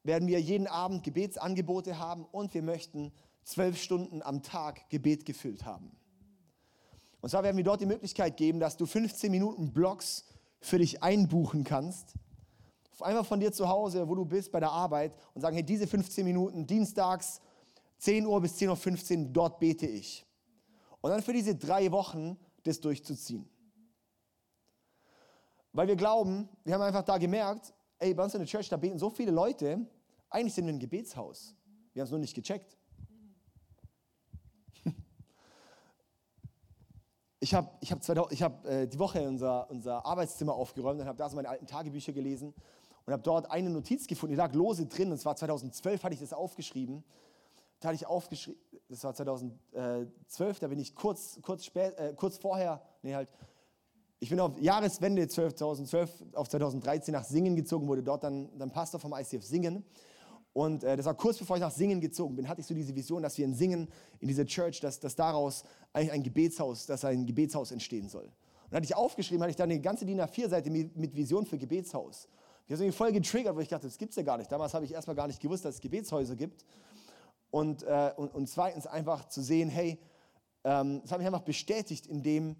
werden 0.04 0.28
wir 0.28 0.40
jeden 0.40 0.68
Abend 0.68 1.02
Gebetsangebote 1.02 1.98
haben 1.98 2.24
und 2.24 2.54
wir 2.54 2.62
möchten 2.62 3.12
zwölf 3.42 3.82
Stunden 3.82 4.22
am 4.22 4.44
Tag 4.44 4.88
Gebet 4.90 5.26
gefüllt 5.26 5.64
haben. 5.64 5.90
Und 7.20 7.30
zwar 7.30 7.42
werden 7.42 7.56
wir 7.56 7.64
dort 7.64 7.80
die 7.80 7.86
Möglichkeit 7.86 8.36
geben, 8.36 8.60
dass 8.60 8.76
du 8.76 8.86
15 8.86 9.28
Minuten 9.32 9.72
Blocks 9.72 10.26
für 10.60 10.78
dich 10.78 11.02
einbuchen 11.02 11.64
kannst. 11.64 12.14
Einfach 13.00 13.26
von 13.26 13.40
dir 13.40 13.50
zu 13.50 13.68
Hause, 13.68 14.08
wo 14.08 14.14
du 14.14 14.24
bist, 14.24 14.52
bei 14.52 14.60
der 14.60 14.70
Arbeit 14.70 15.18
und 15.34 15.40
sagen, 15.40 15.56
hey, 15.56 15.64
diese 15.64 15.88
15 15.88 16.24
Minuten, 16.24 16.64
dienstags 16.64 17.40
10 17.98 18.24
Uhr 18.24 18.40
bis 18.40 18.56
10.15 18.56 19.18
Uhr, 19.18 19.28
dort 19.30 19.58
bete 19.58 19.88
ich. 19.88 20.24
Und 21.00 21.10
dann 21.10 21.22
für 21.22 21.32
diese 21.32 21.56
drei 21.56 21.90
Wochen 21.90 22.38
das 22.62 22.78
durchzuziehen. 22.78 23.50
Weil 25.72 25.88
wir 25.88 25.96
glauben, 25.96 26.48
wir 26.62 26.74
haben 26.74 26.82
einfach 26.82 27.02
da 27.02 27.18
gemerkt, 27.18 27.74
ey, 27.98 28.14
bei 28.14 28.24
uns 28.24 28.34
in 28.34 28.40
der 28.40 28.48
Church, 28.48 28.68
da 28.68 28.76
beten 28.76 28.98
so 28.98 29.10
viele 29.10 29.30
Leute, 29.30 29.86
eigentlich 30.30 30.54
sind 30.54 30.66
wir 30.66 30.72
ein 30.72 30.78
Gebetshaus. 30.78 31.54
Wir 31.92 32.00
haben 32.00 32.06
es 32.06 32.10
nur 32.10 32.20
nicht 32.20 32.34
gecheckt. 32.34 32.76
Ich 37.40 37.54
habe 37.54 37.70
ich 37.80 37.92
hab 37.92 38.02
hab, 38.04 38.66
äh, 38.66 38.86
die 38.86 38.98
Woche 38.98 39.26
unser, 39.26 39.70
unser 39.70 40.04
Arbeitszimmer 40.04 40.54
aufgeräumt 40.54 41.00
und 41.00 41.06
habe 41.06 41.18
da 41.18 41.28
so 41.28 41.36
meine 41.36 41.48
alten 41.48 41.66
Tagebücher 41.66 42.12
gelesen 42.12 42.52
und 43.06 43.12
habe 43.12 43.22
dort 43.22 43.50
eine 43.50 43.70
Notiz 43.70 44.06
gefunden, 44.06 44.32
die 44.32 44.38
lag 44.38 44.52
lose 44.54 44.86
drin, 44.86 45.12
und 45.12 45.18
zwar 45.18 45.36
2012 45.36 46.02
hatte 46.02 46.14
ich 46.14 46.20
das 46.20 46.32
aufgeschrieben. 46.32 47.04
Da 47.80 47.88
hatte 47.88 47.96
ich 47.96 48.06
aufgeschrieben, 48.06 48.60
das 48.88 49.04
war 49.04 49.14
2012, 49.14 50.58
da 50.58 50.68
bin 50.68 50.78
ich 50.78 50.94
kurz, 50.94 51.38
kurz, 51.42 51.64
spät, 51.64 51.98
äh, 51.98 52.14
kurz 52.16 52.38
vorher, 52.38 52.80
nee 53.02 53.14
halt, 53.14 53.28
ich 54.24 54.30
bin 54.30 54.40
auf 54.40 54.58
Jahreswende 54.58 55.28
2012 55.28 56.10
auf 56.32 56.48
2013 56.48 57.12
nach 57.12 57.24
Singen 57.24 57.56
gezogen, 57.56 57.86
wurde 57.86 58.02
dort 58.02 58.24
dann, 58.24 58.48
dann 58.56 58.70
Pastor 58.70 58.98
vom 58.98 59.12
ICF 59.12 59.44
Singen. 59.44 59.84
Und 60.54 60.82
äh, 60.82 60.96
das 60.96 61.04
war 61.04 61.14
kurz 61.14 61.36
bevor 61.36 61.56
ich 61.56 61.60
nach 61.60 61.70
Singen 61.70 62.00
gezogen 62.00 62.34
bin, 62.34 62.48
hatte 62.48 62.62
ich 62.62 62.66
so 62.66 62.72
diese 62.72 62.94
Vision, 62.96 63.22
dass 63.22 63.36
wir 63.36 63.44
in 63.44 63.54
Singen, 63.54 63.86
in 64.20 64.28
dieser 64.28 64.46
Church, 64.46 64.80
dass, 64.80 64.98
dass 64.98 65.14
daraus 65.14 65.64
eigentlich 65.92 66.12
ein 66.12 66.22
Gebetshaus, 66.22 66.86
dass 66.86 67.04
ein 67.04 67.26
Gebetshaus 67.26 67.70
entstehen 67.70 68.08
soll. 68.08 68.24
Und 68.70 68.76
hatte 68.76 68.86
ich 68.86 68.96
aufgeschrieben, 68.96 69.42
hatte 69.42 69.50
ich 69.50 69.56
dann 69.56 69.70
eine 69.70 69.78
ganze 69.78 70.06
DIN 70.06 70.22
A4-Seite 70.22 70.70
mit 70.70 71.14
Vision 71.14 71.44
für 71.44 71.58
Gebetshaus. 71.58 72.26
Ich 72.66 72.72
habe 72.72 72.82
irgendwie 72.82 72.96
voll 72.96 73.12
getriggert, 73.12 73.54
weil 73.54 73.64
ich 73.64 73.68
dachte, 73.68 73.86
das 73.86 73.98
gibt 73.98 74.12
es 74.12 74.16
ja 74.16 74.22
gar 74.22 74.38
nicht. 74.38 74.50
Damals 74.50 74.72
habe 74.72 74.86
ich 74.86 74.92
erstmal 74.92 75.16
gar 75.16 75.26
nicht 75.26 75.42
gewusst, 75.42 75.66
dass 75.66 75.74
es 75.74 75.80
Gebetshäuser 75.82 76.34
gibt. 76.34 76.64
Und, 77.50 77.82
äh, 77.82 78.12
und, 78.16 78.34
und, 78.34 78.48
zweitens 78.48 78.86
einfach 78.86 79.28
zu 79.28 79.42
sehen, 79.42 79.68
hey, 79.68 79.98
ähm, 80.64 81.02
das 81.02 81.12
hat 81.12 81.18
mich 81.18 81.26
einfach 81.26 81.42
bestätigt, 81.42 82.06
in 82.06 82.22
dem 82.22 82.56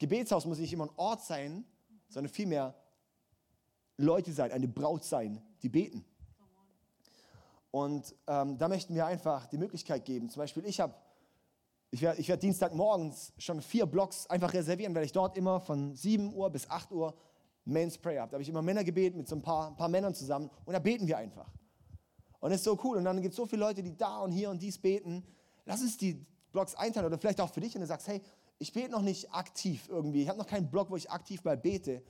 Gebetshaus 0.00 0.46
muss 0.46 0.58
nicht 0.58 0.72
immer 0.72 0.86
ein 0.86 0.96
Ort 0.96 1.22
sein, 1.22 1.64
sondern 2.08 2.32
vielmehr 2.32 2.74
Leute 3.96 4.32
sein, 4.32 4.50
eine 4.50 4.66
Braut 4.66 5.04
sein, 5.04 5.40
die 5.62 5.68
beten. 5.68 6.04
Und 7.70 8.16
ähm, 8.26 8.58
da 8.58 8.66
möchten 8.66 8.94
wir 8.94 9.06
einfach 9.06 9.46
die 9.46 9.58
Möglichkeit 9.58 10.04
geben. 10.04 10.28
Zum 10.28 10.40
Beispiel, 10.40 10.64
ich 10.64 10.80
habe, 10.80 10.94
ich 11.90 12.00
werde 12.00 12.20
ich 12.20 12.28
werd 12.28 12.42
Dienstagmorgens 12.42 13.32
schon 13.38 13.60
vier 13.60 13.86
Blocks 13.86 14.26
einfach 14.26 14.52
reservieren, 14.54 14.94
weil 14.94 15.04
ich 15.04 15.12
dort 15.12 15.36
immer 15.36 15.60
von 15.60 15.94
7 15.94 16.34
Uhr 16.34 16.50
bis 16.50 16.68
8 16.68 16.90
Uhr 16.90 17.14
Men's 17.64 17.98
Prayer 17.98 18.22
habe. 18.22 18.30
Da 18.30 18.34
habe 18.36 18.42
ich 18.42 18.48
immer 18.48 18.62
Männer 18.62 18.82
gebeten 18.82 19.18
mit 19.18 19.28
so 19.28 19.36
ein 19.36 19.42
paar, 19.42 19.68
ein 19.68 19.76
paar 19.76 19.88
Männern 19.88 20.14
zusammen 20.14 20.50
und 20.64 20.72
da 20.72 20.78
beten 20.80 21.06
wir 21.06 21.18
einfach. 21.18 21.52
Und 22.40 22.52
es 22.52 22.58
ist 22.58 22.64
so 22.64 22.78
cool. 22.82 22.96
Und 22.96 23.04
dann 23.04 23.20
gibt 23.20 23.32
es 23.32 23.36
so 23.36 23.46
viele 23.46 23.60
Leute, 23.60 23.82
die 23.82 23.96
da 23.96 24.20
und 24.20 24.32
hier 24.32 24.50
und 24.50 24.60
dies 24.62 24.78
beten. 24.78 25.22
Lass 25.66 25.82
uns 25.82 25.98
die 25.98 26.26
Blocks 26.52 26.74
einteilen 26.74 27.06
oder 27.06 27.18
vielleicht 27.18 27.40
auch 27.40 27.52
für 27.52 27.60
dich 27.60 27.74
und 27.74 27.82
du 27.82 27.86
sagst, 27.86 28.08
hey, 28.08 28.20
ich 28.60 28.74
bete 28.74 28.90
noch 28.90 29.02
nicht 29.02 29.32
aktiv 29.32 29.88
irgendwie. 29.88 30.22
Ich 30.22 30.28
habe 30.28 30.38
noch 30.38 30.46
keinen 30.46 30.70
Blog, 30.70 30.90
wo 30.90 30.96
ich 30.96 31.10
aktiv 31.10 31.42
mal 31.44 31.56
bete. 31.56 32.02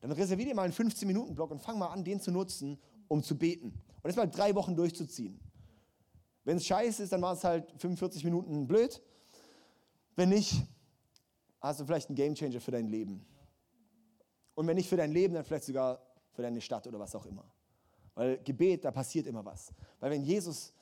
Dann 0.00 0.10
reservier 0.10 0.46
dir 0.46 0.54
mal 0.54 0.62
einen 0.62 0.72
15-Minuten-Blog 0.72 1.50
und 1.50 1.60
fang 1.60 1.78
mal 1.78 1.88
an, 1.88 2.02
den 2.02 2.20
zu 2.20 2.32
nutzen, 2.32 2.78
um 3.06 3.22
zu 3.22 3.36
beten. 3.36 3.66
Und 3.66 4.04
das 4.04 4.16
mal 4.16 4.26
drei 4.26 4.54
Wochen 4.54 4.74
durchzuziehen. 4.74 5.38
Wenn 6.44 6.56
es 6.56 6.64
scheiße 6.64 7.02
ist, 7.02 7.12
dann 7.12 7.20
war 7.20 7.34
es 7.34 7.44
halt 7.44 7.70
45 7.76 8.24
Minuten 8.24 8.66
blöd. 8.66 9.02
Wenn 10.16 10.30
nicht, 10.30 10.62
hast 11.60 11.80
du 11.80 11.84
vielleicht 11.84 12.08
einen 12.08 12.16
Gamechanger 12.16 12.62
für 12.62 12.70
dein 12.70 12.88
Leben. 12.88 13.26
Und 14.54 14.66
wenn 14.66 14.76
nicht 14.76 14.88
für 14.88 14.96
dein 14.96 15.12
Leben, 15.12 15.34
dann 15.34 15.44
vielleicht 15.44 15.64
sogar 15.64 16.00
für 16.32 16.40
deine 16.40 16.62
Stadt 16.62 16.86
oder 16.86 16.98
was 16.98 17.14
auch 17.14 17.26
immer. 17.26 17.44
Weil 18.14 18.38
Gebet, 18.42 18.86
da 18.86 18.90
passiert 18.90 19.26
immer 19.26 19.44
was. 19.44 19.70
Weil 19.98 20.12
wenn 20.12 20.24
Jesus, 20.24 20.72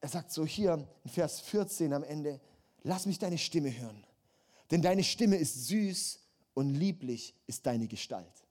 er 0.00 0.08
sagt 0.08 0.32
so 0.32 0.46
hier 0.46 0.88
in 1.04 1.10
Vers 1.10 1.40
14 1.40 1.92
am 1.92 2.04
Ende, 2.04 2.40
lass 2.82 3.06
mich 3.06 3.18
deine 3.18 3.38
Stimme 3.38 3.76
hören. 3.76 4.04
Denn 4.70 4.82
deine 4.82 5.04
Stimme 5.04 5.36
ist 5.36 5.66
süß 5.68 6.20
und 6.54 6.74
lieblich 6.74 7.34
ist 7.46 7.64
deine 7.66 7.88
Gestalt. 7.88 8.44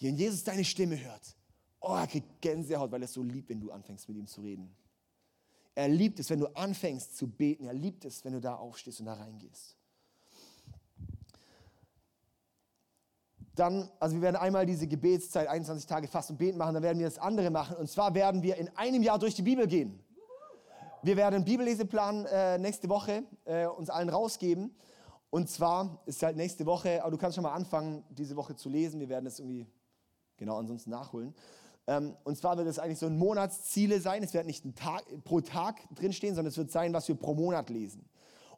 Wenn 0.00 0.16
Jesus 0.16 0.44
deine 0.44 0.64
Stimme 0.64 1.02
hört, 1.02 1.34
oh, 1.80 1.94
er 1.94 2.06
kriegt 2.06 2.42
Gänsehaut, 2.42 2.90
weil 2.90 3.02
er 3.02 3.06
es 3.06 3.12
so 3.14 3.22
liebt, 3.22 3.48
wenn 3.48 3.60
du 3.60 3.70
anfängst 3.70 4.08
mit 4.08 4.18
ihm 4.18 4.26
zu 4.26 4.42
reden. 4.42 4.74
Er 5.74 5.88
liebt 5.88 6.20
es, 6.20 6.30
wenn 6.30 6.40
du 6.40 6.46
anfängst 6.54 7.16
zu 7.16 7.26
beten. 7.26 7.64
Er 7.64 7.74
liebt 7.74 8.04
es, 8.04 8.24
wenn 8.24 8.32
du 8.32 8.40
da 8.40 8.54
aufstehst 8.54 9.00
und 9.00 9.06
da 9.06 9.14
reingehst. 9.14 9.76
Dann, 13.54 13.88
also 14.00 14.16
wir 14.16 14.22
werden 14.22 14.36
einmal 14.36 14.66
diese 14.66 14.86
Gebetszeit, 14.86 15.46
21 15.46 15.86
Tage 15.86 16.08
Fast 16.08 16.30
und 16.30 16.38
Beten 16.38 16.58
machen, 16.58 16.74
dann 16.74 16.82
werden 16.82 16.98
wir 16.98 17.06
das 17.06 17.18
andere 17.18 17.50
machen. 17.50 17.76
Und 17.76 17.88
zwar 17.88 18.14
werden 18.14 18.42
wir 18.42 18.56
in 18.56 18.68
einem 18.76 19.02
Jahr 19.02 19.18
durch 19.18 19.34
die 19.34 19.42
Bibel 19.42 19.66
gehen. 19.66 20.03
Wir 21.04 21.18
werden 21.18 21.34
einen 21.34 21.44
Bibelleseplan 21.44 22.24
äh, 22.24 22.56
nächste 22.56 22.88
Woche 22.88 23.24
äh, 23.44 23.66
uns 23.66 23.90
allen 23.90 24.08
rausgeben. 24.08 24.74
Und 25.28 25.50
zwar 25.50 26.00
ist 26.06 26.22
halt 26.22 26.38
nächste 26.38 26.64
Woche, 26.64 27.02
aber 27.02 27.10
du 27.10 27.18
kannst 27.18 27.34
schon 27.34 27.42
mal 27.42 27.52
anfangen, 27.52 28.02
diese 28.08 28.36
Woche 28.36 28.56
zu 28.56 28.70
lesen. 28.70 29.00
Wir 29.00 29.10
werden 29.10 29.26
das 29.26 29.38
irgendwie 29.38 29.66
genau 30.38 30.56
ansonsten 30.56 30.88
nachholen. 30.88 31.34
Ähm, 31.86 32.16
und 32.24 32.38
zwar 32.38 32.56
wird 32.56 32.68
es 32.68 32.78
eigentlich 32.78 33.00
so 33.00 33.04
ein 33.04 33.18
Monatsziele 33.18 34.00
sein. 34.00 34.22
Es 34.22 34.32
wird 34.32 34.46
nicht 34.46 34.64
ein 34.64 34.74
Tag, 34.74 35.04
pro 35.24 35.42
Tag 35.42 35.82
drinstehen, 35.94 36.34
sondern 36.34 36.48
es 36.48 36.56
wird 36.56 36.70
sein, 36.70 36.94
was 36.94 37.06
wir 37.06 37.16
pro 37.16 37.34
Monat 37.34 37.68
lesen. 37.68 38.08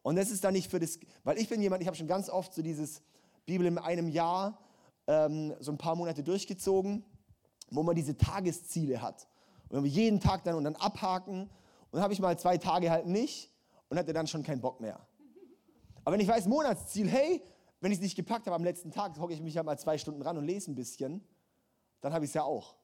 Und 0.02 0.14
das 0.14 0.30
ist 0.30 0.44
dann 0.44 0.52
nicht 0.52 0.70
für 0.70 0.78
das, 0.78 1.00
weil 1.24 1.38
ich 1.38 1.48
bin 1.48 1.60
jemand, 1.60 1.82
ich 1.82 1.88
habe 1.88 1.96
schon 1.96 2.06
ganz 2.06 2.30
oft 2.30 2.54
so 2.54 2.62
dieses 2.62 3.02
Bibel 3.44 3.66
in 3.66 3.76
einem 3.76 4.08
Jahr 4.08 4.56
ähm, 5.08 5.52
so 5.58 5.72
ein 5.72 5.78
paar 5.78 5.96
Monate 5.96 6.22
durchgezogen, 6.22 7.04
wo 7.72 7.82
man 7.82 7.96
diese 7.96 8.16
Tagesziele 8.16 9.02
hat. 9.02 9.26
Und 9.68 9.78
wenn 9.78 9.82
wir 9.82 9.90
jeden 9.90 10.20
Tag 10.20 10.44
dann 10.44 10.54
und 10.54 10.62
dann 10.62 10.76
abhaken 10.76 11.50
und 11.90 12.00
habe 12.00 12.12
ich 12.12 12.20
mal 12.20 12.38
zwei 12.38 12.58
Tage 12.58 12.90
halt 12.90 13.06
nicht 13.06 13.52
und 13.88 13.98
hatte 13.98 14.12
dann 14.12 14.26
schon 14.26 14.42
keinen 14.42 14.60
Bock 14.60 14.80
mehr. 14.80 15.06
Aber 16.04 16.14
wenn 16.14 16.20
ich 16.20 16.28
weiß, 16.28 16.46
Monatsziel, 16.46 17.08
hey, 17.08 17.42
wenn 17.80 17.92
ich 17.92 17.98
es 17.98 18.02
nicht 18.02 18.16
gepackt 18.16 18.46
habe 18.46 18.56
am 18.56 18.64
letzten 18.64 18.90
Tag, 18.90 19.18
hocke 19.18 19.32
ich 19.32 19.40
mich 19.40 19.56
halt 19.56 19.66
mal 19.66 19.78
zwei 19.78 19.98
Stunden 19.98 20.22
ran 20.22 20.36
und 20.38 20.44
lese 20.44 20.70
ein 20.70 20.74
bisschen, 20.74 21.22
dann 22.00 22.12
habe 22.12 22.24
ich 22.24 22.30
es 22.30 22.34
ja 22.34 22.44
auch. 22.44 22.76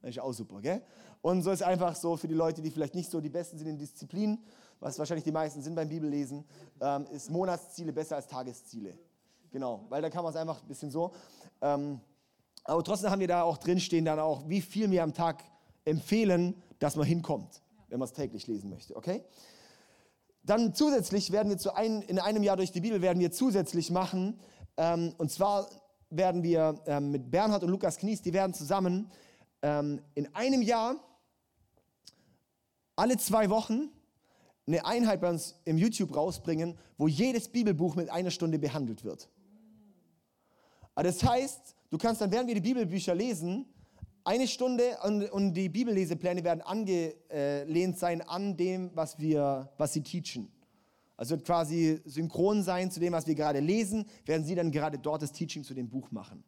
Das 0.00 0.10
ist 0.10 0.20
auch 0.20 0.32
super, 0.32 0.60
gell? 0.60 0.82
Und 1.20 1.42
so 1.42 1.50
ist 1.50 1.62
einfach 1.62 1.96
so 1.96 2.16
für 2.16 2.28
die 2.28 2.34
Leute, 2.34 2.62
die 2.62 2.70
vielleicht 2.70 2.94
nicht 2.94 3.10
so 3.10 3.20
die 3.20 3.28
Besten 3.28 3.58
sind 3.58 3.66
in 3.66 3.78
Disziplin, 3.78 4.38
was 4.80 4.98
wahrscheinlich 4.98 5.24
die 5.24 5.32
meisten 5.32 5.60
sind 5.60 5.74
beim 5.74 5.88
Bibellesen, 5.88 6.44
ähm, 6.80 7.06
ist 7.10 7.30
Monatsziele 7.30 7.92
besser 7.92 8.16
als 8.16 8.28
Tagesziele. 8.28 8.96
Genau, 9.50 9.84
weil 9.88 10.02
da 10.02 10.10
kann 10.10 10.22
man 10.22 10.32
es 10.32 10.36
einfach 10.36 10.62
ein 10.62 10.68
bisschen 10.68 10.90
so. 10.90 11.12
Ähm, 11.60 12.00
aber 12.64 12.84
trotzdem 12.84 13.10
haben 13.10 13.20
wir 13.20 13.28
da 13.28 13.42
auch 13.42 13.56
drinstehen, 13.56 14.04
dann 14.04 14.20
auch, 14.20 14.48
wie 14.48 14.60
viel 14.60 14.90
wir 14.90 15.02
am 15.02 15.14
Tag 15.14 15.42
empfehlen, 15.84 16.62
dass 16.78 16.96
man 16.96 17.06
hinkommt, 17.06 17.62
wenn 17.88 17.98
man 17.98 18.06
es 18.06 18.12
täglich 18.12 18.46
lesen 18.46 18.70
möchte, 18.70 18.96
okay? 18.96 19.24
Dann 20.42 20.74
zusätzlich 20.74 21.30
werden 21.32 21.50
wir 21.50 21.58
zu 21.58 21.74
ein, 21.74 22.02
in 22.02 22.18
einem 22.18 22.42
Jahr 22.42 22.56
durch 22.56 22.72
die 22.72 22.80
Bibel 22.80 23.02
werden 23.02 23.20
wir 23.20 23.32
zusätzlich 23.32 23.90
machen, 23.90 24.38
ähm, 24.76 25.14
und 25.18 25.30
zwar 25.30 25.68
werden 26.10 26.42
wir 26.42 26.80
ähm, 26.86 27.10
mit 27.10 27.30
Bernhard 27.30 27.62
und 27.62 27.70
Lukas 27.70 27.98
Knies, 27.98 28.22
die 28.22 28.32
werden 28.32 28.54
zusammen 28.54 29.10
ähm, 29.62 30.00
in 30.14 30.34
einem 30.34 30.62
Jahr 30.62 30.96
alle 32.96 33.16
zwei 33.16 33.50
Wochen 33.50 33.90
eine 34.66 34.84
Einheit 34.84 35.20
bei 35.20 35.30
uns 35.30 35.60
im 35.64 35.78
YouTube 35.78 36.14
rausbringen, 36.14 36.78
wo 36.98 37.08
jedes 37.08 37.48
Bibelbuch 37.48 37.94
mit 37.94 38.10
einer 38.10 38.30
Stunde 38.30 38.58
behandelt 38.58 39.04
wird. 39.04 39.28
Das 40.94 41.22
heißt, 41.22 41.76
du 41.90 41.98
kannst 41.98 42.20
dann, 42.20 42.32
während 42.32 42.48
wir 42.48 42.54
die 42.54 42.60
Bibelbücher 42.60 43.14
lesen, 43.14 43.66
eine 44.28 44.46
Stunde 44.46 44.98
und, 45.04 45.24
und 45.30 45.54
die 45.54 45.70
Bibellesepläne 45.70 46.44
werden 46.44 46.60
angelehnt 46.60 47.98
sein 47.98 48.20
an 48.20 48.58
dem, 48.58 48.90
was, 48.94 49.18
wir, 49.18 49.72
was 49.78 49.94
sie 49.94 50.02
teachen. 50.02 50.52
Also 51.16 51.30
wird 51.30 51.46
quasi 51.46 52.02
synchron 52.04 52.62
sein 52.62 52.90
zu 52.90 53.00
dem, 53.00 53.14
was 53.14 53.26
wir 53.26 53.34
gerade 53.34 53.60
lesen, 53.60 54.04
werden 54.26 54.44
sie 54.44 54.54
dann 54.54 54.70
gerade 54.70 54.98
dort 54.98 55.22
das 55.22 55.32
Teaching 55.32 55.64
zu 55.64 55.72
dem 55.72 55.88
Buch 55.88 56.10
machen. 56.10 56.44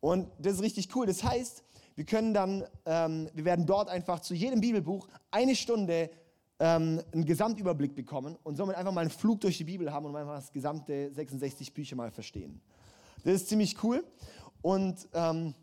Und 0.00 0.28
das 0.40 0.54
ist 0.54 0.62
richtig 0.62 0.94
cool. 0.96 1.06
Das 1.06 1.22
heißt, 1.22 1.62
wir 1.94 2.04
können 2.06 2.34
dann, 2.34 2.64
ähm, 2.86 3.30
wir 3.32 3.44
werden 3.44 3.66
dort 3.66 3.88
einfach 3.88 4.18
zu 4.18 4.34
jedem 4.34 4.60
Bibelbuch 4.60 5.06
eine 5.30 5.54
Stunde 5.54 6.10
ähm, 6.58 7.00
einen 7.12 7.24
Gesamtüberblick 7.24 7.94
bekommen 7.94 8.36
und 8.42 8.56
somit 8.56 8.74
einfach 8.74 8.92
mal 8.92 9.02
einen 9.02 9.10
Flug 9.10 9.40
durch 9.40 9.58
die 9.58 9.64
Bibel 9.64 9.92
haben 9.92 10.06
und 10.06 10.16
einfach 10.16 10.34
das 10.34 10.50
gesamte 10.50 11.12
66 11.12 11.72
Bücher 11.72 11.94
mal 11.94 12.10
verstehen. 12.10 12.60
Das 13.22 13.34
ist 13.34 13.48
ziemlich 13.48 13.80
cool. 13.84 14.04
Und 14.60 15.08
ähm, 15.14 15.54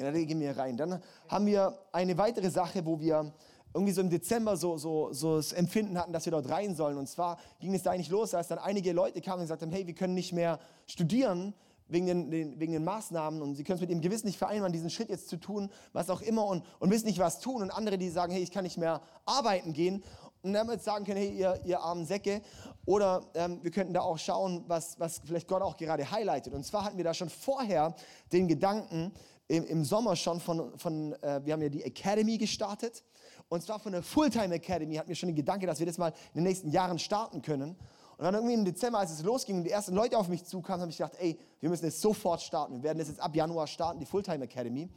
genau, 0.00 0.12
da 0.12 0.24
gehen 0.24 0.40
wir 0.40 0.56
rein. 0.56 0.76
Dann 0.76 1.00
haben 1.28 1.46
wir 1.46 1.78
eine 1.92 2.16
weitere 2.18 2.50
Sache, 2.50 2.84
wo 2.84 2.98
wir 2.98 3.32
irgendwie 3.72 3.92
so 3.92 4.00
im 4.00 4.10
Dezember 4.10 4.56
so, 4.56 4.76
so, 4.76 5.12
so 5.12 5.36
das 5.36 5.52
Empfinden 5.52 5.98
hatten, 5.98 6.12
dass 6.12 6.24
wir 6.24 6.32
dort 6.32 6.48
rein 6.48 6.74
sollen. 6.74 6.96
Und 6.96 7.08
zwar 7.08 7.38
ging 7.60 7.74
es 7.74 7.82
da 7.82 7.92
eigentlich 7.92 8.10
los, 8.10 8.34
als 8.34 8.48
dann 8.48 8.58
einige 8.58 8.92
Leute 8.92 9.20
kamen 9.20 9.40
und 9.40 9.44
gesagt 9.44 9.62
haben, 9.62 9.70
hey, 9.70 9.86
wir 9.86 9.94
können 9.94 10.14
nicht 10.14 10.32
mehr 10.32 10.58
studieren 10.86 11.54
wegen 11.86 12.06
den, 12.06 12.30
den, 12.30 12.60
wegen 12.60 12.72
den 12.72 12.84
Maßnahmen 12.84 13.42
und 13.42 13.56
sie 13.56 13.64
können 13.64 13.76
es 13.76 13.80
mit 13.80 13.90
ihrem 13.90 14.00
Gewissen 14.00 14.26
nicht 14.26 14.38
vereinbaren, 14.38 14.72
diesen 14.72 14.90
Schritt 14.90 15.08
jetzt 15.08 15.28
zu 15.28 15.36
tun, 15.38 15.70
was 15.92 16.08
auch 16.08 16.20
immer 16.20 16.46
und, 16.46 16.64
und 16.78 16.90
wissen 16.90 17.06
nicht, 17.06 17.18
was 17.18 17.40
tun. 17.40 17.62
Und 17.62 17.70
andere, 17.70 17.98
die 17.98 18.08
sagen, 18.08 18.32
hey, 18.32 18.42
ich 18.42 18.52
kann 18.52 18.64
nicht 18.64 18.78
mehr 18.78 19.02
arbeiten 19.26 19.72
gehen. 19.72 20.02
Und 20.42 20.54
jetzt 20.54 20.84
sagen 20.84 21.04
können, 21.04 21.18
hey, 21.18 21.36
ihr, 21.36 21.60
ihr 21.64 21.80
armen 21.80 22.06
Säcke. 22.06 22.40
Oder 22.86 23.22
ähm, 23.34 23.58
wir 23.62 23.70
könnten 23.70 23.92
da 23.92 24.00
auch 24.00 24.18
schauen, 24.18 24.64
was, 24.66 24.98
was 24.98 25.20
vielleicht 25.24 25.48
Gott 25.48 25.62
auch 25.62 25.76
gerade 25.76 26.10
highlightet. 26.10 26.54
Und 26.54 26.64
zwar 26.64 26.84
hatten 26.84 26.96
wir 26.96 27.04
da 27.04 27.12
schon 27.12 27.28
vorher 27.28 27.94
den 28.32 28.48
Gedanken, 28.48 29.12
im, 29.50 29.66
im 29.66 29.84
Sommer 29.84 30.14
schon 30.14 30.38
von, 30.38 30.78
von 30.78 31.12
äh, 31.22 31.40
wir 31.44 31.52
haben 31.52 31.62
ja 31.62 31.68
die 31.68 31.82
Academy 31.82 32.38
gestartet. 32.38 33.02
Und 33.48 33.64
zwar 33.64 33.80
von 33.80 33.90
der 33.90 34.02
Fulltime 34.02 34.54
Academy 34.54 34.94
hatten 34.94 35.08
wir 35.08 35.16
schon 35.16 35.28
den 35.28 35.34
Gedanke, 35.34 35.66
dass 35.66 35.80
wir 35.80 35.86
das 35.86 35.98
mal 35.98 36.12
in 36.34 36.36
den 36.36 36.44
nächsten 36.44 36.70
Jahren 36.70 37.00
starten 37.00 37.42
können. 37.42 37.70
Und 38.16 38.24
dann 38.24 38.34
irgendwie 38.34 38.54
im 38.54 38.64
Dezember, 38.64 39.00
als 39.00 39.10
es 39.10 39.24
losging 39.24 39.56
und 39.56 39.64
die 39.64 39.70
ersten 39.70 39.92
Leute 39.92 40.16
auf 40.16 40.28
mich 40.28 40.44
zukamen, 40.44 40.82
habe 40.82 40.92
ich 40.92 40.98
gedacht, 40.98 41.14
ey, 41.18 41.36
wir 41.58 41.68
müssen 41.68 41.86
es 41.86 42.00
sofort 42.00 42.42
starten. 42.42 42.76
Wir 42.76 42.84
werden 42.84 42.98
das 42.98 43.08
jetzt 43.08 43.18
ab 43.18 43.34
Januar 43.34 43.66
starten, 43.66 43.98
die 43.98 44.06
Fulltime 44.06 44.44
Academy. 44.44 44.88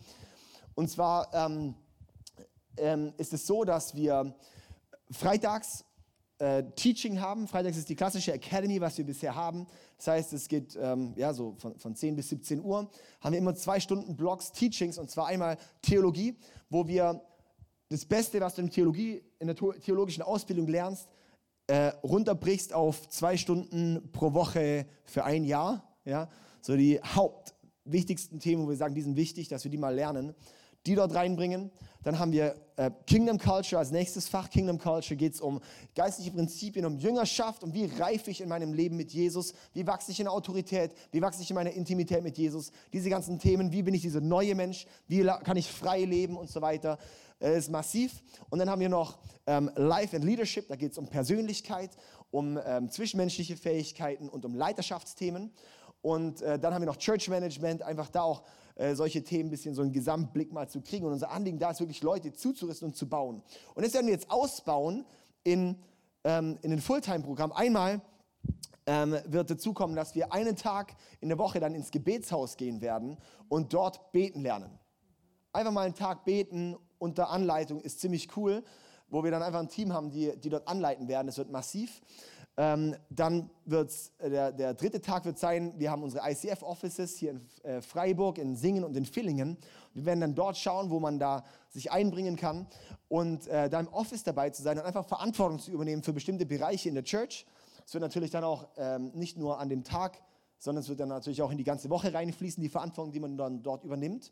Und 0.76 0.88
zwar 0.88 1.34
ähm, 1.34 1.74
ähm, 2.78 3.12
ist 3.18 3.34
es 3.34 3.47
so, 3.47 3.64
dass 3.64 3.95
wir 3.95 4.36
freitags 5.10 5.84
äh, 6.43 6.63
Teaching 6.75 7.21
haben. 7.21 7.47
Freitags 7.47 7.77
ist 7.77 7.87
die 7.87 7.95
klassische 7.95 8.33
Academy, 8.33 8.81
was 8.81 8.97
wir 8.97 9.05
bisher 9.05 9.33
haben. 9.33 9.65
Das 9.97 10.07
heißt, 10.07 10.33
es 10.33 10.49
geht 10.49 10.77
ähm, 10.79 11.13
ja, 11.15 11.33
so 11.33 11.55
von, 11.57 11.79
von 11.79 11.95
10 11.95 12.17
bis 12.17 12.29
17 12.29 12.61
Uhr. 12.61 12.89
Haben 13.21 13.31
wir 13.31 13.39
immer 13.39 13.55
zwei 13.55 13.79
Stunden 13.79 14.17
Blocks 14.17 14.51
Teachings 14.51 14.97
und 14.97 15.09
zwar 15.09 15.27
einmal 15.27 15.57
Theologie, 15.81 16.35
wo 16.69 16.85
wir 16.87 17.21
das 17.87 18.05
Beste, 18.05 18.41
was 18.41 18.55
du 18.55 18.63
in, 18.63 18.69
Theologie, 18.69 19.23
in 19.39 19.47
der 19.47 19.55
theologischen 19.55 20.23
Ausbildung 20.23 20.67
lernst, 20.67 21.07
äh, 21.67 21.93
runterbrichst 22.03 22.73
auf 22.73 23.07
zwei 23.07 23.37
Stunden 23.37 24.09
pro 24.11 24.33
Woche 24.33 24.85
für 25.05 25.23
ein 25.23 25.45
Jahr. 25.45 25.95
Ja? 26.03 26.29
So 26.61 26.75
die 26.75 26.99
hauptwichtigsten 27.01 28.39
Themen, 28.39 28.65
wo 28.65 28.69
wir 28.69 28.75
sagen, 28.75 28.95
die 28.95 29.01
sind 29.01 29.15
wichtig, 29.15 29.47
dass 29.47 29.63
wir 29.63 29.71
die 29.71 29.77
mal 29.77 29.95
lernen 29.95 30.35
die 30.86 30.95
dort 30.95 31.13
reinbringen. 31.13 31.71
Dann 32.03 32.19
haben 32.19 32.34
wir 32.34 32.55
äh, 32.75 32.91
Kingdom 33.07 33.38
Culture 33.38 33.79
als 33.79 33.91
nächstes 33.91 34.27
Fach. 34.27 34.49
Kingdom 34.49 34.77
Culture 34.77 35.15
geht 35.15 35.36
es 35.36 35.41
um 35.41 35.61
geistliche 35.95 36.31
Prinzipien, 36.31 36.86
um 36.86 36.97
Jüngerschaft, 36.97 37.63
um 37.63 37.73
wie 37.73 37.86
reife 37.86 38.29
ich 38.29 38.41
in 38.41 38.49
meinem 38.49 38.73
Leben 38.73 38.97
mit 38.97 39.11
Jesus, 39.13 39.53
wie 39.73 39.88
wachse 39.88 40.11
ich 40.11 40.19
in 40.19 40.27
Autorität, 40.27 40.91
wie 41.11 41.21
wachse 41.21 41.41
ich 41.41 41.49
in 41.49 41.55
meiner 41.55 41.71
Intimität 41.71 42.21
mit 42.23 42.38
Jesus. 42.38 42.71
Diese 42.91 43.09
ganzen 43.09 43.39
Themen, 43.39 43.71
wie 43.71 43.84
bin 43.84 43.93
ich 43.93 44.01
dieser 44.01 44.21
neue 44.21 44.53
Mensch, 44.55 44.86
wie 45.07 45.23
kann 45.43 45.55
ich 45.55 45.71
frei 45.71 46.03
leben 46.03 46.36
und 46.36 46.49
so 46.49 46.61
weiter, 46.61 46.97
äh, 47.39 47.57
ist 47.57 47.71
massiv. 47.71 48.21
Und 48.49 48.59
dann 48.59 48.69
haben 48.69 48.81
wir 48.81 48.89
noch 48.89 49.19
ähm, 49.47 49.71
Life 49.75 50.15
and 50.15 50.25
Leadership, 50.25 50.67
da 50.67 50.75
geht 50.75 50.91
es 50.91 50.97
um 50.97 51.07
Persönlichkeit, 51.07 51.91
um 52.31 52.59
ähm, 52.65 52.89
zwischenmenschliche 52.89 53.55
Fähigkeiten 53.55 54.27
und 54.27 54.43
um 54.43 54.55
Leiterschaftsthemen. 54.55 55.51
Und 56.01 56.41
äh, 56.41 56.59
dann 56.59 56.73
haben 56.73 56.81
wir 56.81 56.88
noch 56.88 56.97
Church 56.97 57.29
Management, 57.29 57.81
einfach 57.81 58.09
da 58.09 58.23
auch 58.23 58.43
äh, 58.76 58.95
solche 58.95 59.24
Themen 59.24 59.47
ein 59.47 59.51
bisschen 59.51 59.76
so 59.76 59.82
einen 59.82 59.91
Gesamtblick 59.91 60.51
mal 60.51 60.67
zu 60.67 60.82
kriegen. 60.82 61.05
Und 61.05 61.13
unser 61.13 61.32
Anliegen 61.32 61.59
da 61.59 61.71
ist 61.71 61.80
wirklich, 61.80 62.01
Leute 62.01 62.34
zuzurüsten 62.34 62.89
und 62.89 62.95
zu 62.95 63.07
bauen. 63.07 63.43
Und 63.76 63.86
das 63.86 63.93
werden 63.93 64.07
wir 64.07 64.13
jetzt 64.13 64.30
ausbauen 64.30 65.05
in, 65.43 65.78
ähm, 66.24 66.57
in 66.61 66.71
ein 66.71 66.82
Fulltime-Programm. 66.82 67.51
Einmal 67.51 68.01
ähm, 68.86 69.17
wird 69.26 69.49
dazu 69.49 69.74
kommen, 69.74 69.95
dass 69.95 70.15
wir 70.15 70.34
einen 70.34 70.55
Tag 70.55 70.95
in 71.21 71.30
der 71.30 71.38
Woche 71.38 71.59
dann 71.59 71.76
ins 71.76 71.91
Gebetshaus 71.91 72.57
gehen 72.57 72.82
werden 72.82 73.17
und 73.47 73.74
dort 73.74 74.11
beten 74.11 74.41
lernen. 74.41 74.80
Einfach 75.51 75.71
mal 75.71 75.86
einen 75.86 75.95
Tag 75.95 76.26
beten 76.26 76.76
unter 76.97 77.30
Anleitung 77.30 77.82
ist 77.82 77.99
ziemlich 77.99 78.36
cool, 78.38 78.63
wo 79.09 79.24
wir 79.24 79.30
dann 79.30 79.43
einfach 79.43 79.59
ein 79.59 79.67
Team 79.67 79.93
haben, 79.93 80.09
die, 80.09 80.36
die 80.39 80.49
dort 80.49 80.67
anleiten 80.67 81.07
werden. 81.07 81.28
Das 81.28 81.38
wird 81.38 81.51
massiv. 81.51 82.01
Ähm, 82.56 82.95
dann 83.10 83.49
wird 83.66 83.91
äh, 84.20 84.30
der, 84.30 84.51
der 84.51 84.74
dritte 84.76 85.01
Tag 85.01 85.26
wird 85.26 85.39
sein, 85.39 85.74
wir 85.78 85.89
haben 85.89 86.04
unsere 86.04 86.30
ICF-Offices 86.30 87.18
hier 87.18 87.32
in 87.32 87.41
äh, 87.64 87.82
Freiburg, 87.82 88.38
in 88.38 88.56
Singen 88.56 88.84
und 88.84 88.95
in 88.95 89.06
Villingen. 89.06 89.58
Wir 89.95 90.06
werden 90.06 90.22
dann 90.22 90.36
dort 90.36 90.58
schauen, 90.58 90.91
wo 90.91 90.99
man 90.99 91.18
da 91.18 91.43
sich 91.70 91.91
einbringen 91.91 92.36
kann 92.36 92.68
und 93.08 93.47
äh, 93.47 93.70
da 93.70 93.80
im 93.80 93.88
Office 93.88 94.24
dabei 94.24 94.51
zu 94.51 94.62
sein 94.62 94.78
und 94.78 94.86
einfach 94.86 95.06
Verantwortung 95.06 95.58
zu 95.58 95.72
übernehmen 95.72 96.04
für 96.04 96.14
bestimmte 96.14 96.45
Bereiche 96.45 96.89
in 96.89 96.95
der 96.95 97.04
Church. 97.04 97.47
Es 97.88 97.93
wird 97.95 98.04
natürlich 98.04 98.30
dann 98.30 98.43
auch 98.43 98.68
ähm, 98.78 99.12
nicht 99.16 99.36
nur 99.36 99.60
an 99.60 99.70
dem 99.70 99.84
Tag, 99.84 100.22
sondern 100.60 100.84
es 100.84 100.89
wird 100.89 100.99
dann 100.99 101.10
natürlich 101.10 101.41
auch 101.41 101.51
in 101.51 101.58
die 101.58 101.64
ganze 101.64 101.89
Woche 101.89 102.14
reinfließen, 102.14 102.62
die 102.62 102.70
Verantwortung, 102.70 103.12
die 103.12 103.20
man 103.20 103.36
dann 103.36 103.64
dort 103.64 103.84
übernimmt. 103.84 104.32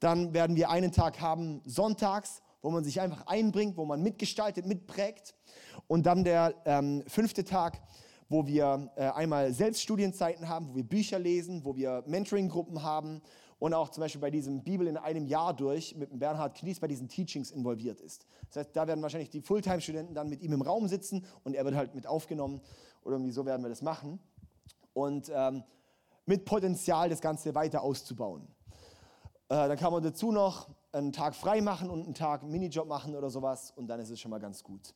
Dann 0.00 0.32
werden 0.32 0.56
wir 0.56 0.70
einen 0.70 0.92
Tag 0.92 1.20
haben, 1.20 1.60
sonntags, 1.66 2.40
wo 2.62 2.70
man 2.70 2.84
sich 2.84 3.00
einfach 3.00 3.26
einbringt, 3.26 3.76
wo 3.76 3.84
man 3.84 4.02
mitgestaltet, 4.02 4.66
mitprägt. 4.66 5.34
Und 5.86 6.06
dann 6.06 6.24
der 6.24 6.54
ähm, 6.64 7.02
fünfte 7.06 7.44
Tag, 7.44 7.80
wo 8.28 8.46
wir 8.46 8.90
äh, 8.96 9.08
einmal 9.08 9.52
Selbststudienzeiten 9.52 10.48
haben, 10.48 10.68
wo 10.68 10.76
wir 10.76 10.84
Bücher 10.84 11.18
lesen, 11.18 11.64
wo 11.64 11.74
wir 11.74 12.04
Mentoring-Gruppen 12.06 12.82
haben 12.82 13.22
und 13.58 13.74
auch 13.74 13.90
zum 13.90 14.02
Beispiel 14.02 14.20
bei 14.20 14.30
diesem 14.30 14.62
Bibel 14.62 14.86
in 14.86 14.96
einem 14.96 15.26
Jahr 15.26 15.54
durch 15.54 15.94
mit 15.94 16.18
Bernhard 16.18 16.56
Knies 16.56 16.80
bei 16.80 16.88
diesen 16.88 17.08
Teachings 17.08 17.50
involviert 17.50 18.00
ist. 18.00 18.26
Das 18.48 18.56
heißt, 18.56 18.76
da 18.76 18.88
werden 18.88 19.02
wahrscheinlich 19.02 19.30
die 19.30 19.42
Fulltime-Studenten 19.42 20.14
dann 20.14 20.28
mit 20.28 20.42
ihm 20.42 20.52
im 20.52 20.62
Raum 20.62 20.88
sitzen 20.88 21.26
und 21.44 21.54
er 21.54 21.64
wird 21.64 21.74
halt 21.74 21.94
mit 21.94 22.06
aufgenommen 22.06 22.60
oder 23.02 23.16
irgendwie 23.16 23.32
so 23.32 23.44
werden 23.44 23.62
wir 23.62 23.68
das 23.68 23.82
machen. 23.82 24.18
Und 24.92 25.30
ähm, 25.34 25.62
mit 26.26 26.44
Potenzial, 26.44 27.08
das 27.08 27.20
Ganze 27.20 27.54
weiter 27.54 27.82
auszubauen. 27.82 28.46
Äh, 29.48 29.68
dann 29.68 29.76
kann 29.76 29.92
man 29.92 30.02
dazu 30.02 30.32
noch 30.32 30.68
einen 30.92 31.12
Tag 31.12 31.34
frei 31.34 31.60
machen 31.60 31.90
und 31.90 32.04
einen 32.04 32.14
Tag 32.14 32.42
Minijob 32.42 32.88
machen 32.88 33.14
oder 33.14 33.30
sowas 33.30 33.72
und 33.76 33.86
dann 33.86 34.00
ist 34.00 34.10
es 34.10 34.20
schon 34.20 34.30
mal 34.30 34.40
ganz 34.40 34.62
gut. 34.62 34.94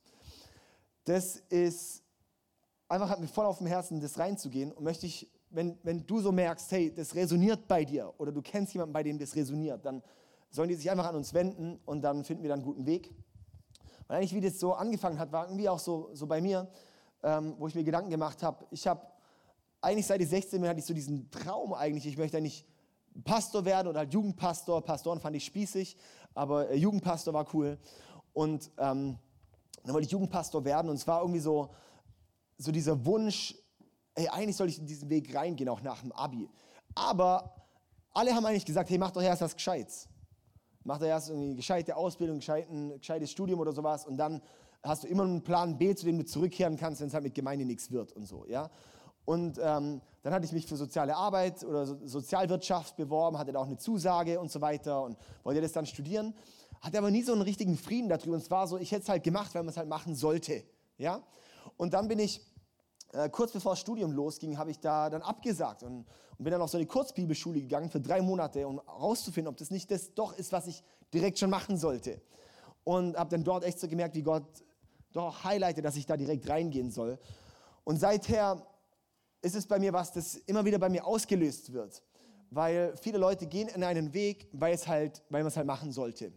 Das 1.04 1.36
ist 1.48 2.02
einfach 2.88 3.08
hat 3.08 3.20
mir 3.20 3.28
voll 3.28 3.46
auf 3.46 3.58
dem 3.58 3.66
Herzen, 3.66 4.00
das 4.00 4.18
reinzugehen 4.18 4.72
und 4.72 4.84
möchte 4.84 5.06
ich, 5.06 5.30
wenn, 5.50 5.78
wenn 5.82 6.06
du 6.06 6.20
so 6.20 6.32
merkst, 6.32 6.70
hey, 6.72 6.94
das 6.94 7.14
resoniert 7.14 7.66
bei 7.68 7.84
dir 7.84 8.12
oder 8.18 8.32
du 8.32 8.42
kennst 8.42 8.72
jemanden, 8.74 8.92
bei 8.92 9.02
dem 9.02 9.18
das 9.18 9.36
resoniert, 9.36 9.84
dann 9.84 10.02
sollen 10.50 10.68
die 10.68 10.74
sich 10.74 10.90
einfach 10.90 11.06
an 11.06 11.16
uns 11.16 11.34
wenden 11.34 11.80
und 11.84 12.02
dann 12.02 12.24
finden 12.24 12.42
wir 12.42 12.50
dann 12.50 12.60
einen 12.60 12.66
guten 12.66 12.86
Weg. 12.86 13.14
Und 14.06 14.14
eigentlich, 14.14 14.34
wie 14.34 14.40
das 14.40 14.60
so 14.60 14.74
angefangen 14.74 15.18
hat, 15.18 15.32
war 15.32 15.46
irgendwie 15.46 15.68
auch 15.68 15.78
so, 15.78 16.10
so 16.12 16.26
bei 16.26 16.40
mir, 16.40 16.68
ähm, 17.22 17.54
wo 17.58 17.66
ich 17.66 17.74
mir 17.74 17.84
Gedanken 17.84 18.10
gemacht 18.10 18.42
habe. 18.42 18.66
Ich 18.70 18.86
habe 18.86 19.00
eigentlich 19.80 20.06
seit 20.06 20.20
ich 20.20 20.28
16 20.28 20.60
bin, 20.60 20.68
hatte 20.68 20.80
ich 20.80 20.86
so 20.86 20.94
diesen 20.94 21.30
Traum 21.30 21.72
eigentlich, 21.74 22.06
ich 22.06 22.16
möchte 22.16 22.36
eigentlich 22.36 22.66
Pastor 23.22 23.64
werden 23.64 23.88
oder 23.88 24.00
halt 24.00 24.12
Jugendpastor. 24.12 24.82
Pastoren 24.82 25.20
fand 25.20 25.36
ich 25.36 25.44
spießig, 25.44 25.96
aber 26.34 26.70
äh, 26.70 26.76
Jugendpastor 26.76 27.32
war 27.32 27.46
cool. 27.54 27.78
Und 28.32 28.70
ähm, 28.78 29.18
dann 29.84 29.94
wollte 29.94 30.06
ich 30.06 30.12
Jugendpastor 30.12 30.64
werden 30.64 30.88
und 30.90 30.96
es 30.96 31.06
war 31.06 31.20
irgendwie 31.20 31.40
so, 31.40 31.70
so 32.58 32.72
dieser 32.72 33.04
Wunsch, 33.04 33.54
hey, 34.16 34.28
eigentlich 34.28 34.56
soll 34.56 34.68
ich 34.68 34.78
in 34.78 34.86
diesen 34.86 35.08
Weg 35.10 35.34
reingehen, 35.34 35.68
auch 35.68 35.82
nach 35.82 36.00
dem 36.00 36.12
Abi. 36.12 36.48
Aber 36.94 37.54
alle 38.12 38.34
haben 38.34 38.44
eigentlich 38.46 38.64
gesagt, 38.64 38.90
hey, 38.90 38.98
mach 38.98 39.10
doch 39.10 39.22
erst 39.22 39.42
was 39.42 39.54
Gescheites. 39.54 40.08
Mach 40.82 40.98
doch 40.98 41.06
erst 41.06 41.30
eine 41.30 41.54
gescheite 41.54 41.96
Ausbildung, 41.96 42.40
ein 42.48 42.98
gescheites 42.98 43.30
Studium 43.30 43.60
oder 43.60 43.72
sowas 43.72 44.06
und 44.06 44.16
dann 44.16 44.42
hast 44.82 45.04
du 45.04 45.08
immer 45.08 45.22
einen 45.22 45.42
Plan 45.42 45.78
B, 45.78 45.94
zu 45.94 46.04
dem 46.04 46.18
du 46.18 46.24
zurückkehren 46.24 46.76
kannst, 46.76 47.00
wenn 47.00 47.08
es 47.08 47.14
halt 47.14 47.24
mit 47.24 47.34
Gemeinde 47.34 47.64
nichts 47.64 47.90
wird 47.90 48.12
und 48.12 48.26
so, 48.26 48.44
ja. 48.46 48.70
Und 49.24 49.58
ähm, 49.58 50.00
dann 50.22 50.32
hatte 50.32 50.44
ich 50.44 50.52
mich 50.52 50.66
für 50.66 50.76
soziale 50.76 51.16
Arbeit 51.16 51.64
oder 51.64 51.86
Sozialwirtschaft 51.86 52.96
beworben, 52.96 53.38
hatte 53.38 53.52
da 53.52 53.60
auch 53.60 53.66
eine 53.66 53.76
Zusage 53.76 54.40
und 54.40 54.50
so 54.50 54.60
weiter 54.60 55.02
und 55.02 55.18
wollte 55.42 55.60
das 55.60 55.72
dann 55.72 55.86
studieren. 55.86 56.34
Hatte 56.80 56.98
aber 56.98 57.10
nie 57.10 57.22
so 57.22 57.32
einen 57.32 57.42
richtigen 57.42 57.76
Frieden 57.76 58.08
darüber. 58.08 58.34
Und 58.34 58.42
es 58.42 58.50
war 58.50 58.66
so, 58.66 58.78
ich 58.78 58.92
hätte 58.92 59.02
es 59.02 59.08
halt 59.08 59.22
gemacht, 59.22 59.54
weil 59.54 59.62
man 59.62 59.70
es 59.70 59.76
halt 59.76 59.88
machen 59.88 60.14
sollte. 60.14 60.64
Ja? 60.98 61.22
Und 61.76 61.94
dann 61.94 62.08
bin 62.08 62.18
ich, 62.18 62.40
äh, 63.12 63.30
kurz 63.30 63.52
bevor 63.52 63.72
das 63.72 63.80
Studium 63.80 64.12
losging, 64.12 64.58
habe 64.58 64.70
ich 64.70 64.80
da 64.80 65.08
dann 65.08 65.22
abgesagt 65.22 65.82
und, 65.82 66.04
und 66.38 66.44
bin 66.44 66.50
dann 66.50 66.60
auf 66.60 66.70
so 66.70 66.76
eine 66.76 66.86
Kurzbibelschule 66.86 67.60
gegangen 67.60 67.90
für 67.90 68.00
drei 68.00 68.20
Monate, 68.20 68.66
um 68.68 68.80
herauszufinden, 68.86 69.50
ob 69.50 69.56
das 69.56 69.70
nicht 69.70 69.90
das 69.90 70.12
doch 70.14 70.36
ist, 70.36 70.52
was 70.52 70.66
ich 70.66 70.82
direkt 71.12 71.38
schon 71.38 71.50
machen 71.50 71.78
sollte. 71.78 72.20
Und 72.82 73.16
habe 73.16 73.30
dann 73.30 73.44
dort 73.44 73.64
echt 73.64 73.78
so 73.78 73.88
gemerkt, 73.88 74.14
wie 74.14 74.22
Gott 74.22 74.44
doch 75.12 75.44
highlightet, 75.44 75.84
dass 75.84 75.96
ich 75.96 76.06
da 76.06 76.16
direkt 76.16 76.48
reingehen 76.48 76.90
soll. 76.90 77.18
Und 77.84 77.98
seither 77.98 78.66
ist 79.44 79.54
es 79.54 79.66
bei 79.66 79.78
mir 79.78 79.92
was, 79.92 80.12
das 80.12 80.34
immer 80.34 80.64
wieder 80.64 80.78
bei 80.78 80.88
mir 80.88 81.06
ausgelöst 81.06 81.72
wird. 81.72 82.02
Weil 82.50 82.94
viele 83.00 83.18
Leute 83.18 83.46
gehen 83.46 83.68
in 83.68 83.84
einen 83.84 84.14
Weg, 84.14 84.48
weil, 84.52 84.74
es 84.74 84.86
halt, 84.88 85.22
weil 85.28 85.42
man 85.42 85.48
es 85.48 85.56
halt 85.56 85.66
machen 85.66 85.92
sollte. 85.92 86.32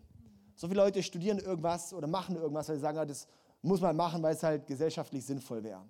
So 0.55 0.67
viele 0.67 0.81
Leute 0.81 1.01
studieren 1.03 1.39
irgendwas 1.39 1.93
oder 1.93 2.07
machen 2.07 2.35
irgendwas, 2.35 2.67
weil 2.67 2.75
sie 2.75 2.81
sagen, 2.81 3.07
das 3.07 3.27
muss 3.61 3.79
man 3.79 3.95
machen, 3.95 4.21
weil 4.23 4.33
es 4.35 4.43
halt 4.43 4.65
gesellschaftlich 4.67 5.25
sinnvoll 5.25 5.63
wäre. 5.63 5.83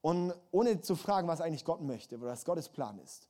Und 0.00 0.34
ohne 0.50 0.80
zu 0.80 0.96
fragen, 0.96 1.28
was 1.28 1.40
eigentlich 1.40 1.64
Gott 1.64 1.80
möchte 1.80 2.16
oder 2.16 2.32
was 2.32 2.44
Gottes 2.44 2.68
Plan 2.68 2.98
ist. 2.98 3.28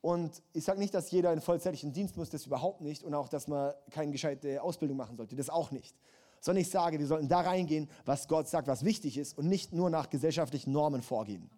Und 0.00 0.42
ich 0.52 0.64
sage 0.64 0.78
nicht, 0.78 0.94
dass 0.94 1.10
jeder 1.10 1.30
einen 1.30 1.40
vollzeitlichen 1.40 1.92
Dienst 1.92 2.16
muss, 2.16 2.28
das 2.30 2.46
überhaupt 2.46 2.80
nicht. 2.80 3.02
Und 3.02 3.14
auch, 3.14 3.28
dass 3.28 3.48
man 3.48 3.72
keine 3.90 4.12
gescheite 4.12 4.62
Ausbildung 4.62 4.96
machen 4.96 5.16
sollte, 5.16 5.34
das 5.34 5.50
auch 5.50 5.70
nicht. 5.70 5.96
Sondern 6.40 6.62
ich 6.62 6.70
sage, 6.70 6.98
wir 6.98 7.06
sollten 7.06 7.28
da 7.28 7.40
reingehen, 7.40 7.88
was 8.04 8.28
Gott 8.28 8.48
sagt, 8.48 8.68
was 8.68 8.84
wichtig 8.84 9.16
ist 9.16 9.38
und 9.38 9.48
nicht 9.48 9.72
nur 9.72 9.90
nach 9.90 10.10
gesellschaftlichen 10.10 10.72
Normen 10.72 11.02
vorgehen. 11.02 11.50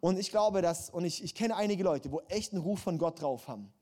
Und 0.00 0.18
ich 0.18 0.30
glaube, 0.30 0.62
dass, 0.62 0.90
und 0.90 1.04
ich, 1.04 1.22
ich 1.22 1.34
kenne 1.34 1.56
einige 1.56 1.84
Leute, 1.84 2.10
wo 2.10 2.20
echt 2.28 2.52
einen 2.52 2.62
Ruf 2.62 2.80
von 2.80 2.98
Gott 2.98 3.20
drauf 3.20 3.48
haben 3.48 3.72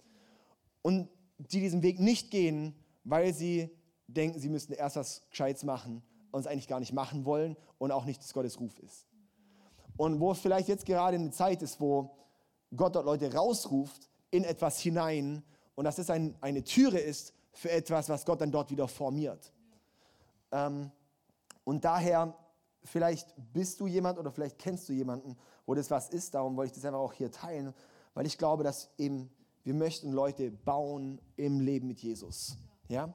und 0.82 1.08
die 1.38 1.60
diesen 1.60 1.82
Weg 1.82 2.00
nicht 2.00 2.30
gehen, 2.30 2.74
weil 3.04 3.32
sie 3.32 3.70
denken, 4.08 4.38
sie 4.40 4.48
müssten 4.48 4.72
erst 4.72 4.96
was 4.96 5.22
Gescheites 5.30 5.62
machen 5.62 6.02
und 6.32 6.40
es 6.40 6.46
eigentlich 6.46 6.68
gar 6.68 6.80
nicht 6.80 6.92
machen 6.92 7.24
wollen 7.24 7.56
und 7.78 7.92
auch 7.92 8.04
nicht, 8.04 8.20
dass 8.20 8.32
Gottes 8.32 8.58
Ruf 8.58 8.78
ist. 8.80 9.06
Und 9.96 10.20
wo 10.20 10.32
es 10.32 10.38
vielleicht 10.38 10.68
jetzt 10.68 10.86
gerade 10.86 11.16
eine 11.16 11.30
Zeit 11.30 11.62
ist, 11.62 11.80
wo 11.80 12.10
Gott 12.74 12.96
dort 12.96 13.06
Leute 13.06 13.32
rausruft 13.32 14.08
in 14.30 14.44
etwas 14.44 14.80
hinein 14.80 15.42
und 15.74 15.84
dass 15.84 15.98
es 15.98 16.10
ein, 16.10 16.36
eine 16.40 16.64
Türe 16.64 16.98
ist 16.98 17.32
für 17.52 17.70
etwas, 17.70 18.08
was 18.08 18.24
Gott 18.24 18.40
dann 18.40 18.50
dort 18.50 18.70
wieder 18.70 18.88
formiert. 18.88 19.52
Ähm, 20.52 20.90
und 21.64 21.84
daher, 21.84 22.34
vielleicht 22.88 23.34
bist 23.52 23.80
du 23.80 23.86
jemand 23.86 24.18
oder 24.18 24.30
vielleicht 24.30 24.58
kennst 24.58 24.88
du 24.88 24.92
jemanden, 24.92 25.36
wo 25.66 25.74
das 25.74 25.90
was 25.90 26.08
ist. 26.08 26.34
Darum 26.34 26.56
wollte 26.56 26.72
ich 26.72 26.74
das 26.74 26.84
einfach 26.84 27.00
auch 27.00 27.12
hier 27.12 27.30
teilen, 27.30 27.72
weil 28.14 28.26
ich 28.26 28.38
glaube, 28.38 28.64
dass 28.64 28.90
eben 28.98 29.30
wir 29.62 29.74
möchten 29.74 30.12
Leute 30.12 30.50
bauen 30.50 31.20
im 31.36 31.60
Leben 31.60 31.88
mit 31.88 32.00
Jesus. 32.00 32.56
Ja? 32.88 33.12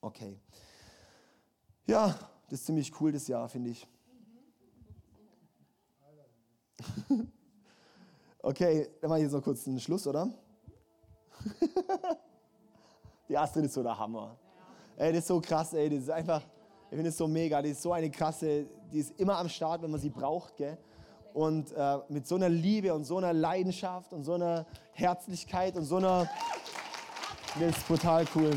Okay. 0.00 0.38
Ja, 1.86 2.18
das 2.48 2.60
ist 2.60 2.66
ziemlich 2.66 2.92
cool 3.00 3.12
das 3.12 3.26
Jahr, 3.28 3.48
finde 3.48 3.70
ich. 3.70 3.86
okay, 8.42 8.90
dann 9.00 9.08
mache 9.08 9.20
ich 9.20 9.24
jetzt 9.24 9.32
noch 9.32 9.42
kurz 9.42 9.66
einen 9.66 9.80
Schluss, 9.80 10.06
oder? 10.06 10.28
Die 13.28 13.38
Astrid 13.38 13.64
ist 13.64 13.74
so 13.74 13.82
der 13.82 13.98
Hammer. 13.98 14.38
Ey, 14.96 15.12
das 15.12 15.20
ist 15.20 15.28
so 15.28 15.40
krass, 15.40 15.72
ey, 15.72 15.88
das 15.88 16.00
ist 16.00 16.10
einfach, 16.10 16.42
ich 16.94 16.96
finde 16.96 17.10
es 17.10 17.16
so 17.16 17.26
mega, 17.26 17.60
die 17.60 17.70
ist 17.70 17.82
so 17.82 17.92
eine 17.92 18.08
krasse, 18.08 18.66
die 18.92 19.00
ist 19.00 19.18
immer 19.18 19.36
am 19.38 19.48
Start, 19.48 19.82
wenn 19.82 19.90
man 19.90 19.98
sie 19.98 20.10
braucht, 20.10 20.56
gell? 20.56 20.78
und 21.32 21.72
äh, 21.72 21.98
mit 22.08 22.24
so 22.28 22.36
einer 22.36 22.48
Liebe 22.48 22.94
und 22.94 23.02
so 23.02 23.18
einer 23.18 23.32
Leidenschaft 23.32 24.12
und 24.12 24.22
so 24.22 24.34
einer 24.34 24.64
Herzlichkeit 24.92 25.76
und 25.76 25.86
so 25.86 25.96
einer. 25.96 26.30
Das 27.58 27.76
ist 27.76 27.88
brutal 27.88 28.24
cool. 28.36 28.52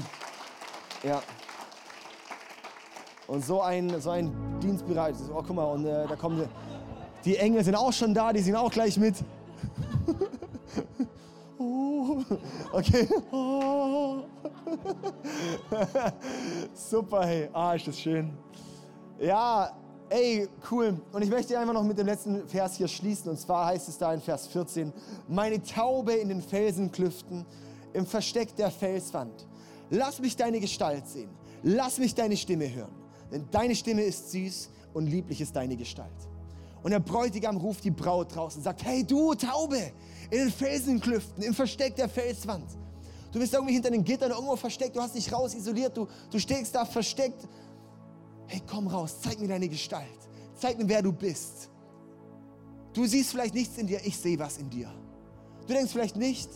Ja. 1.01 1.23
Und 3.25 3.43
so 3.43 3.63
ein, 3.63 3.99
so 3.99 4.11
ein 4.11 4.59
Dienstbereit. 4.59 5.15
Oh, 5.33 5.41
guck 5.41 5.55
mal, 5.55 5.63
und 5.63 5.87
äh, 5.87 6.05
da 6.05 6.15
kommen 6.15 6.47
die, 7.23 7.31
die 7.31 7.37
Engel 7.37 7.63
sind 7.63 7.73
auch 7.73 7.91
schon 7.91 8.13
da, 8.13 8.31
die 8.31 8.41
sind 8.41 8.55
auch 8.55 8.69
gleich 8.69 8.97
mit. 8.97 9.15
oh, 11.57 12.19
okay. 12.71 13.09
Oh. 13.31 14.21
Super, 16.73 17.25
hey. 17.25 17.49
Ah, 17.53 17.73
ist 17.73 17.87
das 17.87 17.99
schön. 17.99 18.31
Ja, 19.19 19.71
Ey, 20.09 20.47
cool. 20.71 21.01
Und 21.11 21.21
ich 21.21 21.29
möchte 21.29 21.59
einfach 21.59 21.73
noch 21.73 21.83
mit 21.83 21.97
dem 21.97 22.05
letzten 22.05 22.47
Vers 22.47 22.75
hier 22.77 22.87
schließen. 22.87 23.29
Und 23.29 23.37
zwar 23.37 23.65
heißt 23.65 23.89
es 23.89 23.97
da 23.97 24.13
in 24.13 24.21
Vers 24.21 24.47
14, 24.47 24.93
meine 25.27 25.61
Taube 25.61 26.13
in 26.13 26.29
den 26.29 26.41
Felsenklüften, 26.41 27.45
im 27.91 28.05
Versteck 28.05 28.55
der 28.55 28.71
Felswand. 28.71 29.45
Lass 29.89 30.19
mich 30.21 30.37
deine 30.37 30.61
Gestalt 30.61 31.07
sehen. 31.07 31.29
Lass 31.63 31.97
mich 31.97 32.15
deine 32.15 32.37
Stimme 32.37 32.73
hören. 32.73 32.95
Denn 33.31 33.47
deine 33.51 33.75
Stimme 33.75 34.03
ist 34.03 34.31
süß 34.31 34.69
und 34.93 35.07
lieblich 35.07 35.41
ist 35.41 35.53
deine 35.53 35.75
Gestalt. 35.75 36.29
Und 36.83 36.91
der 36.91 36.99
Bräutigam 36.99 37.57
ruft 37.57 37.83
die 37.83 37.91
Braut 37.91 38.33
draußen 38.33 38.59
und 38.59 38.63
sagt, 38.63 38.85
hey 38.85 39.03
du 39.03 39.33
Taube, 39.33 39.91
in 40.29 40.37
den 40.37 40.51
Felsenklüften, 40.51 41.43
im 41.43 41.53
Versteck 41.53 41.95
der 41.97 42.07
Felswand. 42.07 42.65
Du 43.37 43.41
bist 43.41 43.53
irgendwie 43.53 43.75
hinter 43.75 43.91
den 43.91 44.03
Gittern 44.03 44.31
irgendwo 44.31 44.55
versteckt, 44.55 44.95
du 44.95 44.99
hast 44.99 45.13
dich 45.13 45.31
raus 45.31 45.53
isoliert, 45.53 45.95
du, 45.95 46.07
du 46.31 46.39
stehst 46.39 46.73
da 46.73 46.85
versteckt 46.85 47.47
hey, 48.47 48.63
komm 48.65 48.87
raus, 48.87 49.21
zeig 49.21 49.39
mir 49.39 49.47
deine 49.47 49.69
Gestalt, 49.69 50.17
zeig 50.55 50.75
mir, 50.79 50.89
wer 50.89 51.03
du 51.03 51.11
bist. 51.11 51.69
Du 52.93 53.05
siehst 53.05 53.29
vielleicht 53.29 53.53
nichts 53.53 53.77
in 53.77 53.85
dir, 53.85 54.03
ich 54.03 54.17
sehe 54.17 54.39
was 54.39 54.57
in 54.57 54.71
dir. 54.71 54.91
Du 55.67 55.73
denkst 55.73 55.91
vielleicht 55.91 56.15
nicht, 56.15 56.49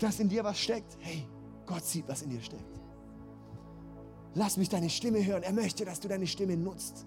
dass 0.00 0.18
in 0.18 0.28
dir 0.28 0.42
was 0.42 0.58
steckt. 0.58 0.96
Hey, 0.98 1.28
Gott 1.64 1.84
sieht, 1.84 2.08
was 2.08 2.22
in 2.22 2.30
dir 2.30 2.42
steckt. 2.42 2.80
Lass 4.34 4.56
mich 4.56 4.68
deine 4.68 4.90
Stimme 4.90 5.24
hören. 5.24 5.44
Er 5.44 5.52
möchte, 5.52 5.84
dass 5.84 6.00
du 6.00 6.08
deine 6.08 6.26
Stimme 6.26 6.56
nutzt. 6.56 7.06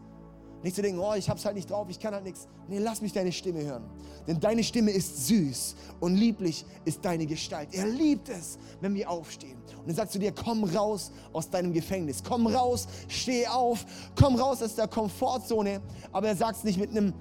Nicht 0.64 0.78
zu 0.78 0.82
denken, 0.82 1.00
oh, 1.00 1.14
ich 1.14 1.30
hab's 1.30 1.44
halt 1.44 1.56
nicht 1.56 1.70
drauf, 1.70 1.88
ich 1.90 2.00
kann 2.00 2.14
halt 2.14 2.24
nichts. 2.24 2.48
Nee, 2.70 2.80
lass 2.80 3.02
mich 3.02 3.12
deine 3.12 3.34
Stimme 3.34 3.66
hören. 3.66 3.84
Denn 4.26 4.40
deine 4.40 4.64
Stimme 4.64 4.92
ist 4.92 5.28
süß 5.28 5.76
und 6.00 6.16
lieblich 6.16 6.66
ist 6.86 7.04
deine 7.04 7.26
Gestalt. 7.26 7.74
Er 7.74 7.86
liebt 7.86 8.30
es, 8.30 8.58
wenn 8.80 8.96
wir 8.96 9.10
aufstehen. 9.10 9.58
Und 9.82 9.90
er 9.90 9.96
sagt 9.96 10.14
zu 10.14 10.20
dir, 10.20 10.32
komm 10.32 10.64
raus 10.64 11.12
aus 11.34 11.50
deinem 11.50 11.74
Gefängnis. 11.74 12.24
Komm 12.24 12.48
raus, 12.48 12.88
steh 13.10 13.46
auf, 13.46 13.86
komm 14.18 14.36
raus 14.36 14.64
aus 14.64 14.76
der 14.76 14.88
Komfortzone. 14.88 15.82
Aber 16.14 16.30
er 16.30 16.36
sagt 16.38 16.60
es 16.60 16.64
nicht 16.64 16.80
mit 16.80 16.92
einem 16.92 17.14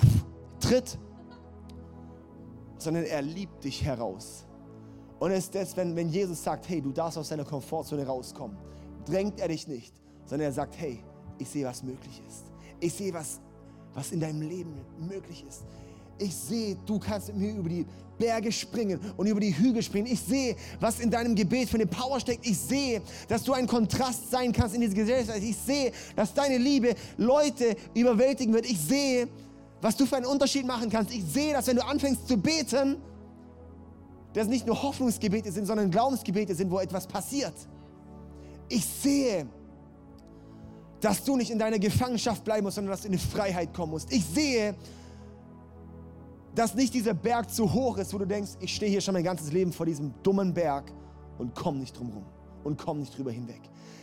Tritt, 0.60 0.98
sondern 2.78 3.04
er 3.04 3.20
liebt 3.20 3.62
dich 3.62 3.84
heraus. 3.84 4.46
Und 5.18 5.32
es 5.32 5.44
ist 5.44 5.54
das, 5.54 5.76
wenn, 5.76 5.94
wenn 5.96 6.08
Jesus 6.08 6.42
sagt, 6.42 6.66
hey, 6.70 6.80
du 6.80 6.92
darfst 6.92 7.18
aus 7.18 7.28
deiner 7.28 7.44
Komfortzone 7.44 8.06
rauskommen, 8.06 8.56
drängt 9.04 9.38
er 9.38 9.48
dich 9.48 9.68
nicht, 9.68 9.94
sondern 10.24 10.46
er 10.46 10.52
sagt, 10.52 10.78
hey, 10.78 11.04
ich 11.36 11.48
sehe, 11.50 11.66
was 11.66 11.82
möglich 11.82 12.22
ist. 12.26 12.49
Ich 12.80 12.94
sehe, 12.94 13.12
was, 13.12 13.40
was 13.94 14.12
in 14.12 14.20
deinem 14.20 14.42
Leben 14.42 14.74
möglich 14.98 15.44
ist. 15.48 15.62
Ich 16.18 16.34
sehe, 16.34 16.76
du 16.86 16.98
kannst 16.98 17.28
mit 17.28 17.36
mir 17.36 17.54
über 17.54 17.68
die 17.68 17.86
Berge 18.18 18.52
springen 18.52 19.00
und 19.16 19.26
über 19.26 19.40
die 19.40 19.56
Hügel 19.56 19.82
springen. 19.82 20.06
Ich 20.06 20.20
sehe, 20.20 20.54
was 20.78 21.00
in 21.00 21.10
deinem 21.10 21.34
Gebet 21.34 21.68
für 21.70 21.76
eine 21.76 21.86
Power 21.86 22.20
steckt. 22.20 22.46
Ich 22.46 22.58
sehe, 22.58 23.00
dass 23.28 23.42
du 23.42 23.54
ein 23.54 23.66
Kontrast 23.66 24.30
sein 24.30 24.52
kannst 24.52 24.74
in 24.74 24.82
dieser 24.82 24.94
Gesellschaft. 24.94 25.38
Ich 25.42 25.56
sehe, 25.56 25.92
dass 26.14 26.34
deine 26.34 26.58
Liebe 26.58 26.94
Leute 27.16 27.74
überwältigen 27.94 28.52
wird. 28.52 28.66
Ich 28.66 28.78
sehe, 28.78 29.28
was 29.80 29.96
du 29.96 30.04
für 30.04 30.16
einen 30.16 30.26
Unterschied 30.26 30.66
machen 30.66 30.90
kannst. 30.90 31.12
Ich 31.12 31.24
sehe, 31.24 31.54
dass 31.54 31.66
wenn 31.66 31.76
du 31.76 31.84
anfängst 31.86 32.28
zu 32.28 32.36
beten, 32.36 32.98
dass 34.34 34.46
nicht 34.46 34.66
nur 34.66 34.80
Hoffnungsgebete 34.80 35.50
sind, 35.50 35.66
sondern 35.66 35.90
Glaubensgebete 35.90 36.54
sind, 36.54 36.70
wo 36.70 36.78
etwas 36.78 37.06
passiert. 37.06 37.54
Ich 38.68 38.84
sehe, 38.84 39.46
dass 41.00 41.24
du 41.24 41.36
nicht 41.36 41.50
in 41.50 41.58
deiner 41.58 41.78
Gefangenschaft 41.78 42.44
bleiben 42.44 42.64
musst, 42.64 42.76
sondern 42.76 42.92
dass 42.92 43.02
du 43.02 43.06
in 43.06 43.12
die 43.12 43.18
Freiheit 43.18 43.72
kommen 43.72 43.92
musst. 43.92 44.12
Ich 44.12 44.24
sehe, 44.24 44.74
dass 46.54 46.74
nicht 46.74 46.92
dieser 46.94 47.14
Berg 47.14 47.50
zu 47.50 47.72
hoch 47.72 47.96
ist, 47.98 48.12
wo 48.12 48.18
du 48.18 48.26
denkst, 48.26 48.52
ich 48.60 48.74
stehe 48.74 48.90
hier 48.90 49.00
schon 49.00 49.14
mein 49.14 49.24
ganzes 49.24 49.52
Leben 49.52 49.72
vor 49.72 49.86
diesem 49.86 50.12
dummen 50.22 50.52
Berg 50.52 50.92
und 51.38 51.54
komm 51.54 51.78
nicht 51.78 51.98
drum 51.98 52.10
rum 52.10 52.24
und 52.64 52.76
komm 52.76 53.00
nicht 53.00 53.16
drüber 53.16 53.30
hinweg. 53.30 53.60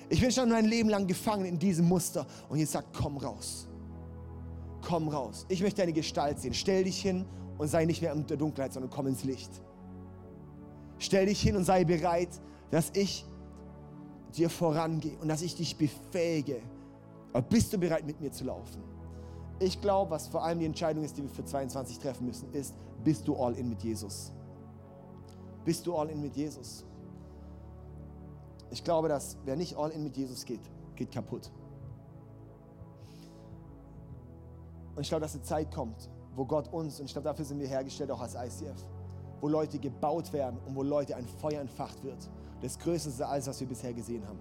Ich 0.09 0.21
bin 0.21 0.31
schon 0.31 0.49
mein 0.49 0.65
Leben 0.65 0.89
lang 0.89 1.05
gefangen 1.05 1.45
in 1.45 1.59
diesem 1.59 1.87
Muster 1.87 2.25
und 2.49 2.59
jetzt 2.59 2.71
sagt, 2.71 2.95
komm 2.95 3.17
raus. 3.17 3.67
Komm 4.81 5.09
raus. 5.09 5.45
Ich 5.49 5.61
möchte 5.61 5.81
deine 5.81 5.93
Gestalt 5.93 6.39
sehen. 6.39 6.53
Stell 6.53 6.85
dich 6.85 7.01
hin 7.01 7.25
und 7.57 7.67
sei 7.67 7.85
nicht 7.85 8.01
mehr 8.01 8.13
in 8.13 8.25
der 8.25 8.37
Dunkelheit, 8.37 8.71
sondern 8.71 8.89
komm 8.89 9.07
ins 9.07 9.23
Licht. 9.23 9.51
Stell 10.97 11.25
dich 11.25 11.41
hin 11.41 11.55
und 11.57 11.65
sei 11.65 11.83
bereit, 11.83 12.29
dass 12.71 12.91
ich 12.93 13.25
dir 14.35 14.49
vorangehe 14.49 15.17
und 15.19 15.27
dass 15.27 15.41
ich 15.41 15.55
dich 15.55 15.75
befähige, 15.75 16.61
aber 17.33 17.47
bist 17.47 17.71
du 17.73 17.77
bereit, 17.77 18.05
mit 18.05 18.19
mir 18.19 18.31
zu 18.31 18.45
laufen? 18.45 18.83
Ich 19.59 19.81
glaube, 19.81 20.11
was 20.11 20.27
vor 20.27 20.43
allem 20.43 20.59
die 20.59 20.65
Entscheidung 20.65 21.03
ist, 21.03 21.17
die 21.17 21.23
wir 21.23 21.29
für 21.29 21.43
22 21.43 21.99
treffen 21.99 22.27
müssen, 22.27 22.51
ist, 22.53 22.75
bist 23.03 23.27
du 23.27 23.35
all 23.35 23.55
in 23.55 23.69
mit 23.69 23.81
Jesus? 23.83 24.31
Bist 25.65 25.85
du 25.85 25.95
all 25.95 26.09
in 26.09 26.21
mit 26.21 26.35
Jesus? 26.35 26.85
Ich 28.69 28.83
glaube, 28.83 29.07
dass 29.07 29.37
wer 29.45 29.55
nicht 29.55 29.75
all 29.75 29.91
in 29.91 30.03
mit 30.03 30.15
Jesus 30.15 30.45
geht, 30.45 30.61
geht 30.95 31.11
kaputt. 31.11 31.51
Und 34.95 35.03
ich 35.03 35.09
glaube, 35.09 35.21
dass 35.21 35.35
eine 35.35 35.43
Zeit 35.43 35.73
kommt, 35.73 36.09
wo 36.35 36.45
Gott 36.45 36.71
uns, 36.73 36.99
und 36.99 37.05
ich 37.05 37.13
glaube, 37.13 37.27
dafür 37.27 37.45
sind 37.45 37.59
wir 37.59 37.67
hergestellt, 37.67 38.11
auch 38.11 38.21
als 38.21 38.35
ICF, 38.35 38.83
wo 39.41 39.47
Leute 39.47 39.77
gebaut 39.79 40.33
werden 40.33 40.59
und 40.65 40.75
wo 40.75 40.83
Leute 40.83 41.15
ein 41.15 41.27
Feuer 41.27 41.61
entfacht 41.61 42.03
wird. 42.03 42.29
Das 42.61 42.77
Größte 42.79 43.09
ist 43.09 43.21
alles, 43.21 43.47
was 43.47 43.59
wir 43.59 43.67
bisher 43.67 43.93
gesehen 43.93 44.27
haben. 44.27 44.39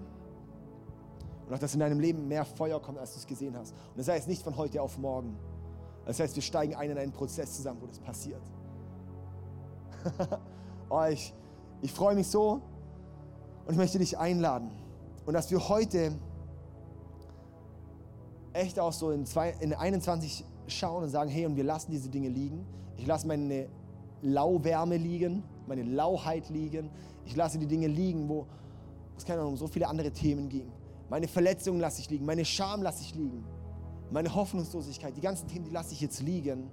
Und 1.47 1.53
auch, 1.53 1.59
dass 1.59 1.73
in 1.73 1.79
deinem 1.79 1.99
Leben 1.99 2.27
mehr 2.27 2.43
Feuer 2.45 2.81
kommt, 2.81 2.97
als 2.97 3.13
du 3.13 3.19
es 3.19 3.27
gesehen 3.27 3.55
hast. 3.57 3.71
Und 3.71 3.97
das 3.97 4.07
heißt 4.07 4.27
nicht 4.27 4.43
von 4.43 4.57
heute 4.57 4.81
auf 4.81 4.97
morgen. 4.97 5.37
Das 6.05 6.19
heißt, 6.19 6.35
wir 6.35 6.43
steigen 6.43 6.75
ein 6.75 6.91
in 6.91 6.97
einen 6.97 7.11
Prozess 7.11 7.55
zusammen, 7.55 7.81
wo 7.81 7.85
das 7.85 7.99
passiert. 7.99 8.41
oh, 10.89 11.03
ich, 11.09 11.33
ich 11.81 11.91
freue 11.91 12.15
mich 12.15 12.27
so 12.27 12.61
und 13.65 13.71
ich 13.71 13.77
möchte 13.77 13.99
dich 13.99 14.17
einladen. 14.17 14.71
Und 15.25 15.33
dass 15.33 15.51
wir 15.51 15.67
heute 15.67 16.17
echt 18.53 18.79
auch 18.79 18.93
so 18.93 19.11
in, 19.11 19.25
zwei, 19.25 19.51
in 19.59 19.73
21 19.73 20.45
schauen 20.67 21.03
und 21.03 21.09
sagen, 21.09 21.29
hey, 21.29 21.45
und 21.45 21.55
wir 21.55 21.63
lassen 21.63 21.91
diese 21.91 22.09
Dinge 22.09 22.29
liegen. 22.29 22.65
Ich 22.97 23.05
lasse 23.05 23.27
meine 23.27 23.67
Lauwärme 24.21 24.97
liegen, 24.97 25.43
meine 25.67 25.83
Lauheit 25.83 26.49
liegen. 26.49 26.89
Ich 27.25 27.35
lasse 27.35 27.59
die 27.59 27.67
Dinge 27.67 27.87
liegen, 27.87 28.27
wo 28.27 28.47
es 29.17 29.25
keine 29.25 29.41
Ahnung, 29.41 29.53
um 29.53 29.57
so 29.57 29.67
viele 29.67 29.87
andere 29.87 30.11
Themen 30.11 30.49
ging. 30.49 30.71
Meine 31.09 31.27
Verletzungen 31.27 31.79
lasse 31.79 32.01
ich 32.01 32.09
liegen, 32.09 32.25
meine 32.25 32.43
Scham 32.43 32.81
lasse 32.81 33.01
ich 33.01 33.15
liegen, 33.15 33.45
meine 34.11 34.33
Hoffnungslosigkeit, 34.33 35.15
die 35.15 35.21
ganzen 35.21 35.47
Themen, 35.47 35.65
die 35.65 35.71
lasse 35.71 35.93
ich 35.93 36.01
jetzt 36.01 36.21
liegen. 36.21 36.69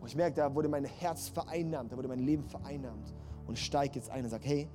Und 0.00 0.08
ich 0.08 0.16
merke, 0.16 0.36
da 0.36 0.54
wurde 0.54 0.68
mein 0.68 0.84
Herz 0.84 1.28
vereinnahmt, 1.28 1.92
da 1.92 1.96
wurde 1.96 2.08
mein 2.08 2.20
Leben 2.20 2.44
vereinnahmt. 2.44 3.12
Und 3.46 3.58
steige 3.58 3.96
jetzt 3.96 4.10
ein 4.10 4.24
und 4.24 4.30
sage, 4.30 4.46
hey, 4.46 4.68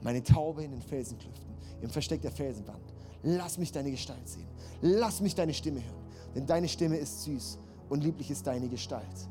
meine 0.00 0.22
Taube 0.22 0.64
in 0.64 0.72
den 0.72 0.82
Felsenklüften, 0.82 1.54
im 1.80 1.90
Versteck 1.90 2.22
der 2.22 2.32
Felsenwand, 2.32 2.92
lass 3.22 3.56
mich 3.58 3.72
deine 3.72 3.90
Gestalt 3.90 4.28
sehen. 4.28 4.48
Lass 4.80 5.20
mich 5.20 5.34
deine 5.34 5.54
Stimme 5.54 5.82
hören. 5.82 6.04
Denn 6.34 6.46
deine 6.46 6.68
Stimme 6.68 6.96
ist 6.96 7.22
süß 7.24 7.58
und 7.88 8.02
lieblich 8.02 8.30
ist 8.30 8.46
deine 8.46 8.68
Gestalt. 8.68 9.28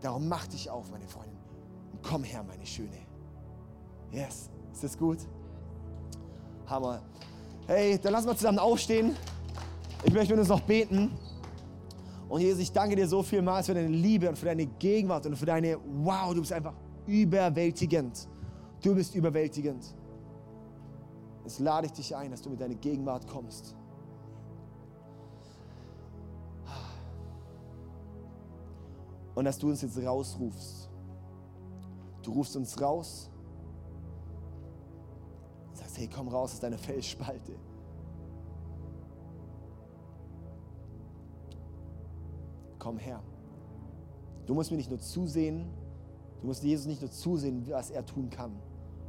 Darum 0.00 0.28
mach 0.28 0.46
dich 0.46 0.70
auf, 0.70 0.90
meine 0.90 1.08
Freundin. 1.08 1.38
Und 1.92 2.02
komm 2.02 2.24
her, 2.24 2.42
meine 2.42 2.66
Schöne. 2.66 2.98
Yes, 4.12 4.50
ist 4.72 4.84
das 4.84 4.96
gut? 4.96 5.18
Hammer. 6.66 7.02
Hey, 7.66 7.98
dann 7.98 8.12
lass 8.12 8.26
mal 8.26 8.36
zusammen 8.36 8.58
aufstehen. 8.58 9.16
Ich 10.04 10.12
möchte 10.12 10.32
mit 10.32 10.40
uns 10.40 10.48
noch 10.48 10.60
beten. 10.60 11.10
Und 12.28 12.40
Jesus, 12.40 12.60
ich 12.60 12.72
danke 12.72 12.96
dir 12.96 13.06
so 13.06 13.22
vielmals 13.22 13.66
für 13.66 13.74
deine 13.74 13.88
Liebe 13.88 14.28
und 14.28 14.36
für 14.36 14.46
deine 14.46 14.66
Gegenwart 14.66 15.26
und 15.26 15.36
für 15.36 15.46
deine, 15.46 15.78
wow, 16.02 16.34
du 16.34 16.40
bist 16.40 16.52
einfach 16.52 16.74
überwältigend. 17.06 18.28
Du 18.82 18.94
bist 18.94 19.14
überwältigend. 19.14 19.94
Jetzt 21.44 21.58
lade 21.58 21.86
ich 21.86 21.92
dich 21.92 22.14
ein, 22.16 22.30
dass 22.30 22.42
du 22.42 22.50
mit 22.50 22.60
deiner 22.60 22.74
Gegenwart 22.74 23.26
kommst. 23.28 23.74
Und 29.34 29.44
dass 29.44 29.58
du 29.58 29.68
uns 29.68 29.82
jetzt 29.82 29.98
rausrufst. 29.98 30.90
Du 32.22 32.32
rufst 32.32 32.56
uns 32.56 32.80
raus 32.80 33.30
sagst, 35.94 35.98
hey, 35.98 36.08
komm 36.12 36.28
raus 36.28 36.52
aus 36.52 36.60
deiner 36.60 36.78
Felsspalte. 36.78 37.52
Komm 42.78 42.98
her. 42.98 43.22
Du 44.46 44.54
musst 44.54 44.70
mir 44.70 44.76
nicht 44.76 44.90
nur 44.90 45.00
zusehen, 45.00 45.70
du 46.40 46.46
musst 46.46 46.62
Jesus 46.62 46.86
nicht 46.86 47.00
nur 47.00 47.10
zusehen, 47.10 47.66
was 47.70 47.90
er 47.90 48.04
tun 48.04 48.28
kann, 48.28 48.52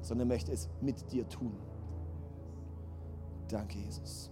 sondern 0.02 0.30
er 0.30 0.34
möchte 0.34 0.52
es 0.52 0.70
mit 0.82 1.12
dir 1.12 1.28
tun. 1.28 1.52
Danke, 3.50 3.78
Jesus. 3.78 4.32